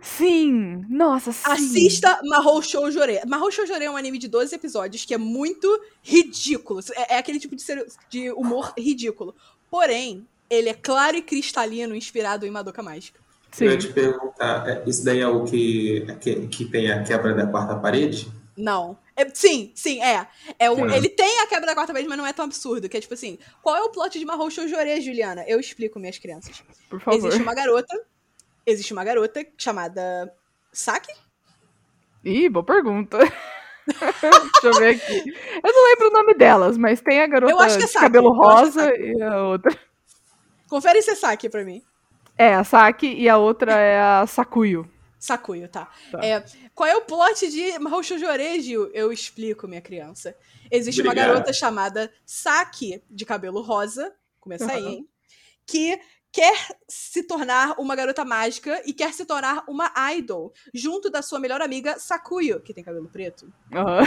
[0.00, 0.84] Sim!
[0.88, 1.40] Nossa, sim!
[1.44, 3.20] Assista Mahou Shoujo-re.
[3.26, 6.80] Mahou Shoujo-re é um anime de 12 episódios que é muito ridículo.
[6.94, 9.34] É, é aquele tipo de, ser- de humor ridículo.
[9.70, 13.20] Porém, ele é claro e cristalino, inspirado em Madoka Mágica.
[13.52, 13.66] Sim.
[13.66, 17.02] Eu ia te perguntar, é, isso daí é o que, é que, que tem a
[17.04, 18.30] quebra da quarta parede?
[18.56, 18.96] Não.
[19.14, 20.26] É- sim, sim, é.
[20.58, 20.90] é o- Sim.
[20.94, 22.88] Ele tem a quebra da quarta vez, mas não é tão absurdo.
[22.88, 25.44] Que é tipo assim, qual é o plot de Mahou Shoujo-re, Juliana?
[25.46, 26.62] Eu explico, minhas crianças.
[26.88, 27.18] Por favor.
[27.28, 27.94] Existe uma garota,
[28.66, 30.32] existe uma garota chamada
[30.72, 31.12] Saki,
[32.24, 33.18] Ih, boa pergunta.
[33.86, 35.34] Deixa eu ver aqui.
[35.62, 37.92] Eu não lembro o nome delas, mas tem a garota Eu acho que é de
[37.92, 39.78] cabelo eu acho que é rosa e a outra.
[40.68, 41.82] Confere se é Saki pra mim.
[42.38, 44.88] É, a Saki e a outra é a Sakuyo.
[45.18, 45.90] Sakuyo, tá.
[46.10, 46.24] Tá.
[46.24, 46.44] É,
[46.74, 48.90] qual é o plot de Mahou Shoujo-re, Gil?
[48.94, 50.36] Eu explico, minha criança.
[50.70, 51.34] Existe uma Obrigado.
[51.34, 55.08] garota chamada Saki, de cabelo rosa, começa aí, hein?
[55.66, 56.00] Que
[56.32, 61.38] quer se tornar uma garota mágica e quer se tornar uma idol, junto da sua
[61.38, 63.52] melhor amiga Sakuyo, que tem cabelo preto.
[63.72, 64.00] Aham.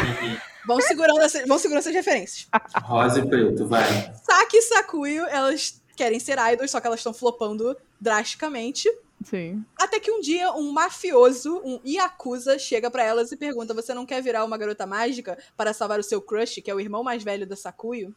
[0.66, 2.48] Vão segurando, essa- vão segurando essas referências.
[2.84, 3.84] Rosa e preto, vai.
[4.24, 8.90] Saki e Sakuyo, elas querem ser idols, só que elas estão flopando drasticamente.
[9.24, 9.64] Sim.
[9.80, 14.06] Até que um dia um mafioso, um Yakuza, chega pra elas e pergunta: Você não
[14.06, 17.24] quer virar uma garota mágica para salvar o seu crush, que é o irmão mais
[17.24, 18.14] velho da Sakuyo?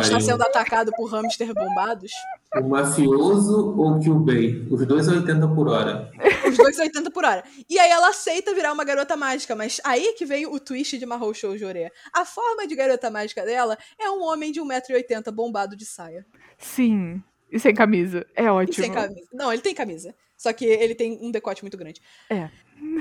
[0.00, 2.12] Está sendo atacado por hamster bombados?
[2.56, 4.66] O mafioso ou o Kyubei?
[4.70, 6.10] Os dois a 80 por hora.
[6.48, 7.42] Os dois 80 por hora.
[7.68, 11.06] E aí ela aceita virar uma garota mágica, mas aí que veio o twist de
[11.06, 11.90] Mahou Shoujo-re.
[12.12, 16.24] A forma de garota mágica dela é um homem de 1,80m bombado de saia.
[16.58, 17.22] Sim.
[17.50, 18.24] E sem camisa.
[18.36, 18.84] É E ótimo.
[18.84, 19.28] sem camisa.
[19.32, 20.14] Não, ele tem camisa.
[20.36, 22.00] Só que ele tem um decote muito grande.
[22.30, 22.48] É.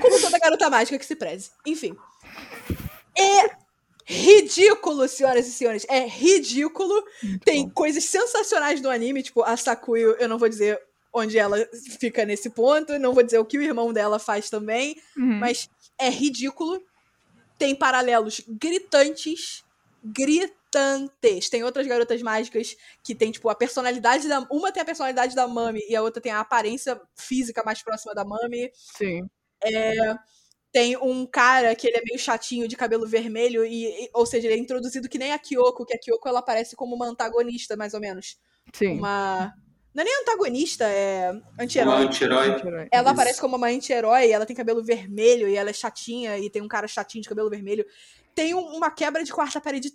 [0.01, 1.51] Como toda garota mágica que se preze.
[1.65, 1.95] Enfim.
[3.17, 3.49] É
[4.05, 5.85] ridículo, senhoras e senhores.
[5.89, 7.03] É ridículo.
[7.43, 10.79] Tem coisas sensacionais do anime, tipo, a Sakuyo, eu não vou dizer
[11.13, 11.57] onde ela
[11.99, 15.39] fica nesse ponto, não vou dizer o que o irmão dela faz também, Uhum.
[15.39, 15.69] mas
[15.99, 16.81] é ridículo.
[17.57, 19.63] Tem paralelos gritantes,
[20.03, 21.49] gritantes.
[21.49, 24.39] Tem outras garotas mágicas que tem, tipo, a personalidade da.
[24.49, 28.15] Uma tem a personalidade da Mami e a outra tem a aparência física mais próxima
[28.15, 28.71] da Mami.
[28.73, 29.27] Sim.
[30.71, 34.47] Tem um cara que ele é meio chatinho, de cabelo vermelho, e, e- ou seja,
[34.47, 37.75] ele é introduzido que nem a Kyoko, que a Kyoko ela aparece como uma antagonista,
[37.75, 38.37] mais ou menos.
[38.73, 38.97] Sim.
[38.97, 39.53] Uma.
[39.93, 42.05] Não é nem antagonista, é Uma anti-herói.
[42.05, 42.87] anti-herói.
[42.89, 43.09] Ela Isso.
[43.13, 46.67] aparece como uma anti-herói, ela tem cabelo vermelho e ela é chatinha, e tem um
[46.69, 47.85] cara chatinho de cabelo vermelho.
[48.33, 49.91] Tem um- uma quebra de quarta parede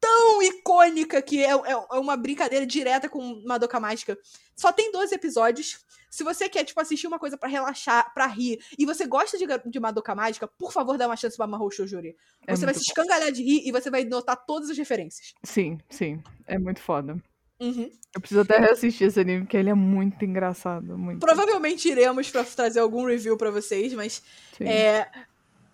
[0.00, 4.16] tão icônica que é, é- é uma brincadeira direta com Madoka Mágica.
[4.54, 5.84] Só tem 12 episódios.
[6.10, 9.44] Se você quer, tipo, assistir uma coisa pra relaxar, pra rir, e você gosta de,
[9.66, 12.16] de Madoka Mágica, por favor, dá uma chance pra Mahou Shoujo-re.
[12.46, 15.34] É Você vai se escangalhar de rir e você vai notar todas as referências.
[15.42, 16.22] Sim, sim.
[16.46, 17.20] É muito foda.
[17.60, 17.90] Uhum.
[18.14, 20.96] Eu preciso até reassistir esse anime, porque ele é muito engraçado.
[20.96, 21.20] Muito.
[21.20, 24.22] Provavelmente iremos pra trazer algum review pra vocês, mas
[24.60, 25.08] é,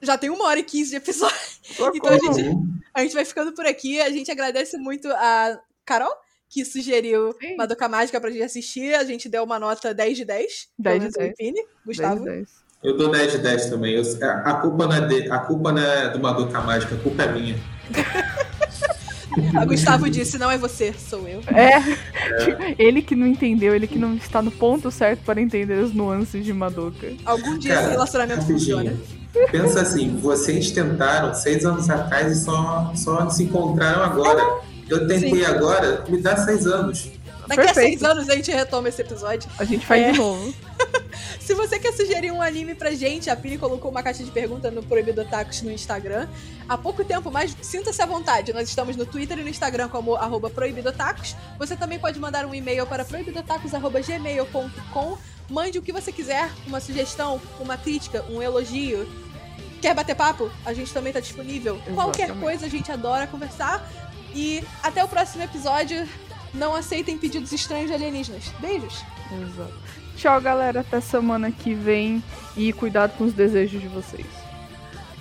[0.03, 1.37] já tem uma hora e quinze de episódio.
[1.63, 1.93] Socorro.
[1.95, 2.57] Então a gente,
[2.95, 4.01] a gente vai ficando por aqui.
[4.01, 6.13] A gente agradece muito a Carol,
[6.49, 7.57] que sugeriu Sim.
[7.57, 8.95] Madoka Mágica pra gente assistir.
[8.95, 10.69] A gente deu uma nota 10 de 10.
[10.79, 11.37] 10 de pelo menos eu e 10.
[11.37, 11.55] Pini.
[11.55, 12.19] 10 Gustavo.
[12.21, 12.49] de 10.
[12.83, 13.95] Eu dou 10 de 10 também.
[13.95, 14.03] Eu-
[14.45, 17.33] a, culpa não é de, a culpa não é do Madoka Mágica, a culpa é
[17.33, 17.57] minha.
[19.59, 21.41] A Gustavo disse: não é você, sou eu.
[21.47, 22.77] É.
[22.79, 26.45] Ele que não entendeu, ele que não está no ponto certo para entender as nuances
[26.45, 27.11] de Madoka.
[27.25, 28.95] Algum dia Cara, esse relacionamento funciona.
[29.51, 34.61] Pensa assim, vocês tentaram seis anos atrás e só, só se encontraram agora.
[34.89, 35.45] Eu tentei Sim.
[35.45, 37.09] agora, me dá seis anos.
[37.49, 37.99] Daqui a Perfeito.
[37.99, 39.49] seis anos a gente retoma esse episódio.
[39.59, 40.13] A gente faz É.
[40.13, 40.55] de novo.
[41.41, 44.71] Se você quer sugerir um anime pra gente, a Pini colocou uma caixa de pergunta
[44.71, 46.29] no Proibido Otakus no Instagram.
[46.69, 48.53] Há pouco tempo, mas sinta-se à vontade.
[48.53, 51.35] Nós estamos no Twitter e no Instagram como arroba proibidotacos.
[51.59, 55.19] Você também pode mandar um e-mail para proibidotacos.gmail.com.
[55.53, 59.07] Mande o que você quiser, uma sugestão, uma crítica, um elogio.
[59.83, 60.51] Quer bater papo?
[60.65, 61.79] A gente também tá disponível.
[61.95, 62.43] Qualquer Exatamente.
[62.43, 63.87] coisa a gente adora conversar.
[64.35, 66.09] E até o próximo episódio.
[66.55, 68.45] Não aceitem pedidos estranhos de alienígenas.
[68.61, 69.05] Beijos!
[69.43, 69.75] Exato.
[70.17, 70.81] Tchau, galera.
[70.81, 72.25] Até semana que vem.
[72.57, 74.27] E cuidado com os desejos de vocês.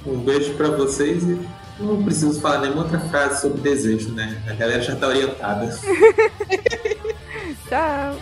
[0.05, 1.45] Um beijo pra vocês e
[1.77, 4.41] não preciso falar nenhuma outra frase sobre desejo, né?
[4.49, 5.67] A galera já tá orientada.
[7.67, 8.15] Tchau.